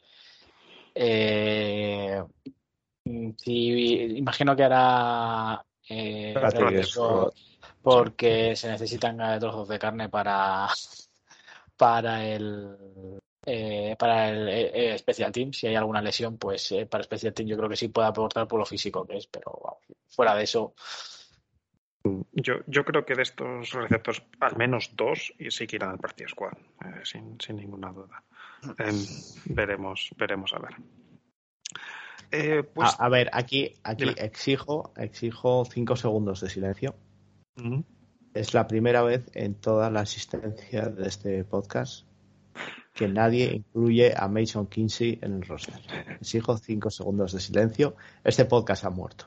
[0.95, 2.23] Eh,
[3.39, 6.35] sí, imagino que hará eh,
[7.83, 10.69] porque se necesitan eh, trozos de carne para
[11.77, 15.53] para el eh, para el eh, Special Team.
[15.53, 18.49] Si hay alguna lesión, pues eh, para Special Team yo creo que sí puede aportar
[18.49, 19.79] por lo físico que es, pero
[20.09, 20.75] fuera de eso.
[22.33, 25.99] yo, yo creo que de estos receptores, al menos dos, y sí que irán al
[25.99, 26.53] partido squad,
[27.03, 28.23] sin, sin ninguna duda.
[28.79, 28.97] Em,
[29.45, 30.75] veremos, veremos a ver.
[32.37, 34.17] Eh, pues, a, a ver, aquí, aquí Dime.
[34.19, 36.97] exijo, exijo cinco segundos de silencio.
[38.35, 42.07] Es la primera vez en toda la asistencia de este podcast
[42.93, 45.81] que nadie incluye a Mason Kinsey en el roster.
[46.21, 47.95] Exijo cinco segundos de silencio.
[48.25, 49.27] Este podcast ha muerto.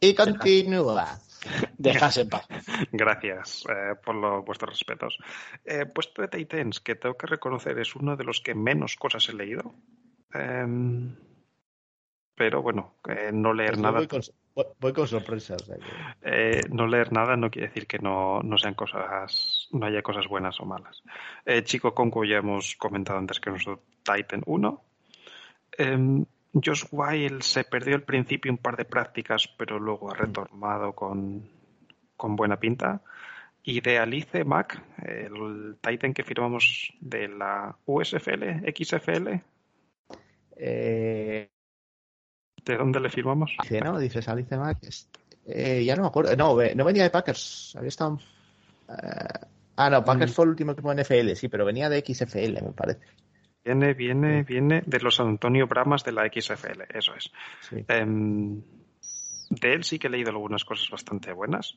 [0.00, 1.18] Y continúa.
[1.78, 2.46] Descanse en paz.
[2.92, 5.18] Gracias eh, por lo- vuestros respetos.
[5.64, 9.28] Eh, puesto de Titans, que tengo que reconocer es uno de los que menos cosas
[9.28, 9.74] he leído.
[10.32, 11.14] Em,
[12.34, 14.20] pero bueno, eh, no leer Pues nada voy, con,
[14.54, 15.62] voy- voy con sorpresas.
[15.62, 15.86] o sea que-
[16.22, 20.26] Eh, no leer nada no quiere decir que no, no sean cosas, no haya cosas
[20.28, 21.02] buenas o malas.
[21.46, 24.82] Eh, Chico Conco ya hemos comentado antes que nuestro Titan 1.
[26.64, 31.48] Josh Wild se perdió al principio un par de prácticas, pero luego ha retornado con,
[32.16, 33.02] con buena pinta.
[33.62, 39.40] Y de Alice Mac, el Titan que firmamos de la USFL, XFL,
[40.58, 41.50] Eh,
[42.64, 43.54] ¿de dónde le firmamos?
[43.60, 43.98] dice, ¿no?
[43.98, 44.78] Dices Alice Mack.
[45.46, 46.34] eh, ya no me acuerdo.
[46.36, 47.74] No, no venía de Packers.
[47.76, 48.18] Había estado.
[48.88, 49.46] eh,
[49.76, 50.34] ah, no, Packers Mm.
[50.34, 53.00] fue el último equipo en NFL, sí, pero venía de XFL, me parece.
[53.66, 57.32] Viene, viene, viene de los Antonio Bramas de la XFL, eso es.
[57.62, 57.84] Sí.
[57.88, 58.62] Em,
[59.50, 61.76] de él sí que he leído algunas cosas bastante buenas.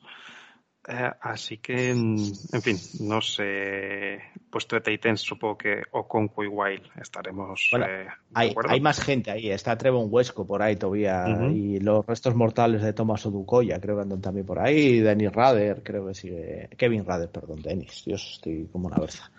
[0.86, 2.16] Eh, así que, en,
[2.62, 4.20] fin, no sé.
[4.50, 7.68] Puesto de Titans, supongo que Okonkwo y Wild estaremos.
[7.72, 9.50] Bueno, eh, Hay, más gente ahí.
[9.50, 11.26] Está Trevon Huesco por ahí todavía.
[11.52, 15.00] Y los restos mortales de Thomas Odukoya, creo que andan también por ahí.
[15.00, 16.70] Dennis Rader, creo que sigue.
[16.78, 18.04] Kevin Rader, perdón, Dennis.
[18.06, 19.30] Dios, estoy como una berza.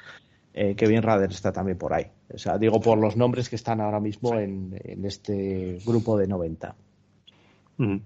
[0.53, 2.07] Eh, Kevin Rader está también por ahí.
[2.33, 6.27] O sea, digo por los nombres que están ahora mismo en, en este grupo de
[6.27, 6.75] 90.
[7.77, 8.01] Ujú.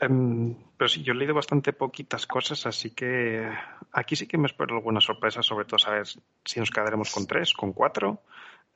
[0.00, 3.46] Em, pero sí, yo he leído bastante poquitas cosas, así que
[3.92, 7.52] aquí sí que me espero alguna sorpresa, sobre todo saber si nos quedaremos con tres,
[7.52, 8.22] con cuatro,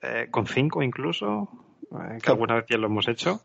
[0.02, 1.48] eh, con cinco incluso,
[1.92, 3.42] eh, que alguna vez ya lo hemos hecho.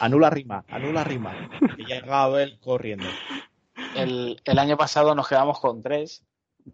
[0.00, 1.50] Anula rima, anula rima.
[1.76, 3.08] Que llega Abel corriendo.
[3.94, 6.24] El, el año pasado nos quedamos con tres,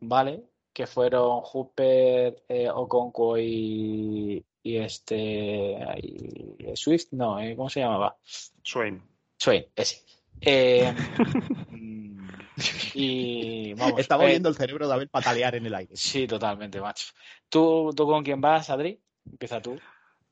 [0.00, 0.44] ¿vale?
[0.72, 7.56] Que fueron Hooper, eh, Okonkwo y, y este y Swift, no, ¿eh?
[7.56, 8.16] ¿cómo se llamaba?
[8.22, 9.02] Swain.
[9.36, 10.04] Swain, ese.
[10.40, 10.94] Eh,
[12.94, 14.00] y vamos.
[14.00, 15.96] Estaba eh, viendo el cerebro de Abel patalear en el aire.
[15.96, 17.12] Sí, totalmente, macho.
[17.48, 19.00] ¿Tú, ¿Tú con quién vas, Adri?
[19.26, 19.78] Empieza tú.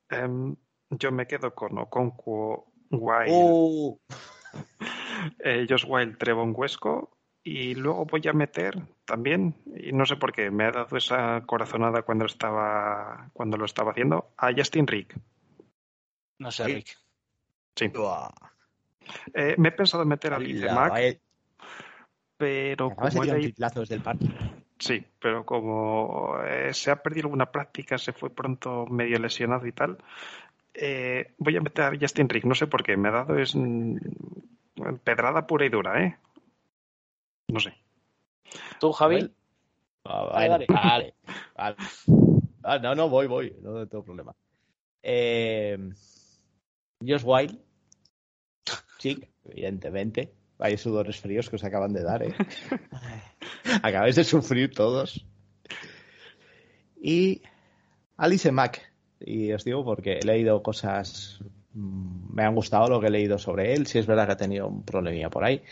[0.08, 0.56] Em,
[0.90, 3.98] yo me quedo con Okonkwo, Wild, Uh,
[5.40, 7.16] eh, Josh Wild, Trevon Huesco.
[7.48, 11.42] Y luego voy a meter también, y no sé por qué, me ha dado esa
[11.46, 15.16] corazonada cuando estaba cuando lo estaba haciendo, a Justin Rick.
[16.40, 16.74] No sé, Sí.
[16.74, 16.98] Rick.
[17.76, 17.92] Sí.
[19.32, 21.20] Eh, me he pensado en meter a Mack, eh,
[22.36, 24.26] pero acabas de como he tirar un leído- triplazo desde el parque.
[24.80, 29.72] Sí, pero como eh, se ha perdido alguna práctica, se fue pronto medio lesionado y
[29.72, 29.98] tal,
[30.74, 32.44] eh, voy a meter a Justin Rick.
[32.44, 33.96] No sé por qué, me ha dado es mm,
[35.04, 36.16] pedrada pura y dura, ¿eh?
[37.48, 37.74] No sé.
[38.80, 39.30] ¿Tú, Javi?
[40.04, 40.66] Ah, Vale, vale, dale.
[40.68, 41.14] vale,
[41.56, 41.76] vale.
[42.62, 44.34] Ah, no, no, voy, voy, no tengo problema.
[45.02, 45.78] Eh,
[47.00, 47.58] Josh Wild,
[48.98, 50.32] chic, evidentemente.
[50.58, 52.34] Vaya sudores fríos que os acaban de dar, ¿eh?
[53.82, 55.26] Acabáis de sufrir todos.
[57.00, 57.42] Y
[58.16, 58.82] Alice Mack.
[59.20, 61.40] Y os digo porque he leído cosas,
[61.74, 63.86] mm, me han gustado lo que he leído sobre él.
[63.86, 65.62] Si es verdad que ha tenido un problemilla por ahí.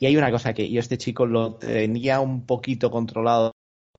[0.00, 3.52] Y hay una cosa que yo este chico lo tenía un poquito controlado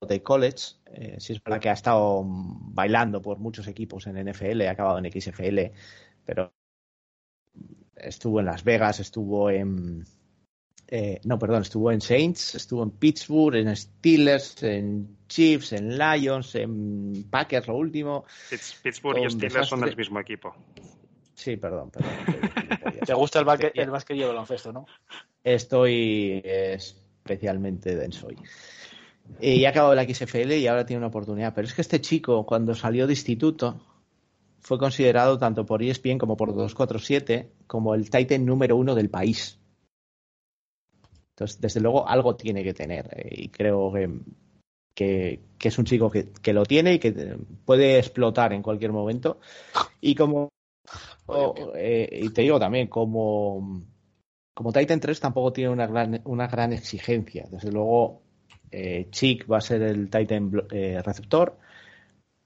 [0.06, 0.74] de college.
[0.86, 4.98] Eh, si es verdad que ha estado bailando por muchos equipos en NFL, ha acabado
[4.98, 5.70] en XFL,
[6.24, 6.52] pero
[7.96, 10.04] estuvo en Las Vegas, estuvo en.
[10.88, 16.54] eh, no, perdón, estuvo en Saints, estuvo en Pittsburgh, en Steelers, en Chiefs, en Lions,
[16.56, 18.24] en Packers, lo último.
[18.50, 20.54] Pitts- Pittsburgh y Steelers son del mismo equipo.
[21.34, 22.10] Sí, perdón, perdón.
[23.06, 23.44] ¿Te gusta el
[23.90, 24.86] básquet y el baloncesto, no?
[25.44, 28.36] Estoy especialmente denso hoy.
[29.40, 31.54] Y ha acabado la XFL y ahora tiene una oportunidad.
[31.54, 33.80] Pero es que este chico, cuando salió de instituto,
[34.60, 39.58] fue considerado tanto por ESPN como por 247 como el Titan número uno del país.
[41.30, 43.08] Entonces, desde luego, algo tiene que tener.
[43.30, 44.08] Y creo que,
[44.94, 48.92] que, que es un chico que, que lo tiene y que puede explotar en cualquier
[48.92, 49.40] momento.
[50.00, 50.48] Y como.
[51.74, 53.82] eh, y te digo también, como
[54.54, 57.46] como Titan 3 tampoco tiene una gran, una gran exigencia.
[57.50, 58.22] Desde luego,
[58.70, 61.56] eh, Chick va a ser el Titan eh, receptor.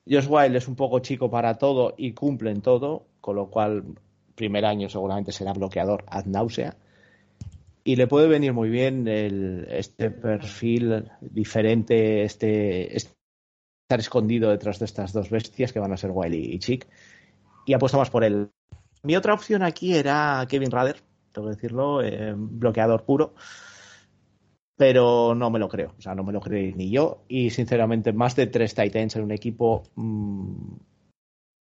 [0.09, 3.85] Josh Wild es un poco chico para todo y cumple en todo, con lo cual,
[4.35, 6.77] primer año seguramente será bloqueador ad náusea.
[7.83, 13.17] Y le puede venir muy bien el, este perfil diferente, este, este-
[13.87, 16.89] estar escondido detrás de estas dos bestias que van a ser Wild y, Chick.
[17.67, 18.51] Y apostamos por él.
[19.05, 20.97] Mi otra opción aquí era Kevin Rader,
[21.37, 23.35] tengo que decirlo, eh, bloqueador puro.
[24.79, 27.25] Pero no me lo creo, o sea, no me lo creéis ni yo.
[27.29, 30.77] Y sinceramente, más de tres Titans en un equipo, mm,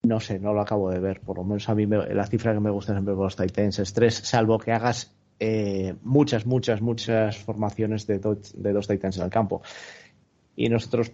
[0.03, 1.21] no sé, no lo acabo de ver.
[1.21, 3.79] Por lo menos a mí me- la cifra que me gusta siempre por los Titans
[3.79, 9.17] es tres, salvo que hagas eh, muchas, muchas, muchas formaciones de, do- de dos Titans
[9.17, 9.61] en el campo.
[10.55, 11.11] Y nosotros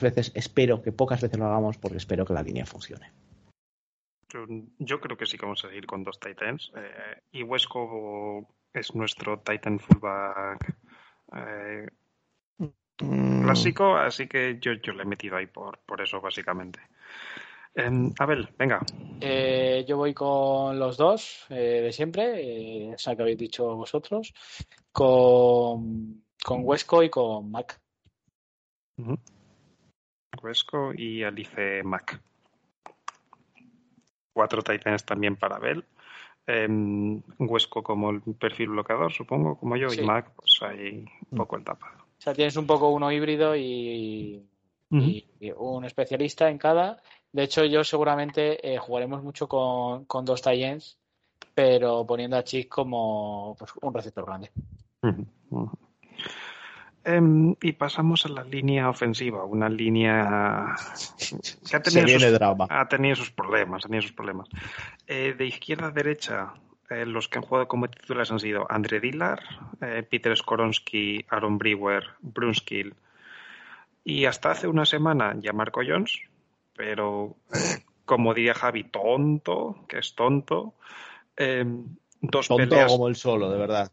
[0.00, 3.10] veces espero que pocas veces lo hagamos porque espero que la línea funcione.
[4.32, 4.46] Yo,
[4.78, 6.72] yo creo que sí que vamos a seguir con dos Titans.
[6.76, 10.76] eh, y Huesco es nuestro Titan fullback
[11.34, 11.86] eh,
[13.02, 13.42] Mm.
[13.42, 16.80] clásico, así que yo, yo le he metido ahí por, por eso, básicamente.
[17.74, 18.80] Em, Abel, venga.
[19.20, 24.32] Eh, yo voy con los dos eh, de siempre, eh, esa que habéis dicho vosotros,
[24.92, 27.80] con, con Huesco y con Mac.
[28.98, 29.18] Ujú.
[30.40, 32.20] Huesco y Alice Mac.
[34.32, 35.84] Cuatro Titans también para Abel.
[36.46, 40.00] Em, Huesco como el perfil bloqueador, supongo, como yo, Sí.
[40.02, 41.98] y Mac, pues ahí un poco el tapado.
[42.02, 44.44] O sea, tienes un poco uno híbrido y,
[44.90, 47.00] y- y un especialista en cada.
[47.32, 50.98] De hecho, yo seguramente eh, jugaremos mucho con, con dos Titans,
[51.54, 54.50] pero poniendo a Chick como pues, un receptor grande.
[55.02, 55.70] Ujú.
[57.04, 60.76] Em, y pasamos a la línea ofensiva, una línea
[61.68, 62.66] que ha tenido, sus, drama.
[62.70, 64.48] ha tenido sus problemas, ha tenido sus problemas.
[65.08, 66.54] Eh, de izquierda a derecha,
[66.90, 69.42] eh, los que han jugado como titulares han sido Andre Dillard,
[69.80, 72.94] eh, Peter Skoronsky, Aaron Brewer, Brunskill
[74.04, 76.20] y hasta hace una semana ya Marco Jones,
[76.76, 77.36] pero
[78.04, 80.74] como diría Javi, tonto, que es tonto.
[81.36, 83.90] Em, dos Tonto peleas, como el solo, de verdad.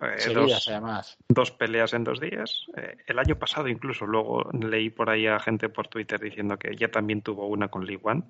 [0.00, 1.16] Eh, Seguidas, dos- además.
[1.28, 2.66] dos peleas en dos días.
[2.76, 6.74] Eh, el año pasado incluso, luego leí por ahí a gente por Twitter diciendo que
[6.76, 8.22] ya también tuvo una con Lee One.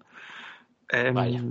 [0.88, 1.42] Em, Vaya.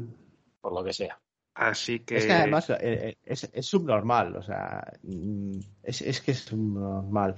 [0.61, 1.19] Por lo que sea.
[1.53, 2.17] Así que...
[2.17, 6.39] Es que además eh, eh, es, es subnormal, o sea, mm, es, es que es
[6.39, 7.35] subnormal.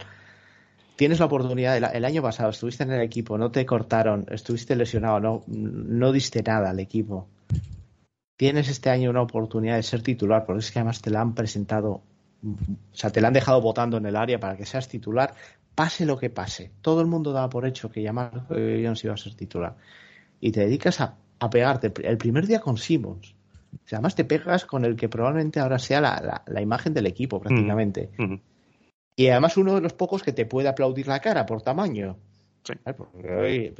[0.97, 4.75] Tienes la oportunidad, el, el año pasado estuviste en el equipo, no te cortaron, estuviste
[4.75, 7.29] lesionado, no, no diste nada al equipo.
[8.35, 11.35] Tienes este año una oportunidad de ser titular, porque es que además te la han
[11.35, 12.01] presentado,
[12.43, 15.33] o sea, te la han dejado votando en el área para que seas titular,
[15.75, 16.71] pase lo que pase.
[16.81, 19.75] Todo el mundo daba por hecho que ya Marco Jones iba a ser titular.
[20.39, 23.35] Y te dedicas a, a pegarte el primer día con Simmons.
[23.85, 27.05] sea, además te pegas con el que probablemente ahora sea la, la- la imagen del
[27.07, 28.09] equipo prácticamente.
[29.15, 32.17] Y además uno de los pocos que te puede aplaudir la cara por tamaño.
[32.97, 33.73] Porque,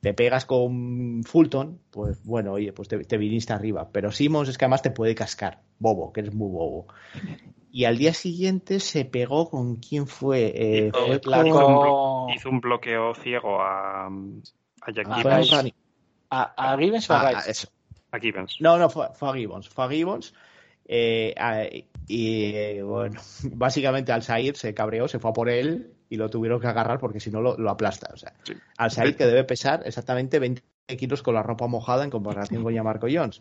[0.00, 3.88] te pegas con Fulton, pues bueno, oye, pues te, te viniste arriba.
[3.92, 6.86] Pero Simmons es que además te puede cascar, bobo, que eres muy bobo.
[7.74, 11.16] Y al día siguiente se pegó con quién fue, Eh, Hizo- fue
[11.48, 15.38] hizo, un hizo bloqueo ciego a, a Jack Ah, a Gibbons.
[15.40, 15.54] Rice.
[15.56, 15.74] Rani-
[16.30, 17.68] ¿A, a Gibbons o a ah, ah, eso.
[18.10, 18.56] A Gibbons.
[18.60, 19.68] No, no, fue, fue a Gibbons.
[19.70, 20.34] Fue a Gibbons.
[20.84, 21.64] eh, a-
[22.08, 23.20] y eh, bueno,
[23.54, 26.98] básicamente Al Said se cabreó, se fue a por él y lo tuvieron que agarrar
[26.98, 28.10] porque si no lo, lo aplasta.
[28.12, 28.52] O sea, Sí.
[28.76, 30.62] Al Said que debe pesar exactamente 20
[30.98, 33.40] kilos con la ropa mojada en comparación con Yamarco Jones.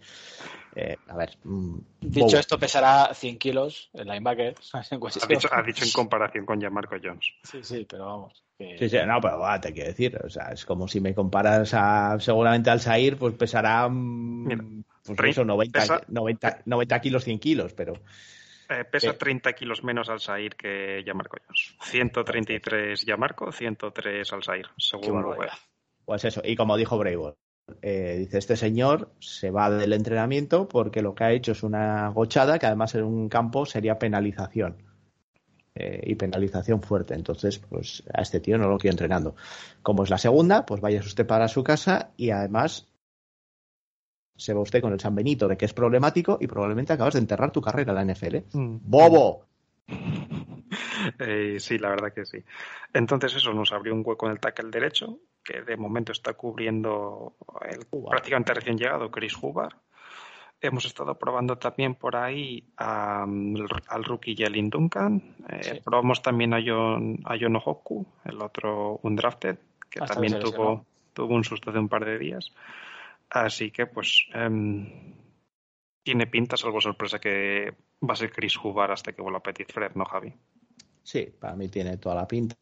[0.73, 4.55] Eh, a ver, mm, Dicho esto, pesará 100 kilos el linebacker.
[4.73, 5.27] en Ha cuestión.
[5.27, 7.25] dicho, ha dicho en comparación con Jamarco Jones.
[7.43, 8.43] Sí, sí, pero vamos.
[8.57, 11.13] que- Sí, sí, no, pero va, te quiero decir, o sea, es como si me
[11.15, 14.63] comparas a, seguramente al Sair, pues pesará, mm, Mira,
[15.03, 17.93] pues Rey eso, 90, pesa- 90, 90 kilos, 100 kilos, pero
[18.69, 19.17] Eh, pesa Sí.
[19.17, 21.75] 30 kilos menos Alzair que Yamarco Jones.
[21.81, 25.23] 133 Yamarco, 103 Alzair, según.
[25.23, 25.49] Google.
[26.05, 27.35] Pues eso, y como dijo Brayball,
[27.81, 32.09] eh, dice, este señor se va del entrenamiento porque lo que ha hecho es una
[32.09, 34.83] gochada que además en un campo sería penalización.
[35.73, 37.13] Eh, y penalización fuerte.
[37.13, 39.35] Entonces, pues a este tío no lo quiero entrenando.
[39.81, 42.91] Como es la segunda, pues vaya usted para su casa y además
[44.35, 47.21] se va usted con el San Benito de que es problemático y probablemente acabas de
[47.21, 48.37] enterrar tu carrera en la NFL.
[48.53, 49.45] ¡Bobo!
[51.19, 52.43] Eh, sí, la verdad que sí.
[52.93, 57.35] Entonces eso nos abrió un hueco en el tackle derecho, que de momento está cubriendo
[57.69, 58.11] el Hubbard.
[58.11, 59.75] prácticamente recién llegado Chris Hubbard.
[60.63, 63.55] Hemos estado probando también por ahí a, mm,
[63.87, 65.35] al rookie Jalen Duncan.
[65.49, 65.81] Eh, Sí.
[65.83, 69.57] Probamos también a John, a John Ojoku, el otro undrafted,
[69.89, 72.53] que Hasta también tuvo, tuvo un susto de un par de días.
[73.29, 75.15] Así que pues em,
[76.03, 77.73] tiene pinta, salvo sorpresa, que
[78.07, 80.33] va a ser Chris Hubbard hasta que vuelva Petit Fred, ¿no, Javi?
[81.03, 82.55] Sí, para mí tiene toda la pinta.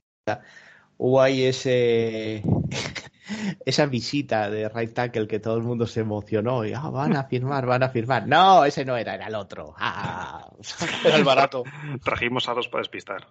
[0.98, 2.44] Hubo ahí ese
[3.66, 7.24] esa visita de right tackle que todo el mundo se emocionó y ah, van a
[7.26, 8.28] firmar, van a firmar.
[8.28, 9.74] No, ese no era, era el otro.
[9.78, 10.50] Ah.
[11.06, 11.64] Era el barato.
[12.04, 13.28] Trajimos a dos para despistar.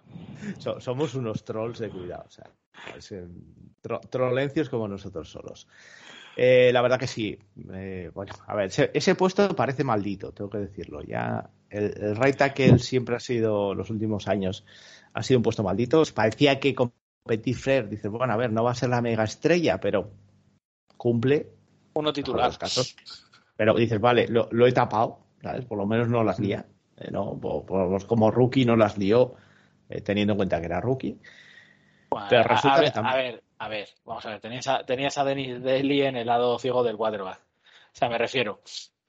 [0.57, 2.49] So- somos unos trolls de cuidado, o sea,
[2.97, 3.13] es,
[3.83, 5.67] tro- trolencios como nosotros solos.
[6.35, 7.37] Eh, la verdad que sí.
[7.73, 11.03] eh, bueno, a ver, ese, ese puesto parece maldito, tengo que decirlo.
[11.03, 14.65] Ya el, el right tackle siempre ha sido, los últimos años,
[15.13, 16.03] ha sido un puesto maldito.
[16.13, 16.91] Parecía que con
[17.25, 20.11] Petit Frere, dices, bueno, a ver, no va a ser la mega estrella, pero
[20.97, 21.49] cumple
[21.93, 22.47] Uno titular.
[22.47, 22.95] los casos.
[23.55, 25.65] Pero dices, vale, lo, lo he tapado, ¿sabes?
[25.65, 26.65] Por lo menos no las lía.
[26.97, 27.39] eh, ¿no?
[27.39, 29.35] Por- como rookie no las lió,
[29.89, 31.19] eh, teniendo en cuenta que era rookie.
[32.09, 34.39] Bueno, Pero a- resulta a, que ver, también- a ver, a ver, vamos a ver,
[34.41, 37.39] tenías a, tenías a Denis Daly en el lado ciego del quarterback.
[37.39, 38.61] O sea, me refiero.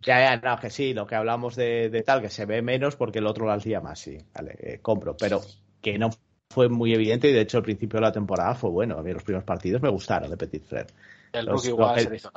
[0.03, 2.97] Ya, ya, no, que sí, lo que hablamos de, de tal, que se ve menos
[2.97, 5.43] porque el otro las lía más, sí, vale, eh, compro, pero
[5.83, 6.11] que no
[6.53, 8.99] fue muy evidente y de hecho al principio de la temporada fue bueno.
[8.99, 10.87] A mí los primeros partidos me gustaron de Petit Frere.
[11.33, 12.33] El Los- rookie lo igual que- se hizo.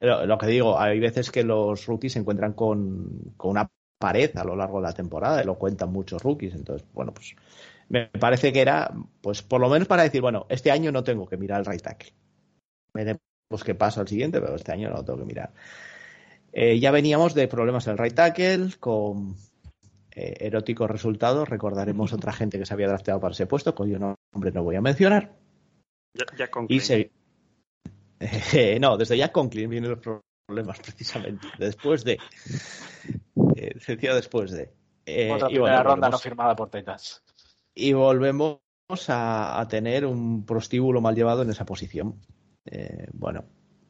[0.00, 4.30] Lo, lo que digo, hay veces que los rookies se encuentran con, con una pared
[4.36, 6.54] a lo largo de la temporada y lo cuentan muchos rookies.
[6.54, 7.34] Entonces, bueno, pues
[7.88, 11.26] me parece que era, pues por lo menos para decir, bueno, este año no tengo
[11.28, 12.12] que mirar el right tackle.
[12.94, 13.20] Veremos
[13.64, 15.52] qué pasa al siguiente, pero este año no lo tengo que mirar.
[16.52, 19.36] Eh, ya veníamos de problemas en el right tackle con
[20.12, 21.48] eh, eróticos resultados.
[21.48, 24.80] Recordaremos otra gente que se había drafteado para ese puesto, cuyo nombre no voy a
[24.80, 25.34] mencionar.
[26.14, 27.10] Ya, ya Y se...
[28.20, 30.00] Eh, no, desde Jack Conklin vienen los
[30.46, 31.46] problemas, precisamente.
[31.58, 32.18] Después de.
[33.56, 34.72] Eh, decía después de.
[35.06, 37.22] Eh, Otra y, primera bueno, ronda no firmada por Titans.
[37.74, 38.60] y volvemos
[39.08, 42.20] a, a tener un prostíbulo mal llevado en esa posición.
[42.64, 43.44] Eh, bueno,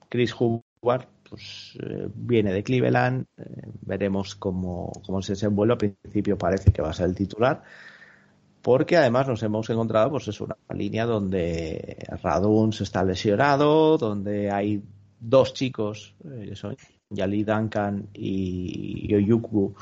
[0.08, 3.26] Chris Hubbard pues, eh, viene de Cleveland.
[3.36, 3.44] eh,
[3.82, 5.72] veremos cómo, cómo se desenvuelve.
[5.72, 7.62] Al principio parece que va a ser el titular
[8.62, 14.82] porque además nos hemos encontrado pues es una línea donde Raduns está lesionado, donde hay
[15.20, 16.76] dos chicos, eh, son
[17.10, 19.74] Yali Duncan y Oyukwu,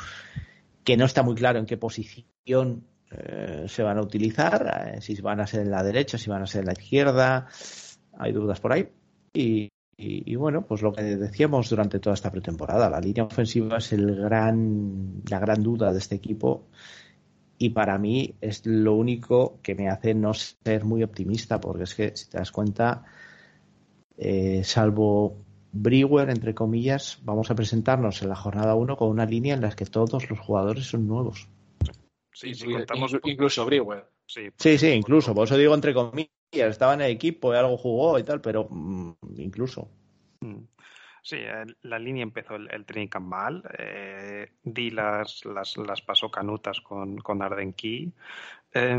[0.85, 5.40] que no está muy claro en qué posición eh, se van a utilizar, si van
[5.40, 7.48] a ser en la derecha, si van a ser en la izquierda,
[8.18, 8.89] hay dudas por ahí.
[9.32, 9.68] Y,
[9.98, 13.93] y- y bueno, pues lo que decíamos durante toda esta pretemporada, la línea ofensiva es
[13.93, 16.66] el gran, la gran duda de este equipo
[17.59, 21.94] y para mí es lo único que me hace no ser muy optimista, porque es
[21.94, 23.05] que, si te das cuenta,
[24.18, 25.39] eh, salvo
[25.73, 29.70] Brewer, entre comillas, vamos a presentarnos en la jornada 1 con una línea en la
[29.70, 31.48] que todos los jugadores son nuevos.
[32.32, 33.12] Sí, si Inclu- contamos.
[33.14, 34.05] inclu- incluso Brewer.
[34.27, 37.77] sí, Sí, sí, incluso, por eso digo entre comillas, estaba en el equipo y algo
[37.77, 39.90] jugó y tal, pero mm, incluso.
[40.40, 40.60] Mm.
[41.23, 41.39] Sí,
[41.82, 43.62] la línea empezó el, el training camp mal.
[43.78, 48.12] Eh, Di las, las, las pasó canutas con, con Arden Key.
[48.74, 48.98] A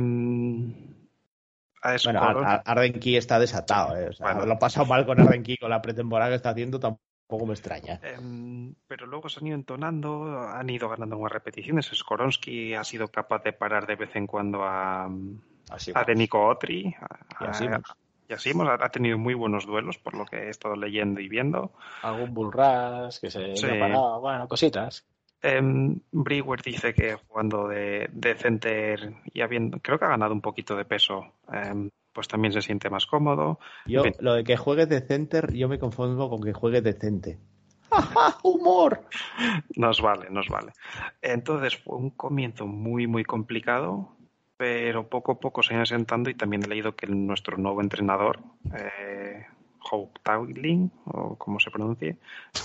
[2.04, 3.96] Bueno, Ar- Ar- Arden Key está desatado.
[3.96, 4.46] eh, o sea, Bueno.
[4.46, 7.54] Lo ha pasado mal con Arden Key, con la pretemporada que está haciendo, tampoco me
[7.54, 8.02] extraña.
[8.04, 11.90] Em, pero luego se han ido entonando, han ido ganando más repeticiones.
[11.94, 15.10] Skoronsky ha sido capaz de parar de vez en cuando a,
[15.70, 16.94] Así a Denico Otri.
[17.00, 17.82] a- Y así, a-
[18.30, 21.28] y así hemos- ha tenido muy buenos duelos, por lo que he estado leyendo y
[21.30, 21.72] viendo.
[22.04, 23.66] Algún bullrush que se Sí.
[23.68, 24.20] ha parado.
[24.22, 25.06] Bueno, cositas.
[25.42, 30.42] Em, Brewer dice que jugando de, de center y habiendo, creo que ha ganado un
[30.42, 33.60] poquito de peso, em, pues también se siente más cómodo.
[33.86, 37.38] Yo, lo de que juegue de center, yo me confundo con que juegue decente.
[37.92, 39.06] ¡Ja, ¡Humor!
[39.78, 40.74] Nos vale, nos vale.
[41.22, 44.17] Entonces fue un comienzo muy, muy complicado,
[44.58, 48.40] pero poco a poco se han sentando y también he leído que nuestro nuevo entrenador,
[48.76, 49.46] eh,
[49.90, 52.18] Hope Towling, o como se pronuncie,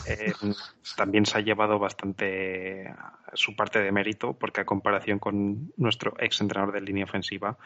[0.05, 0.33] eh,
[0.97, 2.93] también se ha llevado bastante
[3.35, 7.57] su parte de mérito, porque a comparación con nuestro ex entrenador de línea ofensiva,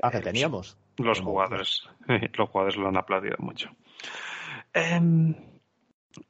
[0.00, 0.78] Ah, que eh, teníamos.
[0.98, 1.82] los jugadores,
[2.34, 3.70] los jugadores lo han aplaudido mucho.
[4.72, 5.34] Em,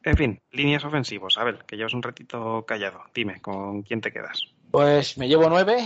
[0.03, 1.39] en fin, líneas ofensivos.
[1.39, 3.03] A ver, que llevas un ratito callado.
[3.15, 4.43] Dime, ¿con quién te quedas?
[4.71, 5.79] Pues me llevo nueve,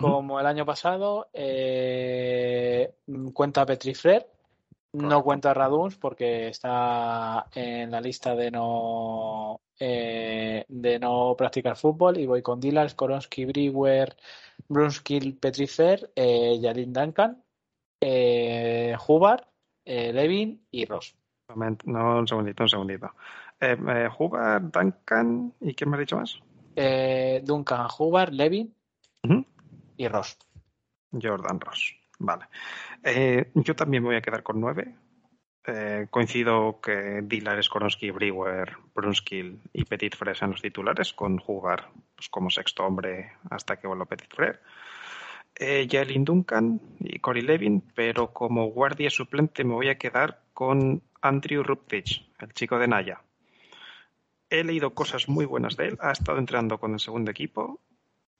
[0.00, 1.28] como el año pasado.
[1.32, 2.94] Eh,
[3.34, 4.26] cuenta Petrifrer,
[4.92, 12.18] no cuenta Raduns porque está en la lista de no eh, de no practicar fútbol
[12.18, 14.16] y voy con Dylan, Skoronsky, Brewer,
[14.68, 17.42] Brunskill, Petrifer, eh, Jalin Duncan,
[18.00, 19.44] eh, Hubbard,
[19.84, 21.14] eh, Levin y Ross.
[21.84, 23.10] No, un segundito, un segundito.
[23.60, 26.38] Eh, eh, Hubbard, Duncan, ¿y quién me ha dicho más?
[26.76, 28.74] Eh, Duncan, Hubbard, Levin.
[30.00, 30.38] Y Ross.
[31.12, 31.94] Jordan Ross.
[32.18, 32.46] Vale.
[33.04, 34.96] Eh, yo también me voy a quedar con nueve.
[35.66, 41.90] Eh, coincido que Dillard, Skoronsky, Brewer, Brunskill y Petit Frere sean los titulares, con jugar
[42.16, 44.60] pues, como sexto hombre hasta que vuelva Petit Frere.
[45.54, 45.86] Eh,
[46.20, 52.26] Duncan y Cory Levin, pero como guardia suplente me voy a quedar con Andrew Ruptich,
[52.38, 53.20] el chico de Naya.
[54.48, 57.80] He leído cosas muy buenas de él, ha estado entrenando con el segundo equipo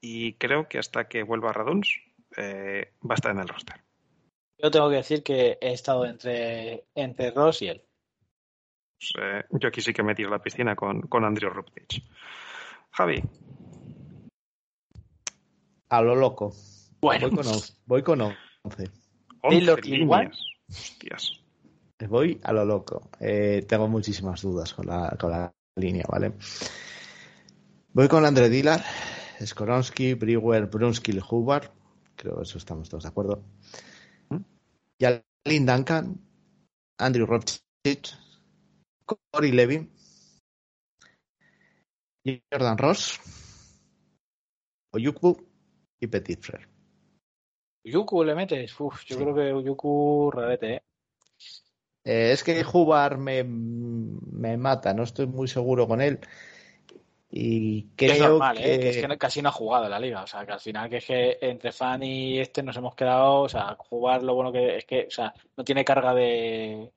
[0.01, 1.89] y creo que hasta que vuelva Raduns
[2.37, 3.77] eh, va a estar en el roster.
[4.59, 7.83] Yo tengo que decir que he estado entre, entre Ross y él.
[8.99, 12.03] Pues, eh, yo aquí sí que me tiro a la piscina con, con Andrew Ruptich.
[12.93, 13.23] Javi,
[15.89, 16.53] A lo loco.
[17.01, 18.37] Bueno, Voy con, on- voy con 11.
[18.65, 18.91] 11
[19.43, 20.21] Taylor Igual.
[20.25, 20.47] líneas.
[20.69, 21.41] Hostias.
[22.09, 23.11] Voy a lo loco.
[23.21, 26.33] Eh, tengo muchísimas dudas con la, con la línea, ¿vale?
[27.93, 28.83] Voy con Andre Dillard,
[29.45, 31.71] Skoronsky, Brewer, Brunskill, Hubbard.
[32.17, 33.43] Creo que eso estamos todos de acuerdo.
[34.29, 34.37] ¿Mm?
[35.01, 36.21] Jalin Duncan,
[36.99, 38.15] Andrew Ropchich,
[39.33, 39.91] Cory Levin,
[42.53, 43.19] Jordan Ross,
[44.93, 45.37] Oyukbu
[46.01, 46.69] y Petit Frere.
[47.85, 48.79] Yuku le metes.
[48.79, 49.23] Uf, yo Sí.
[49.23, 50.83] creo que Yuku rarete, ¿eh?
[52.05, 56.21] Eh, es que Hubbard me, me mata, no estoy muy seguro con él.
[57.33, 58.75] Y creo es normal, que...
[58.75, 58.81] ¿eh?
[58.81, 60.23] Que es que casi no ha jugado en la liga.
[60.23, 63.43] O sea, que al final que es que entre Fan y este nos hemos quedado.
[63.43, 66.91] O sea, jugar lo bueno que es que, o sea, no tiene carga de.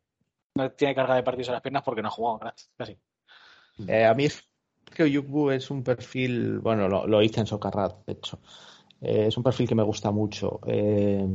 [0.56, 2.40] No tiene carga de partidos a las piernas porque no ha jugado,
[2.78, 2.98] casi.
[3.88, 4.48] Eh, a mí es
[4.94, 8.40] que Oyukbu es un perfil, bueno, lo, lo hice en Socarrat, de hecho.
[9.02, 10.60] Eh, es un perfil que me gusta mucho.
[10.68, 11.26] Eh,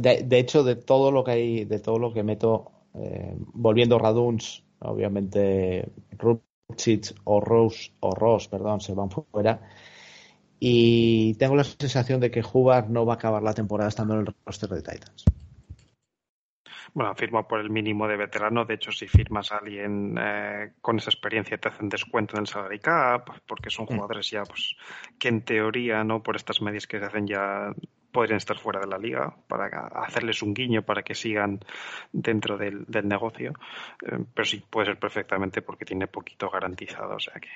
[0.00, 2.72] de, de hecho, de todo lo que hay, de todo lo que meto,
[3.52, 5.88] volviendo Raduns, obviamente
[7.24, 9.60] O Rose, o Ross, perdón, se van fuera.
[10.58, 14.20] Y tengo la sensación de que Hubbard no va a acabar la temporada estando en
[14.20, 15.24] el roster de Titans.
[16.94, 18.64] Bueno, firma por el mínimo de veterano.
[18.64, 22.46] De hecho, si firmas a alguien eh, con esa experiencia, te hacen descuento en el
[22.46, 23.94] salary cap, porque son Mm.
[23.94, 24.76] jugadores ya, pues,
[25.18, 27.72] que en teoría, no por estas medias que se hacen ya
[28.12, 29.66] podrían estar fuera de la liga, para
[30.04, 31.60] hacerles un guiño para que sigan
[32.12, 33.52] dentro del, del negocio.
[34.06, 37.16] Eh, pero sí puede ser perfectamente porque tiene poquito garantizado.
[37.16, 37.48] O sea que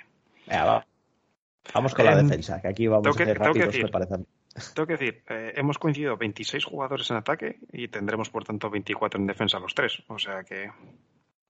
[0.50, 0.84] va.
[1.74, 3.84] Vamos con la Em, defensa, que aquí vamos tengo a hacer tengo que rápidos, decir-
[3.84, 4.14] me parece.
[4.74, 9.20] Tengo que decir, eh, hemos coincidido 26 jugadores en ataque y tendremos por tanto 24
[9.20, 10.02] en defensa los tres.
[10.08, 10.70] O sea que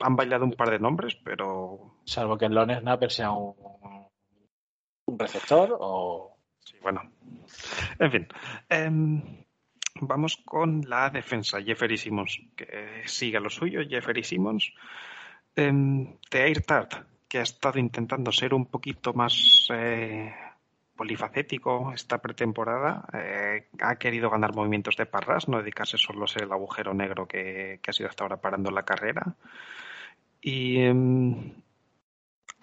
[0.01, 3.55] han bailado un par de nombres, pero Salvo que el Lone Snapper sea un,
[5.07, 6.36] un receptor o.
[6.67, 7.03] sí, bueno.
[7.99, 8.29] En fin,
[8.69, 9.23] em,
[10.01, 11.63] vamos con la defensa.
[11.63, 13.81] Jeffery Simmons, que sigue lo suyo.
[13.89, 14.73] Jeffery Simmons.
[15.55, 16.93] Em, Teair Tart,
[17.29, 20.35] que ha estado intentando ser un poquito más eh,
[20.97, 23.07] polifacético esta pretemporada.
[23.15, 27.27] eh, ha querido ganar movimientos de parras, no dedicarse solo a ser el agujero negro
[27.27, 29.37] que, que ha sido hasta ahora parando la carrera.
[30.41, 31.55] Y em,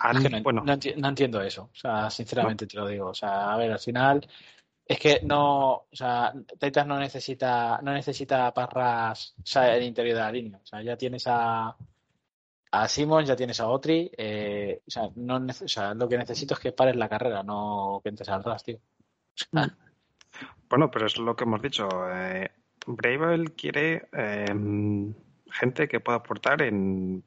[0.06, 1.64] Han- Es que no, bueno, no enti- no entiendo eso.
[1.72, 3.08] O sea, sinceramente te lo digo.
[3.08, 4.28] O sea, a ver, al final
[4.86, 10.16] es que no, o sea, Titans no necesita, no necesita parras, o sea, el interior
[10.18, 10.60] de la línea.
[10.62, 11.76] O sea, ya tienes a
[12.76, 16.56] a Simmons, ya tienes a Otri, eh, o sea, no o sea, lo que necesito
[16.56, 18.80] es que pares la carrera, no que entres al ras, tío.
[20.70, 21.88] Bueno, pero es lo que hemos dicho.
[22.12, 22.50] Eh,
[22.88, 24.46] Bravel quiere eh,
[25.52, 27.24] gente que pueda aportar en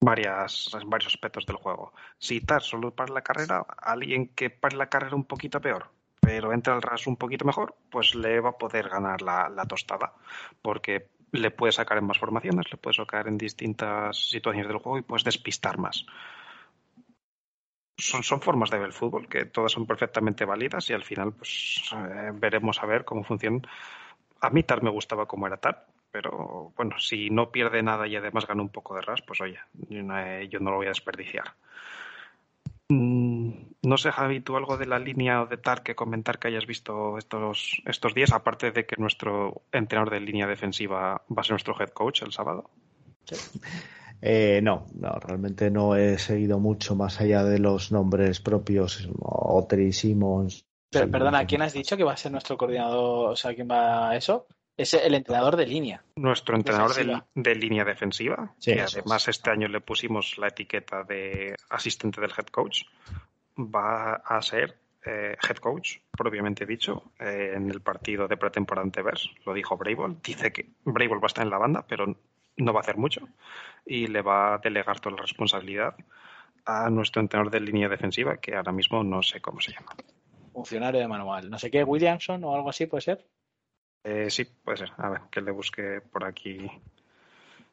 [0.00, 1.92] varias, varios aspectos del juego.
[2.18, 5.90] Si Tar solo para la carrera, alguien que pare la carrera un poquito peor,
[6.20, 9.64] pero entra al ras un poquito mejor, pues le va a poder ganar la, la
[9.64, 10.12] tostada.
[10.62, 14.98] Porque le puede sacar en más formaciones, le puede sacar en distintas situaciones del juego
[14.98, 16.04] y puedes despistar más.
[17.98, 21.32] Son, son formas de ver el fútbol que todas son perfectamente válidas y al final
[21.32, 23.62] pues eh, veremos a ver cómo funcionan.
[24.40, 25.86] A mí Tar me gustaba como era Tar,
[26.18, 29.58] pero bueno, si no pierde nada y además gana un poco de ras, pues oye,
[29.90, 31.44] yo no, eh, yo no lo voy a desperdiciar.
[32.88, 33.50] Mm,
[33.82, 36.66] No sé, Javi, tú algo de la línea o de Tar que comentar que hayas
[36.66, 41.52] visto estos, estos días, aparte de que nuestro entrenador de línea defensiva va a ser
[41.52, 42.70] nuestro head coach el sábado.
[44.22, 49.92] Eh, no, no, realmente no he seguido mucho más allá de los nombres propios, Otri,
[49.92, 50.64] Simmons.
[50.90, 51.44] pero, perdona.
[51.44, 53.32] ¿quién has dicho que va a ser nuestro coordinador?
[53.32, 54.46] O sea, ¿quién va a eso?
[54.76, 56.02] Es el entrenador de línea.
[56.16, 60.48] Nuestro entrenador de, de línea defensiva, Sí, que eso además este año le pusimos la
[60.48, 62.82] etiqueta de asistente del head coach,
[63.58, 69.02] va a ser eh, head coach, propiamente dicho, eh, en el partido de pretemporada ante
[69.02, 69.30] Bears.
[69.44, 70.16] Lo dijo Bravel.
[70.22, 72.14] Dice que Bravel va a estar en la banda, pero
[72.56, 73.28] no va a hacer mucho
[73.84, 75.94] y le va a delegar toda la responsabilidad
[76.64, 79.94] a nuestro entrenador de línea defensiva, que ahora mismo no sé cómo se llama.
[80.52, 81.48] Funcionario de manual.
[81.48, 83.24] No sé qué, Williamson o algo así puede ser.
[84.08, 84.92] Eh, sí, puede ser.
[84.98, 86.70] A ver, que le busque por aquí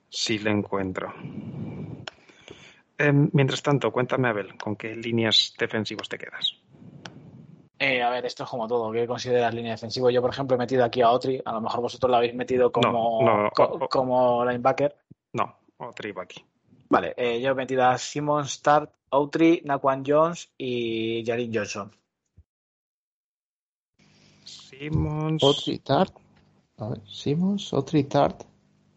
[0.10, 1.14] si le encuentro.
[2.98, 6.56] Em, mientras tanto, cuéntame, Abel, ¿con qué líneas defensivos te quedas?
[7.78, 8.92] Eh, a ver, esto es como todo.
[8.92, 10.10] ¿Qué consideras línea defensiva?
[10.10, 11.40] Yo, por ejemplo, he metido aquí a Otri.
[11.46, 14.96] A lo mejor vosotros lo habéis metido como, No, no, co- o- o- como linebacker.
[15.34, 16.44] No, otro iba aquí.
[16.90, 21.92] Vale, eh, yo he metido a Simon Start, Outry, Naquan Jones y Jarin Johnson.
[24.46, 25.44] Simmons.
[25.44, 26.14] Otri, Tart.
[26.78, 28.44] A ver, Simmons, Otri, Tart.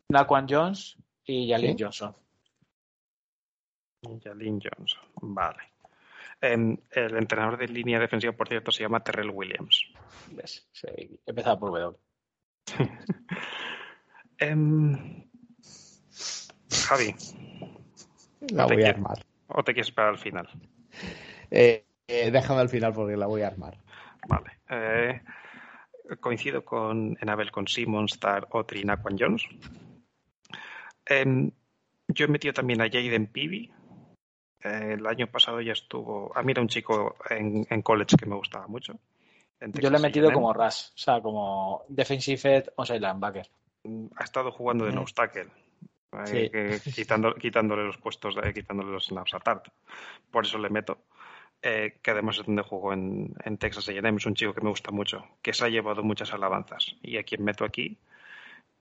[0.08, 1.84] Naquan Jones y Jarin Sí.
[1.84, 2.14] Johnson.
[4.22, 5.00] Jalin Johnson.
[5.34, 5.58] Vale.
[6.40, 6.78] El
[7.16, 9.84] entrenador de línea defensiva, por cierto, se llama Terrell Williams.
[10.30, 10.68] ¿Ves?
[10.72, 11.96] Sí, he empezado por W.
[14.38, 15.24] Em,
[16.70, 17.14] Javi,
[18.52, 19.24] La voy a armar.
[19.48, 20.46] ¿o te quieres esperar al final?
[21.50, 23.78] Eh, eh, déjame al final porque la voy a armar.
[24.28, 25.22] Vale.
[26.20, 29.42] Coincido con en Abel con Simmons, Tar, Otri y Naquan Jones.
[31.04, 31.50] Em,
[32.08, 33.70] yo he metido también a Jaden Peavy.
[34.62, 36.32] Eh, el año pasado ya estuvo.
[36.36, 38.98] A mí era un chico en, en college que me gustaba mucho.
[39.60, 43.48] Yo le he metido como RAS, o sea, como defensive end o sea, linebacker.
[44.16, 44.94] Ha estado jugando de Mm.
[44.96, 45.48] nose tackle.
[46.12, 46.50] eh, Sí.
[46.50, 49.66] que- quitando- quitándole los puestos, quitándole los snaps a Tart.
[50.30, 50.98] Por eso le meto.
[51.68, 54.16] Eh, que además es donde jugó en, en Texas A&M.
[54.16, 56.94] Es un chico que me gusta mucho, que se ha llevado muchas alabanzas.
[57.02, 57.98] Y a quien meto aquí.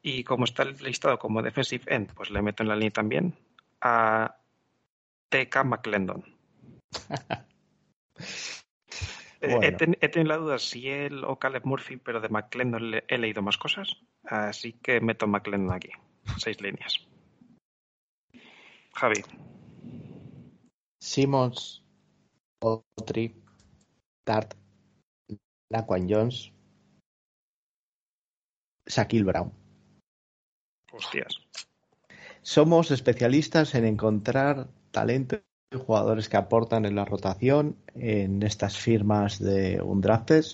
[0.04, 3.34] Y como está listado como defensive end, pues le meto en la línea también
[3.82, 4.38] a
[5.30, 6.24] TK McClendon.
[9.42, 9.78] Eh, He, Bueno.
[9.78, 13.18] ten- he tenido la duda si él o Caleb Murphy, pero de McClendon le- he
[13.18, 13.98] leído más cosas.
[14.24, 15.90] Así que meto McClendon aquí.
[16.38, 17.06] Seis líneas.
[18.94, 19.22] Javi.
[21.00, 21.84] Simmons,
[22.66, 23.44] Otri,
[24.24, 24.56] Tart,
[25.70, 26.52] Naquan Jones,
[28.88, 29.52] Shaquille Brown.
[30.92, 31.36] Hostias.
[32.42, 35.38] Somos especialistas en encontrar talento
[35.72, 40.46] y jugadores que aportan en la rotación en estas firmas de Undrafted.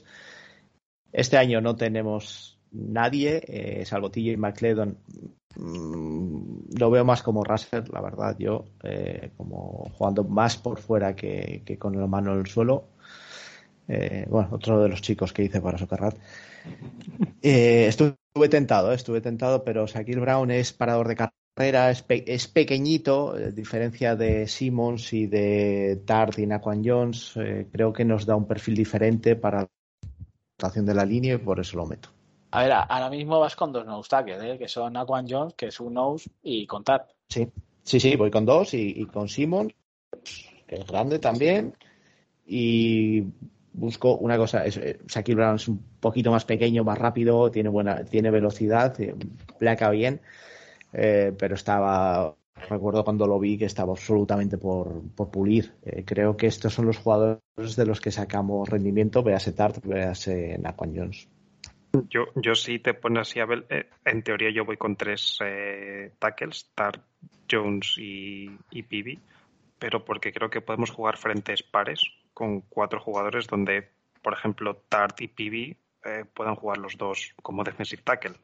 [1.12, 4.98] Este año no tenemos nadie, eh, salvo TJ McClellan.
[5.56, 11.16] Mm, lo veo más como Russell, la verdad, yo, eh, como jugando más por fuera
[11.16, 12.86] que, que con la mano en el suelo.
[13.88, 16.16] Eh, bueno, otro de los chicos que hice para Socarrat.
[17.42, 22.48] Eh, estuve tentado, estuve tentado, pero Shaquille Brown es parador de carrera, es, pe- es
[22.48, 27.34] pequeñito, a diferencia de Simmons y de Tart y Naquan Jones.
[27.72, 29.68] creo que nos da un perfil diferente para
[30.62, 32.10] la de la línea y por eso lo meto.
[32.54, 34.58] A ver, ahora mismo vas con dos nose tackles, ¿eh?
[34.58, 37.08] que son Naquan Jones, que es un nose, y contar.
[37.30, 37.48] Sí,
[37.84, 39.74] sí, sí, voy con dos y, con Simmons,
[40.68, 41.74] que es grande también.
[42.46, 43.24] Y
[43.72, 47.70] busco una cosa, es, eh, Shaquille Brown es un poquito más pequeño, más rápido, tiene
[47.70, 49.16] buena, tiene velocidad, eh,
[49.58, 50.20] placa bien,
[50.92, 52.36] eh, pero estaba
[52.68, 55.74] recuerdo cuando lo vi que estaba absolutamente por, por pulir.
[56.06, 60.94] Creo que estos son los jugadores de los que sacamos rendimiento, véase Tart, véase Naquan
[60.94, 61.28] Jones.
[62.10, 65.38] Yo, yo sí te pones así a ver, eh, en teoría yo voy con tres
[65.44, 67.02] eh, tackles, Tart,
[67.50, 69.20] Jones y, y Pibi,
[69.78, 72.02] pero porque creo que podemos jugar frentes pares
[72.34, 73.90] con cuatro jugadores donde,
[74.22, 78.36] por ejemplo, Tart y Pibi eh, puedan jugar los dos como defensive tackle.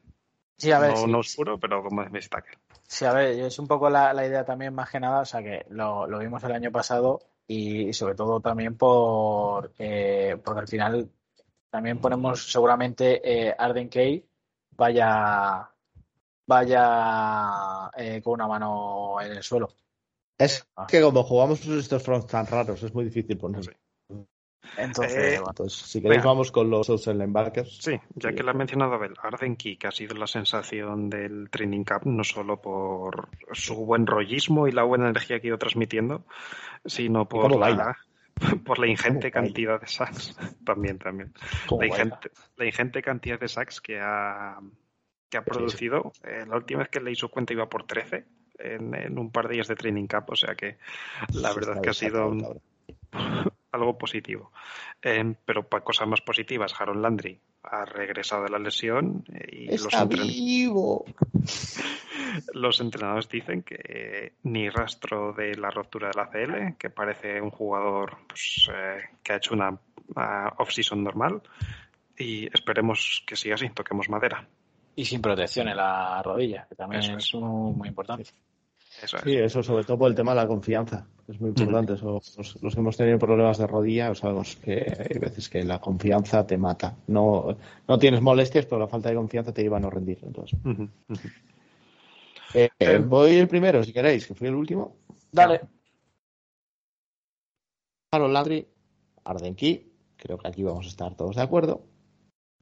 [0.58, 2.58] Sí, a ver, no, sí, no oscuro, pero como defensive tackle.
[2.88, 5.42] sí, a ver, es un poco la, la idea también más que nada, o sea
[5.42, 10.68] que lo, lo vimos el año pasado y, sobre todo también por eh, porque al
[10.68, 11.10] final
[11.70, 14.26] también ponemos seguramente eh, Arden Key
[14.72, 15.70] vaya
[16.46, 19.70] vaya eh, con una mano en el suelo.
[20.38, 20.86] Es Ah.
[20.88, 23.74] que como jugamos estos fronts tan raros, es muy difícil ponerlo.
[24.78, 26.30] Entonces, Eh, Entonces, si queréis, venga.
[26.30, 27.78] vamos con los outside linebackers.
[27.82, 31.50] Sí, ya que lo ha mencionado Abel, Arden Key, que ha sido la sensación del
[31.50, 35.58] Training Camp, no solo por su buen rollismo y la buena energía que ha ido
[35.58, 36.24] transmitiendo,
[36.86, 37.98] sino por cómo la.
[38.66, 40.36] por la ingente cantidad de sacks.
[40.66, 41.34] también, también.
[41.80, 44.60] La ingente, la ingente cantidad de sacks que ha,
[45.30, 46.12] que ha producido.
[46.24, 48.26] Eh, la última vez que le hizo cuenta iba por 13
[48.60, 50.78] en, en un par de días de Training Camp, o sea que
[51.34, 52.62] la verdad que ha sido un-
[53.72, 54.52] algo positivo.
[55.02, 59.66] Eh, pero para cosas más positivas, Harold Landry ha regresado de la lesión eh, y
[59.68, 61.06] los, Está entren- vivo.
[62.54, 67.52] los entrenadores dicen que ni rastro de la rotura de la ACL, que parece un
[67.52, 71.42] jugador pues, eh, que ha hecho una uh, off-season normal
[72.18, 74.48] y esperemos que siga así, toquemos madera.
[74.96, 78.32] Y sin protección en la rodilla, que también Eso es, muy importante.
[79.02, 79.24] Eso es.
[79.24, 81.08] Sí, eso sobre todo por el tema de la confianza.
[81.28, 81.94] Es muy importante.
[81.94, 85.80] Eso, los, los que hemos tenido problemas de rodilla, sabemos que hay veces que la
[85.80, 86.96] confianza te mata.
[87.08, 87.58] No,
[87.88, 90.20] no tienes molestias, pero la falta de confianza te lleva a no rendir.
[90.24, 90.58] Entonces,
[92.54, 94.96] eh, eh, Eh, voy el primero, si queréis, que fui el último.
[95.32, 95.62] Dale.
[98.12, 98.68] Harold Landry,
[99.26, 101.84] Arden Key, creo que aquí vamos a estar todos de acuerdo.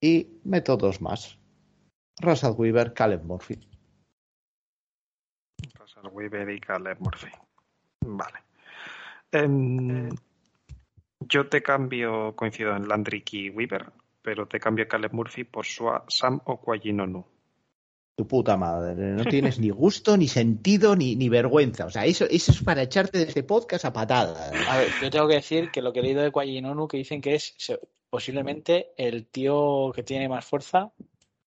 [0.02, 1.38] Y meto dos más.
[2.20, 3.60] Russell Weaver, Caleb Murphy.
[6.08, 7.30] Weaver y Caleb Murphy.
[8.02, 8.40] Vale.
[9.32, 10.10] Em,
[11.20, 13.92] yo te cambio, coincido en Landry y Weaver,
[14.22, 17.26] pero te cambio Caleb Murphy por Sua- Sam Okwayinonu.
[18.18, 21.86] Tu puta madre, no tienes ni gusto, ni sentido, ni, ni vergüenza.
[21.86, 24.54] O sea, eso, eso es para echarte de este podcast a patadas.
[24.70, 27.20] A ver, yo tengo que decir que lo que he leído de Kwajinonu que dicen
[27.20, 27.56] que es
[28.10, 30.94] posiblemente el tío que tiene más fuerza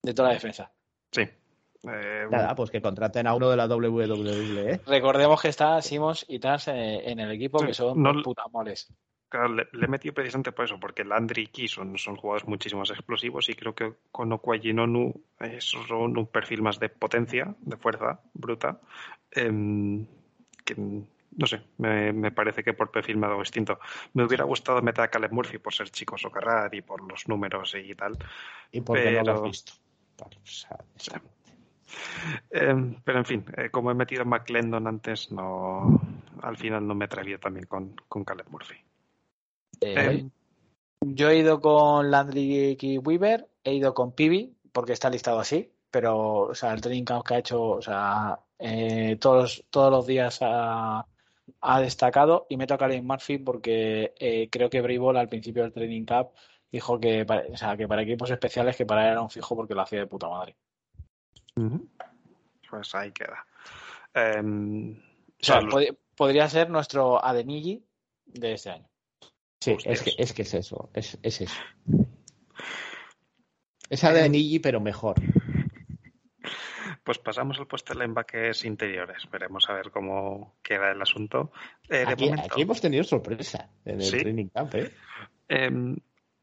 [0.02, 0.70] de toda la defensa.
[1.10, 1.22] Sí.
[1.84, 4.80] Eh, Nada, pues que contraten a uno de la WWE.
[4.86, 8.92] Recordemos que está Simons y Tans eh, en el equipo Sí, que son no- putamoles.
[9.30, 12.48] Claro, le, le he metido precisamente por eso, porque Landry y Key son, son jugadores
[12.48, 17.54] muchísimo más explosivos y creo que con Okwayinonu eh, son un perfil más de potencia,
[17.60, 18.80] de fuerza bruta.
[19.30, 20.06] em,
[20.64, 23.78] que, no sé, me, me parece que por perfil me ha dado distinto.
[24.14, 27.74] Me hubiera gustado meter a Caleb Murphy por ser chico socarrat y por los números
[27.74, 28.16] y tal.
[28.72, 29.72] Y porque no lo Pero- has visto.
[30.22, 31.22] O sea,
[32.50, 36.00] Em, pero en fin, eh, como he metido a McClendon antes, no,
[36.42, 38.76] al final no me he atrevido también con, con Caleb Murphy.
[39.80, 40.28] Eh,
[41.00, 45.70] yo he ido con Landry y Weaver, he ido con Pibi, porque está listado así,
[45.90, 50.06] pero o sea, el training camp que ha hecho, o sea, eh, todos, todos los
[50.06, 51.06] días ha,
[51.60, 55.72] ha destacado y meto a Caleb Murphy porque eh, creo que Brayboll al principio del
[55.72, 56.30] training camp
[56.70, 59.56] dijo que para, o sea, que para equipos especiales que para él era un fijo
[59.56, 60.56] porque lo hacía de puta madre.
[62.70, 63.46] Pues ahí queda.
[64.14, 65.00] Em, O
[65.40, 67.84] sea, son los- pod- podría ser nuestro Adeniji
[68.26, 68.88] de este año.
[69.60, 71.60] Sí, es que, es que es eso, es, es eso.
[73.90, 75.16] Esa de Niji, pero mejor.
[77.02, 79.28] Pues pasamos al puesto de linebackers interiores.
[79.30, 81.50] Veremos a ver cómo queda el asunto.
[81.88, 84.18] Eh, de Aquí, momento, aquí hemos tenido sorpresa en el Sí.
[84.18, 84.92] training camp, ¿eh?
[85.48, 85.96] em,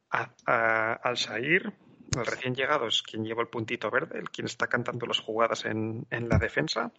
[0.10, 1.72] a- a- al Shair,
[2.18, 5.66] el recién llegado, es quien lleva el puntito verde, el quien está cantando las jugadas
[5.66, 6.92] en, en la defensa.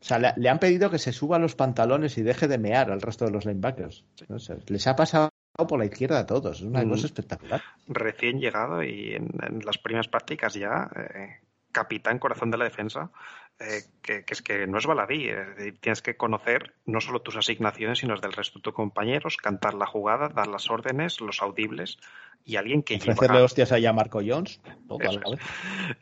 [0.00, 2.90] O sea, le, le han pedido que se suba los pantalones y deje de mear
[2.90, 4.04] al resto de los linebackers.
[4.28, 6.58] O sea, les ha pasado por la izquierda a todos.
[6.58, 6.90] Es una Mm.
[6.90, 7.62] cosa espectacular.
[7.88, 11.38] Recién llegado y en, en las primeras prácticas ya, eh,
[11.72, 13.10] capitán corazón de la defensa,
[13.58, 15.26] eh, que, que es que no es baladí.
[15.28, 19.36] decir, tienes que conocer no solo tus asignaciones, sino las del resto de tus compañeros,
[19.38, 21.98] cantar la jugada, dar las órdenes, los audibles
[22.44, 24.60] y alguien que Ofrecerle lleva, hostias allá a Marco Jones.
[24.88, 25.40] vez.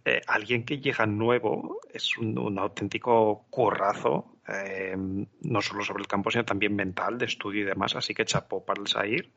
[0.05, 6.09] eh, alguien que llega nuevo es un, un auténtico currazo, eh, no solo sobre el
[6.09, 7.95] campo, sino también mental, de estudio y demás.
[7.95, 9.31] Así que chapó para el Sair.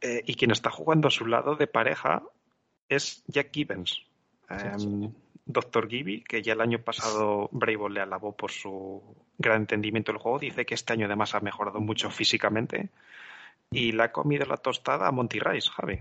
[0.00, 2.22] Eh, y quien está jugando a su lado de pareja
[2.88, 3.90] es Jack Gibbons.
[3.90, 4.04] Sí,
[4.50, 5.10] Eh, sí.
[5.48, 9.00] Doctor Gibby, que ya el año pasado Bravo le alabó por su
[9.38, 12.90] gran entendimiento del juego, dice que este año además ha mejorado mucho físicamente
[13.70, 16.00] y le ha comido la tostada a Monty Rice, Javi.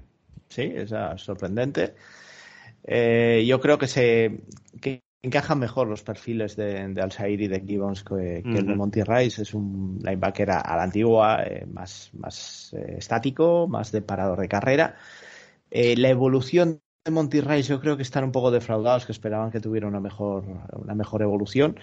[0.49, 1.95] Sí, es ah, sorprendente.
[2.83, 4.41] Eh, yo creo que se
[4.79, 8.75] que encajan mejor los perfiles de, de Alsair y de Gibbons que, que el de.
[8.75, 9.41] Monty Rice.
[9.41, 14.39] Es un linebacker a, a la antigua, eh, más, más eh, estático, más de parador
[14.39, 14.95] de carrera.
[15.71, 19.59] La evolución de Monty Rice yo creo que están un poco defraudados, que esperaban que
[19.59, 21.77] tuviera una mejor, una mejor evolución.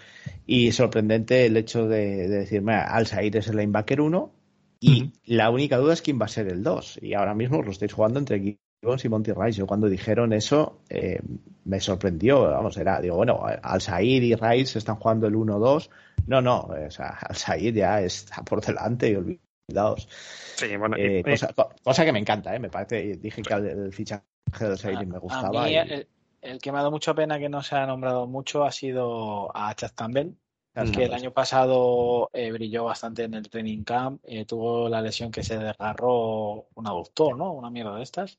[0.47, 4.42] Y sorprendente el hecho de, de decir, mira, Alsair es el linebacker 1
[4.83, 6.99] y la única duda es quién va a ser el 2.
[7.03, 8.41] Y ahora mismo lo estáis jugando entre
[8.83, 9.59] Gibbons y Monty Rice.
[9.59, 11.21] Yo cuando dijeron eso eh,
[11.65, 12.43] me sorprendió.
[12.51, 15.89] Vamos, era, digo, bueno, Alsair y Rice están jugando el 1-2.
[16.27, 20.09] No, no, o sea, Alsair ya está por delante y olvidaos.
[20.57, 22.59] Sí, bueno, Eh, y- cosa, co- cosa que me encanta, ¿eh?
[22.59, 23.17] me parece.
[23.17, 24.25] Dije que el, el fichaje
[24.59, 25.65] de Alsair me A gustaba.
[25.65, 26.09] mí, y- el,
[26.41, 29.57] el que me ha dado mucha pena que no se ha nombrado mucho ha sido
[29.57, 30.33] a Chad Campbell,
[30.75, 35.31] que el año pasado eh, brilló bastante en el training camp, eh, tuvo la lesión
[35.31, 37.53] que se desgarró un aductor, ¿no?
[37.53, 38.39] Una mierda de estas.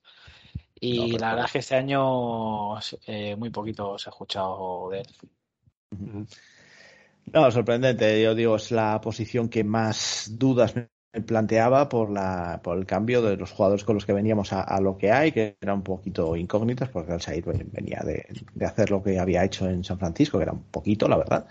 [0.79, 4.89] Y No, pero- la verdad es que este año eh, muy poquito se ha escuchado
[4.89, 5.07] de él.
[7.31, 8.21] No, sorprendente.
[8.21, 10.89] Yo digo, es la posición que más dudas me
[11.21, 14.81] planteaba por, la, por el cambio de los jugadores con los que veníamos a, a
[14.81, 18.89] lo que hay, que eran un poquito incógnitas, porque el Said venía de, de hacer
[18.91, 21.47] lo que había hecho en San Francisco, que era un poquito, la verdad.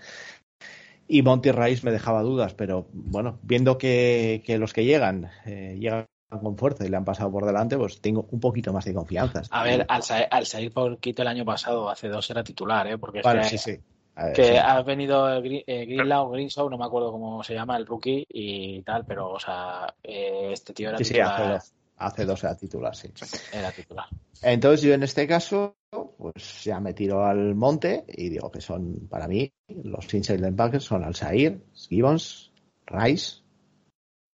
[1.07, 5.77] Y Monty Rice me dejaba dudas, pero bueno, viendo que, que los que llegan, eh,
[5.79, 8.93] llegan con fuerza y le han pasado por delante, pues tengo un poquito más de
[8.93, 9.41] confianza.
[9.51, 12.87] A ver, al, sa- al salir por Quito el año pasado, hace dos era titular,
[12.87, 12.97] ¿eh?
[12.97, 13.77] Porque es Vale, que, sí, sí.
[14.15, 14.53] Ver, que sí.
[14.55, 19.05] ha venido eh, Greenlaw, Greenshaw, no me acuerdo cómo se llama, el rookie y tal,
[19.05, 21.33] pero, o sea, eh, este tío era Sí, sí, titular.
[21.33, 23.09] hace dos, hace dos era titular, sí.
[23.51, 24.05] Era titular.
[24.41, 25.75] Entonces yo en este caso,
[26.23, 30.85] pues ya me tiro al monte y digo que son, para mí, los inside linebackers
[30.85, 32.49] son Alsair, Gibbons,
[32.87, 33.41] Rice,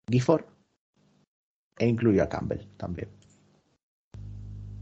[0.07, 0.45] Gifford
[1.79, 3.09] e incluyo a Campbell también.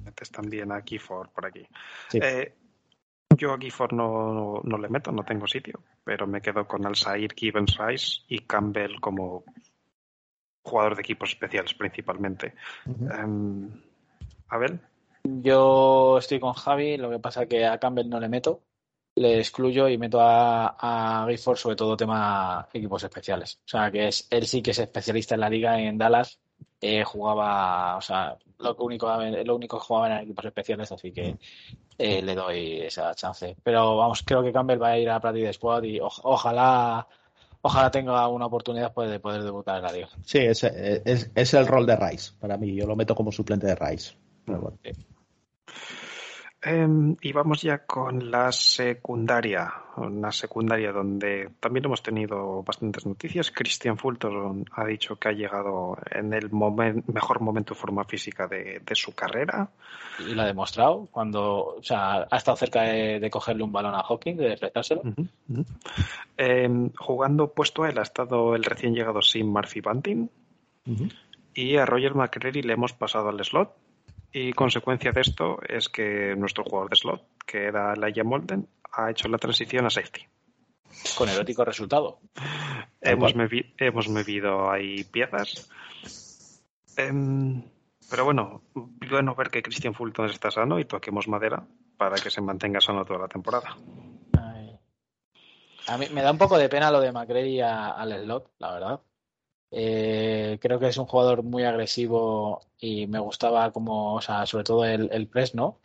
[0.03, 1.65] metes también a Gifford por aquí.
[2.09, 2.19] Sí.
[2.21, 2.53] Eh,
[3.37, 6.85] yo a Gifford no, no, no le meto, no tengo sitio, pero me quedo con
[6.85, 9.45] Alsair, Gibbons, Rice y Campbell como
[10.61, 12.53] jugador de equipos especiales principalmente.
[12.85, 13.09] Ujú.
[13.09, 13.71] Em,
[14.49, 14.81] Abel,
[15.41, 18.61] Yo estoy con Javi, lo que pasa que a Campbell no le meto,
[19.15, 23.59] le excluyo y meto a, a Gifford sobre todo tema equipos especiales.
[23.65, 26.39] O sea, que es él sí que es especialista en la liga en Dallas,
[26.79, 29.07] eh, jugaba, o sea, lo único,
[29.43, 31.35] lo único que jugaba eran equipos especiales, así que
[31.97, 33.55] eh, le doy esa chance.
[33.63, 37.07] Pero vamos, creo que Campbell va a ir a Practice Squad y o- ojalá,
[37.63, 40.09] ojalá tenga una oportunidad pues, de poder debutar en la liga.
[40.23, 42.75] Sí, es, es, es el rol de Rice para mí.
[42.75, 44.15] Yo lo meto como suplente de Rice.
[44.45, 44.77] Pero bueno.
[46.59, 53.51] Em, y vamos ya con la secundaria, una secundaria donde también hemos tenido bastantes noticias.
[53.51, 58.47] Christian Fulton ha dicho que ha llegado en el momen- mejor momento de forma física
[58.47, 59.69] de, de su carrera.
[60.19, 63.93] Y lo ha demostrado cuando, o sea, ha estado cerca de, de cogerle un balón
[63.93, 64.55] a Hawking, de
[65.47, 65.63] ujú.
[66.37, 70.29] Em, jugando opuesto a él ha estado el recién llegado Sim Murphy Bunting
[71.53, 73.75] y a Roger McCreary le hemos pasado al slot.
[74.39, 79.09] Y consecuencia de esto es que nuestro jugador de slot, que era Laia Molden, ha
[79.09, 80.21] hecho la transición a safety.
[81.17, 82.19] con erótico resultado.
[83.01, 85.69] Hemos, mevi- hemos medido ahí piezas.
[86.97, 87.63] Em,
[88.09, 91.65] pero bueno, bueno ver que Christian Fulton está sano y toquemos madera
[91.97, 93.75] para que se mantenga sano toda la temporada.
[94.39, 94.77] Ay.
[95.87, 99.01] A mí me da un poco de pena lo de McCready al slot, la verdad.
[99.71, 104.63] Eh, creo que es un jugador muy agresivo y me gustaba como, o sea, sobre
[104.63, 105.79] todo el, el press, ¿no?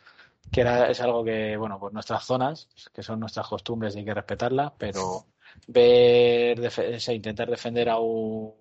[0.51, 4.05] Que era, es algo que, bueno, pues nuestras zonas, que son nuestras costumbres y hay
[4.05, 5.25] que respetarlas, pero
[5.67, 8.53] ver, o sea, intentar defender a un,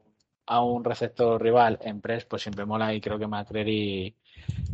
[0.46, 4.14] a un receptor rival en press, pues siempre mola y creo que McCready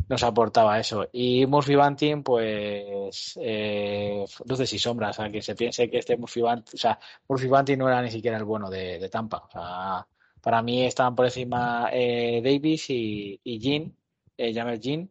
[0.07, 1.07] nos aportaba eso.
[1.11, 6.41] Y Murphy Bunting, pues eh, luces y sombras, a que se piense que este Murphy
[6.41, 9.37] Bunting, o sea, Murphy Bunting no era ni siquiera el bueno de, de Tampa.
[9.47, 10.07] O sea,
[10.49, 13.95] para mí estaban por encima eh, Davis y, y Jean,
[14.35, 15.07] eh, Jamel Jean,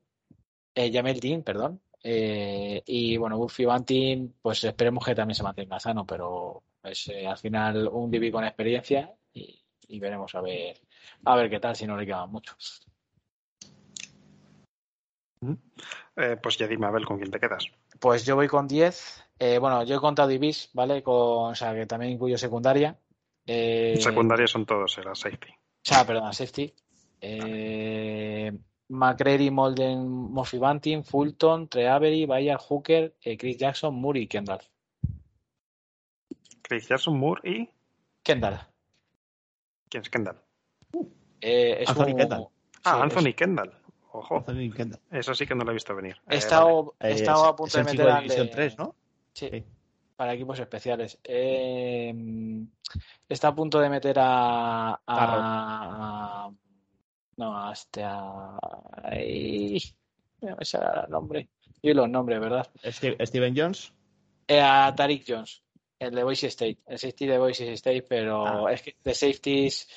[0.74, 1.81] eh, Jamel Dean, perdón.
[2.02, 7.24] Eh, y bueno, Murphy Bunting, pues esperemos que también se mantenga sano, pero es eh,
[7.24, 10.81] al final un DB con experiencia y, y veremos a ver,
[11.24, 12.85] a ver qué tal si no le quedan muchos.
[16.16, 17.65] Eh, pues ya dime, Abel, con quién te quedas.
[18.01, 19.24] Pues yo voy con 10.
[19.39, 21.05] Eh, bueno, yo he contado Ibis, ¿vale?
[21.05, 22.98] Con, o sea, que también incluyo secundaria.
[23.51, 25.49] Eh, Secundaria son todos, era safety.
[25.51, 26.75] O sea, perdón, safety.
[27.20, 28.53] Eh,
[28.89, 34.61] McCreary, Molden, Murphy Bunting, Fulton, Trey Avery, Bayard, Hooker, eh, Chris Jackson, Moore y Kendall.
[36.62, 37.70] Chris Jackson, Moore y...
[38.23, 38.59] Kendall.
[39.89, 40.37] ¿Quién es Kendall?
[41.41, 42.47] Eh, es Anthony un- Kendall.
[42.85, 43.75] Ah, sí, Anthony es- Kendall.
[44.12, 45.01] Ojo, Anthony Kendall.
[45.11, 46.16] eso sí que no lo he visto venir.
[46.29, 48.53] He Eh, estado, he estado es- a punto es de el meter al División de-
[48.53, 48.95] 3, ¿no?
[49.33, 49.65] Sí, Sí.
[50.19, 51.16] Para equipos especiales.
[51.23, 52.12] Eh,
[53.28, 56.51] está a punto de meter a, a- a-
[57.36, 58.59] no, a este a,
[59.05, 59.78] ay,
[60.40, 61.49] no me sale el nombre.
[61.81, 62.69] Y los nombres, ¿verdad?
[62.82, 63.93] Steve- Steven Jones.
[64.49, 65.62] Eh, a Tariq Jones,
[66.01, 68.73] el de Boise State, el safety de Boise State, pero Ah.
[68.73, 69.89] es que de safeties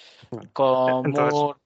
[0.54, 1.60] con entonces- Moore,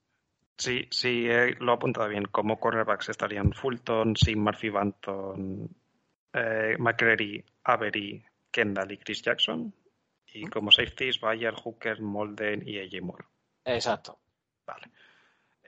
[0.58, 2.24] Sí, sí, eh, lo he apuntado bien.
[2.32, 5.70] Como cornerbacks estarían Fulton, Sim, Murphy Banton,
[6.34, 8.24] eh, McCreary, Avery,
[8.56, 9.74] Kendall y Chris Jackson.
[10.34, 13.26] Y como safeties, Bayer, Hooker, Molden y AJ Moore.
[13.66, 14.18] exacto.
[14.66, 14.88] Vale.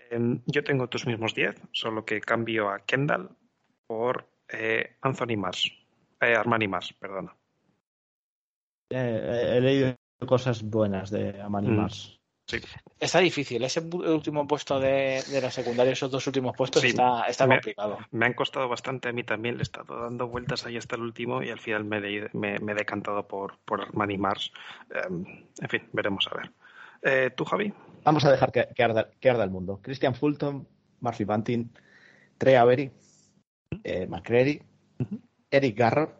[0.09, 3.29] Em, yo tengo tus mismos 10, solo que cambio a Kendall
[3.87, 5.69] por eh, Anthony Mars.
[6.21, 7.35] Eh, Armani Mars, perdona.
[8.89, 9.95] Eh, he leído
[10.25, 11.75] cosas buenas de Amani Mm.
[11.75, 12.16] Mars.
[12.99, 17.23] Está difícil, ese último puesto de, de la secundaria, esos dos últimos puestos, Sí, está,
[17.27, 17.97] está me- complicado.
[18.11, 21.01] Me han costado bastante a mí también, le he estado dando vueltas ahí hasta el
[21.03, 24.51] último y al final me, he- me- me he decantado por, por Armani Mars.
[24.89, 25.25] Em,
[25.61, 26.51] en fin, veremos a ver.
[27.03, 27.71] Eh, ¿Tú, Javi?
[28.03, 29.79] Vamos a dejar que, que arda, que arda el mundo.
[29.83, 30.67] Christian Fulton,
[31.01, 31.69] Murphy Bunting,
[32.37, 32.91] Trey Avery,
[33.83, 34.63] eh, McCreary,
[35.51, 36.15] Eric Garror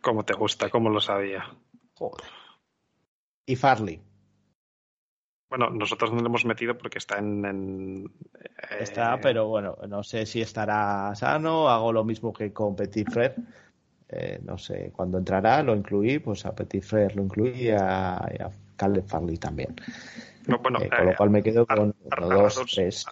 [0.00, 0.70] ¿Cómo te gusta?
[0.70, 1.44] ¿Cómo lo sabía?
[3.46, 4.00] y Farley.
[5.52, 7.44] Bueno, nosotros no lo hemos metido porque está en...
[7.44, 8.06] en,
[8.70, 11.68] eh, Está, pero bueno, no sé si estará sano.
[11.68, 13.34] Hago lo mismo que con Petit Frere.
[14.08, 18.14] Eh, no sé cuándo entrará, lo incluí, pues a Petit Frere lo incluí y a,
[18.16, 19.76] a Caleb Farley también.
[20.46, 23.06] no, bueno, Eh, con lo cual me quedo con a- uno, a- dos, a- tres.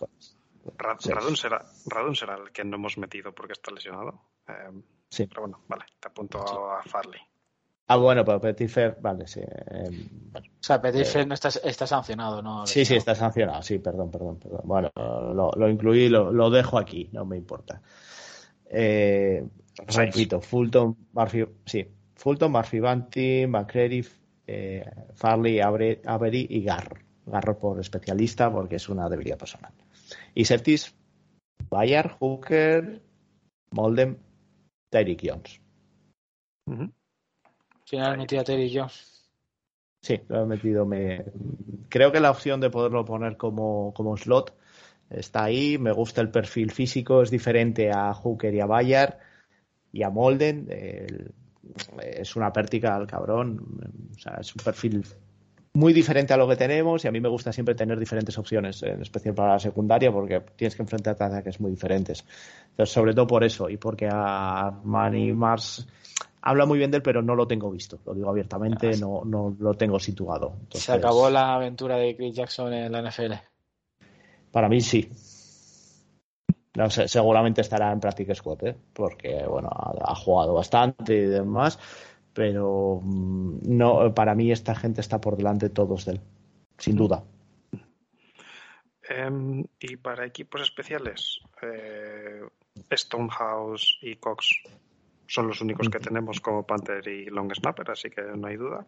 [0.79, 4.19] Radun, será, Radun será el que no hemos metido porque está lesionado.
[5.11, 5.27] Sí.
[5.27, 7.21] Pero bueno, vale, te apunto a Farley.
[7.93, 9.41] Ah, bueno, pero Petit vale, sí.
[9.41, 9.91] eh,
[10.31, 10.47] bueno.
[10.49, 12.65] O sea, Petit Eh, no está, está sancionado, ¿no?
[12.65, 13.63] Sí, sí, está sancionado.
[13.63, 14.61] Sí, perdón, perdón, perdón.
[14.63, 17.83] Bueno, lo, lo incluí, lo, lo dejo aquí, no me importa.
[18.67, 19.45] Eh,
[19.89, 19.97] Seis.
[20.15, 21.85] repito, Fulton, Murphy, sí,
[22.15, 24.07] Fulton, Murphy Bunty, McCreary,
[24.47, 24.85] eh,
[25.15, 26.97] Farley, Avery y Garro.
[27.27, 29.73] Garro por especialista porque es una debilidad personal.
[30.33, 30.95] Y Septis,
[31.69, 33.03] Bayard, Hooker,
[33.73, 34.17] Molden,
[34.91, 35.61] Tyreek Jones.
[36.69, 37.00] Al
[37.91, 39.07] final metí a Terry Jones.
[40.03, 40.87] Sí, lo he metido.
[40.87, 41.25] Me...
[41.89, 44.55] Creo que la opción de poderlo poner como, como slot
[45.11, 45.77] está ahí.
[45.79, 49.19] Me gusta el perfil físico, es diferente a Hooker y a Bayard
[49.93, 50.69] y a Molden.
[50.71, 51.35] El-
[52.03, 53.61] Es una pértiga al cabrón.
[54.17, 55.05] O sea, es un perfil
[55.75, 58.83] muy diferente a lo que tenemos y a mí me gusta siempre tener diferentes opciones,
[58.83, 62.25] en especial para la secundaria, porque tienes que enfrentarte a ataques muy diferentes.
[62.71, 65.87] Entonces, sobre todo por eso y porque a Armani Mars
[66.43, 67.99] habla muy bien de él, pero no lo tengo visto.
[68.07, 70.55] Lo digo abiertamente, no, no lo tengo situado.
[70.61, 73.33] Entonces, Se acabó la aventura de Chris Jackson en la NFL.
[74.51, 75.11] Para mí sí.
[76.75, 78.77] No sé, seguramente estará en Practice Squad, ¿eh?
[78.93, 81.79] porque bueno, ha, ha jugado bastante y demás,
[82.33, 86.21] pero mm, no, para mí esta gente está por delante todos de él,
[86.79, 87.25] sin duda.
[89.03, 92.43] Em, y para equipos especiales, eh,
[92.93, 94.63] Stonehouse y Cox
[95.33, 98.85] son los únicos que tenemos como Panther y Long Snapper, así que no hay duda.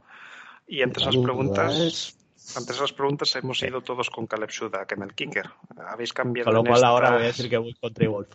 [0.67, 2.17] Y entre esas preguntas,
[2.57, 5.49] ante esas preguntas hemos ido todos con Caleb Sudak en el kicker.
[5.77, 8.29] Habéis cambiado Con lo en cual ahora esta- voy a decir que voy con Wolf.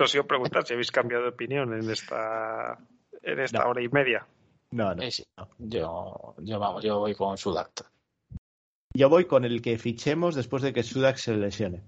[0.00, 2.76] Os iba a preguntar si habéis cambiado de opinión en esta
[3.22, 3.70] en esta No.
[3.70, 4.26] hora y media.
[4.72, 5.02] No, no.
[5.02, 5.22] Eh, sí.
[5.58, 7.88] Yo, yo, vamos, yo voy con Sudak.
[8.94, 11.82] Yo voy con el que fichemos después de que Sudak se lesione.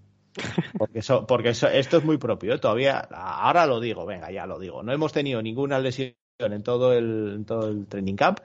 [0.76, 2.54] Porque, eso, porque eso, esto es muy propio.
[2.54, 2.58] ¿eh?
[2.58, 4.82] Todavía, ahora lo digo, venga, ya lo digo.
[4.82, 8.40] No hemos tenido ninguna lesión en todo el, en todo el training camp,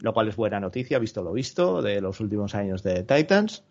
[0.00, 3.64] lo cual es buena noticia, visto lo visto, de los últimos años de Titans.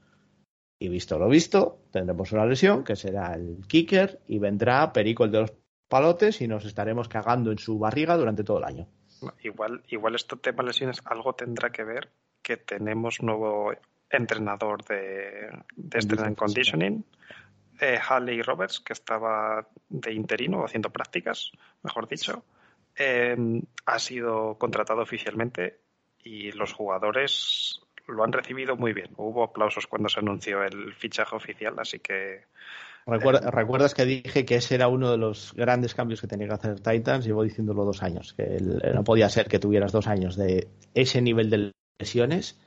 [0.80, 5.32] Y visto lo visto, tendremos una lesión que será el kicker y vendrá Perico el
[5.32, 5.54] de los
[5.88, 8.88] palotes y nos estaremos cagando en su barriga durante todo el año.
[9.44, 12.10] Igual, igual este tema lesiones algo tendrá que ver
[12.42, 13.72] que tenemos nuevo
[14.10, 17.06] entrenador de, de strength and conditioning,
[17.80, 21.52] eh, Halley Roberts, que estaba de interino haciendo prácticas,
[21.84, 22.44] mejor dicho,
[22.96, 23.36] eh,
[23.86, 25.80] ha sido contratado oficialmente
[26.24, 29.10] y los jugadores lo han recibido muy bien.
[29.18, 32.46] Hubo aplausos cuando se anunció el fichaje oficial, así que
[33.06, 36.54] Recuerda- ¿Recuerdas que dije que ese era uno de los grandes cambios que tenía que
[36.54, 37.26] hacer Titans?
[37.26, 41.22] Llevo diciéndolo dos años, que el- no podía ser que tuvieras dos años de ese
[41.22, 42.62] nivel de lesiones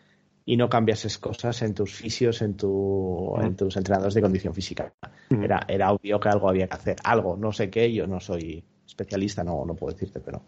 [0.49, 3.45] y no cambiases cosas en tus fisios, en, tu, Mm.
[3.45, 4.93] en tus entrenadores de condición física.
[5.29, 5.43] Mm.
[5.45, 6.97] Era, era obvio que algo había que hacer.
[7.05, 10.43] Algo, no sé qué, yo no soy especialista, no, no puedo decirte, pero,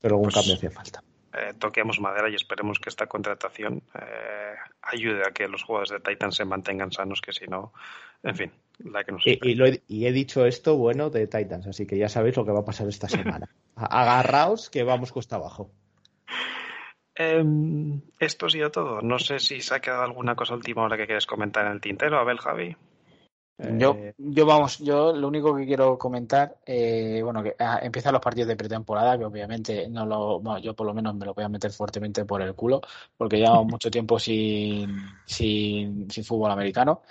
[0.00, 1.02] pero algún Pues- cambio hacía falta.
[1.36, 5.98] Eh, toquemos madera y esperemos que esta contratación eh, ayude a que los jugadores de
[6.00, 7.72] Titan se mantengan sanos, que si no,
[8.22, 11.66] en fin, la que nos Y, lo he, y he dicho esto, bueno, de Titans,
[11.66, 13.48] así que ya sabéis lo que va a pasar esta semana.
[13.76, 15.72] Agarraos que vamos cuesta abajo.
[17.14, 19.00] Em, esto ha sido todo.
[19.00, 21.80] No sé si se ha quedado alguna cosa última hora que quieres comentar en el
[21.80, 22.18] tintero.
[22.18, 22.76] A ver, Javi.
[23.78, 28.12] Yo, Eh, yo vamos, yo lo único que quiero comentar, eh, bueno, que ah, empiezan
[28.12, 31.34] los partidos de pretemporada, que obviamente no lo, bueno, yo por lo menos me lo
[31.34, 32.80] voy a meter fuertemente por el culo,
[33.16, 37.02] porque llevamos mucho tiempo sin, sin, sin fútbol americano.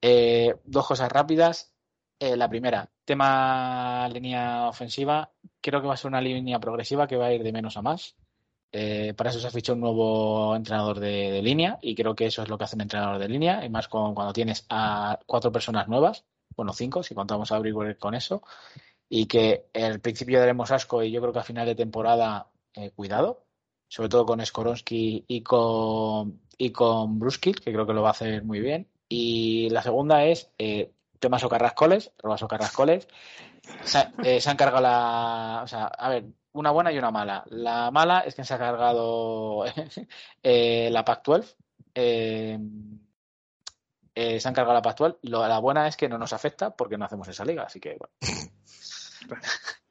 [0.00, 1.72] Eh, dos cosas rápidas.
[2.18, 5.30] Eh, la primera, tema línea ofensiva,
[5.60, 7.82] creo que va a ser una línea progresiva que va a ir de menos a
[7.82, 8.16] más.
[8.72, 12.42] Eh, para eso se ha fichado un nuevo entrenador de, línea y creo que eso
[12.42, 15.88] es lo que hace un entrenador de línea, y más cuando tienes a cuatro personas
[15.88, 16.24] nuevas,
[16.56, 18.42] bueno, cinco, si contamos a Briwer con eso,
[19.08, 22.90] y que al principio daremos asco y yo creo que a final de temporada, eh,
[22.92, 23.44] cuidado,
[23.88, 28.12] sobre todo con Skoronsky y con, y con Bruskill, que creo que lo va a
[28.12, 28.88] hacer muy bien.
[29.06, 33.06] Y la segunda es eh, temas Carrascoles, Robas Carrascoles.
[33.84, 35.60] Se, ha- eh, se han cargado la.
[35.64, 37.44] O sea, a ver, una buena y una mala.
[37.48, 39.64] La mala es que se ha cargado
[40.42, 41.56] eh, la Pac-12.
[41.94, 42.58] eh,
[44.14, 45.18] eh, se han cargado la Pac-12.
[45.22, 47.96] Lo- La buena es que no nos afecta porque no hacemos esa liga, así que
[47.98, 48.12] bueno.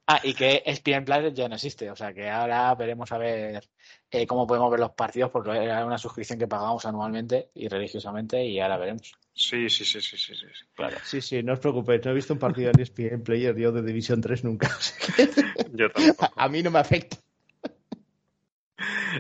[0.08, 3.70] Ah, y que ESPN Plus ya no existe, o sea que ahora veremos a ver
[4.10, 8.44] eh, cómo podemos ver los partidos porque era una suscripción que pagábamos anualmente y religiosamente
[8.44, 9.14] y ahora veremos.
[9.34, 10.46] Sí, sí, sí, sí, sí, sí.
[10.54, 10.66] sí.
[10.76, 10.98] Claro.
[11.04, 13.82] sí, sí, no os preocupéis, no he visto un partido en ESPN Player yo de
[13.82, 14.70] División 3 nunca.
[15.74, 16.34] Yo tampoco.
[16.36, 17.18] a mí no me afecta.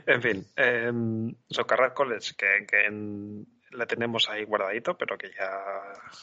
[0.06, 0.92] En fin, eh,
[1.50, 5.50] Socarrat College, que, que en- la tenemos ahí guardadito, pero que ya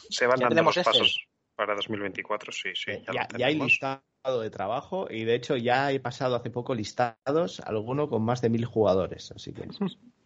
[0.09, 0.93] se van Ya dando los Excel.
[0.93, 2.51] pasos para 2024.
[2.51, 4.01] Sí, sí, ya, ya, ya hay listado
[4.41, 8.49] de trabajo y de hecho ya he pasado hace poco listados, alguno con más de
[8.49, 9.63] mil jugadores, así que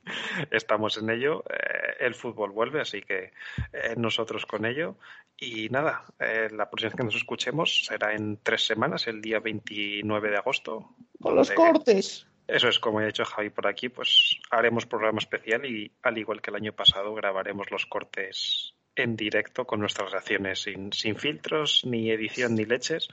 [0.52, 1.44] Estamos en ello.
[1.50, 3.32] eh, el fútbol vuelve, así que
[3.72, 4.98] eh, nosotros con ello.
[5.38, 9.40] Y nada, eh, la próxima vez que nos escuchemos será en tres semanas, el día
[9.40, 10.96] 29 de agosto.
[11.20, 12.28] con los cortes.
[12.48, 16.18] Eso es, como ya ha dicho Javi por aquí, pues haremos programa especial y al
[16.18, 21.16] igual que el año pasado grabaremos los cortes en directo con nuestras reacciones sin, sin
[21.16, 23.08] filtros, ni edición, ni leches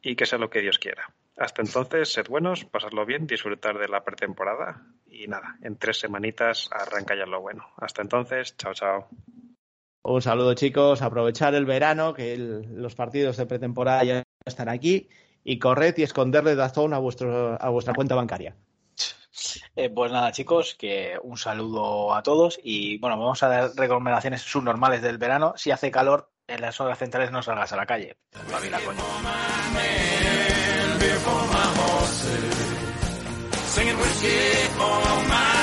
[0.00, 1.12] y que sea lo que Dios quiera.
[1.36, 6.68] Hasta entonces, sed buenos, pasadlo bien, disfrutar de la pretemporada y nada, en tres semanitas
[6.70, 7.66] arranca ya lo bueno.
[7.76, 9.08] Hasta entonces, chao, chao.
[10.02, 15.08] Un saludo chicos, aprovechar el verano, que el- los partidos de pretemporada ya están aquí,
[15.42, 18.54] y corred y esconderle Dazón a, vuestro, a vuestra cuenta bancaria.
[19.74, 24.42] Eh, pues nada, chicos, que un saludo a todos y bueno, vamos a dar recomendaciones
[24.42, 25.54] subnormales del verano.
[25.56, 28.16] Si hace calor, en las horas centrales no salgas a la calle.
[28.86, 29.02] Coño.
[31.04, 32.56] beer for my horses,
[33.74, 34.38] singing whiskey
[34.78, 35.53] for my